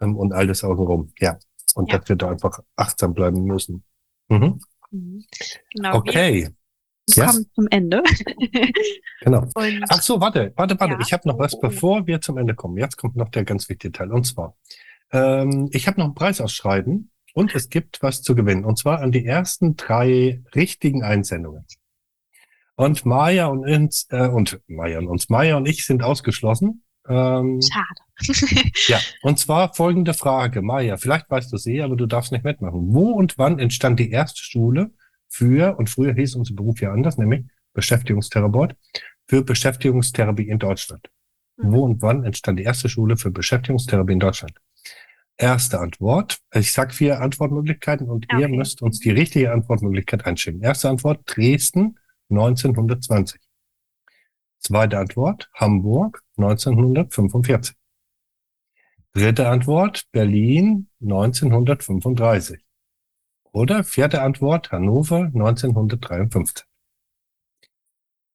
ähm, 0.00 0.16
und 0.16 0.32
alles 0.32 0.64
außenrum. 0.64 1.12
Ja, 1.18 1.38
und 1.74 1.90
ja. 1.90 1.98
dass 1.98 2.08
wir 2.08 2.16
da 2.16 2.30
einfach 2.30 2.60
achtsam 2.76 3.14
bleiben 3.14 3.44
müssen. 3.44 3.84
Mhm. 4.28 4.60
mhm. 4.90 5.24
Genau, 5.74 5.96
okay. 5.96 6.48
Wir 7.06 7.26
kommen 7.26 7.46
zum 7.54 7.66
Ende. 7.70 8.02
genau. 9.20 9.42
Und, 9.54 9.84
Ach 9.88 10.00
so, 10.00 10.20
warte, 10.20 10.52
warte, 10.56 10.78
warte. 10.80 10.94
Ja. 10.94 11.00
Ich 11.00 11.12
habe 11.12 11.28
noch 11.28 11.38
was, 11.38 11.58
bevor 11.60 12.06
wir 12.06 12.20
zum 12.20 12.38
Ende 12.38 12.54
kommen. 12.54 12.78
Jetzt 12.78 12.96
kommt 12.96 13.16
noch 13.16 13.28
der 13.28 13.44
ganz 13.44 13.68
wichtige 13.68 13.92
Teil. 13.92 14.10
Und 14.10 14.24
zwar, 14.24 14.56
ähm, 15.12 15.68
ich 15.72 15.86
habe 15.86 15.98
noch 15.98 16.06
einen 16.06 16.14
Preis 16.14 16.40
ausschreiben 16.40 17.10
und 17.34 17.54
es 17.54 17.68
gibt 17.68 18.02
was 18.02 18.22
zu 18.22 18.34
gewinnen. 18.34 18.64
Und 18.64 18.78
zwar 18.78 19.00
an 19.00 19.12
die 19.12 19.26
ersten 19.26 19.76
drei 19.76 20.42
richtigen 20.54 21.02
Einsendungen. 21.02 21.66
Und 22.76 23.04
Maya 23.04 23.46
und 23.46 23.68
uns, 23.68 24.06
äh, 24.10 24.26
und 24.26 24.60
Maya 24.66 24.98
und 24.98 25.08
uns, 25.08 25.28
Maya 25.28 25.56
und 25.56 25.66
ich 25.66 25.84
sind 25.84 26.02
ausgeschlossen. 26.02 26.83
Ähm, 27.08 27.60
Schade. 27.60 28.00
ja, 28.88 28.98
und 29.22 29.38
zwar 29.38 29.74
folgende 29.74 30.14
Frage. 30.14 30.62
Maja, 30.62 30.96
vielleicht 30.96 31.30
weißt 31.30 31.52
du 31.52 31.56
sie, 31.56 31.82
aber 31.82 31.96
du 31.96 32.06
darfst 32.06 32.32
nicht 32.32 32.44
mitmachen. 32.44 32.94
Wo 32.94 33.10
und 33.10 33.36
wann 33.38 33.58
entstand 33.58 34.00
die 34.00 34.10
erste 34.10 34.42
Schule 34.42 34.90
für, 35.28 35.76
und 35.78 35.90
früher 35.90 36.14
hieß 36.14 36.36
unser 36.36 36.54
Beruf 36.54 36.80
ja 36.80 36.92
anders, 36.92 37.18
nämlich 37.18 37.44
Beschäftigungstherapeut, 37.72 38.76
für 39.26 39.42
Beschäftigungstherapie 39.42 40.48
in 40.48 40.58
Deutschland? 40.58 41.10
Mhm. 41.56 41.72
Wo 41.72 41.84
und 41.84 42.02
wann 42.02 42.24
entstand 42.24 42.58
die 42.58 42.64
erste 42.64 42.88
Schule 42.88 43.16
für 43.16 43.30
Beschäftigungstherapie 43.30 44.12
in 44.12 44.20
Deutschland? 44.20 44.54
Erste 45.36 45.80
Antwort. 45.80 46.38
Ich 46.54 46.72
sag 46.72 46.94
vier 46.94 47.20
Antwortmöglichkeiten 47.20 48.08
und 48.08 48.26
okay. 48.30 48.42
ihr 48.42 48.48
müsst 48.48 48.82
uns 48.82 49.00
die 49.00 49.10
richtige 49.10 49.52
Antwortmöglichkeit 49.52 50.24
einschicken. 50.24 50.62
Erste 50.62 50.88
Antwort, 50.88 51.22
Dresden 51.26 51.98
1920. 52.30 53.40
Zweite 54.66 54.98
Antwort, 54.98 55.50
Hamburg 55.52 56.22
1945. 56.38 57.76
Dritte 59.12 59.46
Antwort, 59.46 60.04
Berlin 60.10 60.88
1935. 61.02 62.60
Oder 63.52 63.84
vierte 63.84 64.22
Antwort, 64.22 64.72
Hannover 64.72 65.30
1953. 65.34 66.64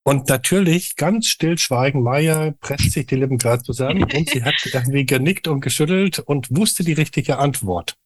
Und 0.03 0.29
natürlich, 0.29 0.95
ganz 0.95 1.25
stillschweigen, 1.25 2.03
Maya 2.03 2.53
presst 2.59 2.91
sich 2.91 3.07
die 3.07 3.15
Lippen 3.15 3.39
gerade 3.39 3.63
zusammen 3.63 4.03
und 4.03 4.29
sie 4.29 4.43
hat 4.43 4.53
irgendwie 4.71 5.07
genickt 5.07 5.47
und 5.47 5.61
geschüttelt 5.61 6.19
und 6.19 6.55
wusste 6.55 6.83
die 6.83 6.93
richtige 6.93 7.39
Antwort. 7.39 7.97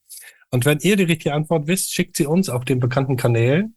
Und 0.49 0.63
wenn 0.63 0.79
ihr 0.79 0.95
die 0.95 1.03
richtige 1.03 1.33
Antwort 1.33 1.67
wisst, 1.67 1.93
schickt 1.93 2.15
sie 2.15 2.25
uns 2.25 2.47
auf 2.47 2.63
den 2.63 2.79
bekannten 2.79 3.17
Kanälen 3.17 3.75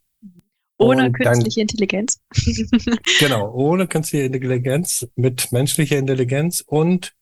ohne 0.79 1.13
künstliche 1.13 1.61
dann, 1.61 1.63
Intelligenz. 1.63 2.21
genau, 3.19 3.53
ohne 3.53 3.87
künstliche 3.87 4.27
Intelligenz, 4.27 5.07
mit 5.17 5.53
menschlicher 5.53 5.99
Intelligenz 5.99 6.63
und 6.67 7.15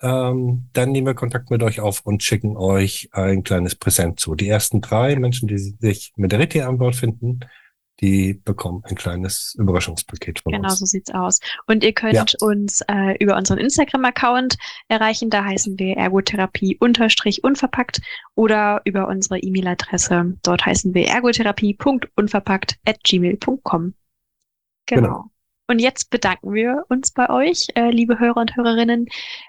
ähm, 0.00 0.68
dann 0.72 0.92
nehmen 0.92 1.06
wir 1.06 1.14
Kontakt 1.14 1.50
mit 1.50 1.62
euch 1.62 1.80
auf 1.80 2.00
und 2.04 2.22
schicken 2.22 2.56
euch 2.56 3.08
ein 3.12 3.42
kleines 3.42 3.74
Präsent 3.74 4.20
zu. 4.20 4.34
Die 4.34 4.48
ersten 4.48 4.80
drei 4.80 5.16
Menschen, 5.16 5.48
die 5.48 5.58
sich 5.58 6.12
mit 6.16 6.32
der 6.32 6.40
richtigen 6.40 6.64
Antwort 6.64 6.96
finden, 6.96 7.40
die 8.00 8.34
bekommen 8.34 8.82
ein 8.84 8.96
kleines 8.96 9.54
Überraschungspaket 9.58 10.40
von 10.40 10.52
genau 10.52 10.64
uns. 10.64 10.74
Genau 10.74 10.78
so 10.78 10.86
sieht's 10.86 11.12
aus. 11.12 11.40
Und 11.66 11.84
ihr 11.84 11.92
könnt 11.92 12.14
ja. 12.14 12.24
uns 12.40 12.80
äh, 12.88 13.16
über 13.18 13.36
unseren 13.36 13.58
Instagram-Account 13.58 14.56
erreichen. 14.88 15.30
Da 15.30 15.44
heißen 15.44 15.78
wir 15.78 15.96
ergotherapie-unverpackt 15.96 18.00
oder 18.34 18.82
über 18.84 19.06
unsere 19.08 19.38
E-Mail-Adresse. 19.38 20.36
Dort 20.42 20.66
heißen 20.66 20.92
wir 20.94 21.06
ergotherapie.unverpackt 21.06 22.78
at 22.84 23.02
gmail.com. 23.04 23.94
Genau. 24.86 25.02
genau. 25.02 25.30
Und 25.66 25.80
jetzt 25.80 26.10
bedanken 26.10 26.52
wir 26.52 26.84
uns 26.88 27.10
bei 27.10 27.30
euch, 27.30 27.68
äh, 27.74 27.90
liebe 27.90 28.18
Hörer 28.18 28.36
und 28.36 28.54
Hörerinnen, 28.54 29.06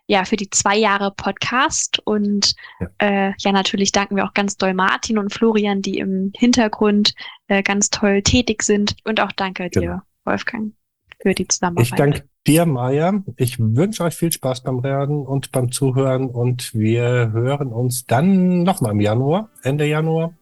ja, 0.07 0.23
für 0.23 0.37
die 0.37 0.49
zwei 0.49 0.77
Jahre 0.77 1.11
Podcast. 1.11 1.99
Und 2.05 2.55
ja. 2.79 2.87
Äh, 2.99 3.33
ja, 3.39 3.51
natürlich 3.51 3.91
danken 3.91 4.15
wir 4.15 4.25
auch 4.25 4.33
ganz 4.33 4.55
doll 4.55 4.73
Martin 4.73 5.17
und 5.17 5.33
Florian, 5.33 5.81
die 5.81 5.97
im 5.97 6.31
Hintergrund 6.35 7.13
äh, 7.47 7.63
ganz 7.63 7.89
toll 7.89 8.21
tätig 8.21 8.63
sind. 8.63 8.95
Und 9.03 9.19
auch 9.19 9.33
danke 9.33 9.69
genau. 9.69 9.85
dir, 9.85 10.03
Wolfgang, 10.23 10.73
für 11.21 11.33
die 11.33 11.47
Zusammenarbeit. 11.49 11.85
Ich 11.85 11.95
danke 11.95 12.23
dir, 12.47 12.65
Maja. 12.65 13.21
Ich 13.35 13.59
wünsche 13.59 14.03
euch 14.03 14.15
viel 14.15 14.31
Spaß 14.31 14.63
beim 14.63 14.79
Reden 14.79 15.25
und 15.25 15.51
beim 15.51 15.69
Zuhören. 15.69 16.29
Und 16.29 16.73
wir 16.73 17.31
hören 17.33 17.73
uns 17.73 18.05
dann 18.05 18.63
nochmal 18.63 18.93
im 18.93 19.01
Januar, 19.01 19.49
Ende 19.63 19.85
Januar. 19.85 20.33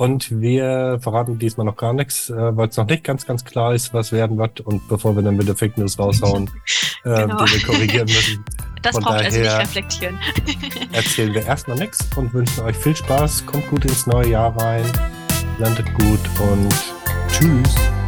Und 0.00 0.40
wir 0.40 0.98
verraten 1.02 1.38
diesmal 1.38 1.66
noch 1.66 1.76
gar 1.76 1.92
nichts, 1.92 2.30
äh, 2.30 2.56
weil 2.56 2.70
es 2.70 2.76
noch 2.78 2.86
nicht 2.86 3.04
ganz, 3.04 3.26
ganz 3.26 3.44
klar 3.44 3.74
ist, 3.74 3.92
was 3.92 4.12
werden 4.12 4.38
wird. 4.38 4.62
Und 4.62 4.88
bevor 4.88 5.14
wir 5.14 5.22
dann 5.22 5.38
wieder 5.38 5.54
Fake 5.54 5.76
News 5.76 5.98
raushauen, 5.98 6.48
äh, 7.04 7.20
genau. 7.20 7.44
die 7.44 7.52
wir 7.52 7.66
korrigieren 7.66 8.06
müssen. 8.06 8.44
Das 8.82 8.94
Von 8.94 9.04
braucht 9.04 9.26
also 9.26 9.38
nicht 9.38 9.58
reflektieren. 9.58 10.18
erzählen 10.92 11.34
wir 11.34 11.44
erstmal 11.44 11.76
nichts 11.76 12.08
und 12.16 12.32
wünschen 12.32 12.64
euch 12.64 12.76
viel 12.76 12.96
Spaß. 12.96 13.44
Kommt 13.44 13.68
gut 13.68 13.84
ins 13.84 14.06
neue 14.06 14.30
Jahr 14.30 14.56
rein. 14.56 14.86
Landet 15.58 15.92
gut 15.98 16.20
und 16.40 16.74
tschüss. 17.30 17.99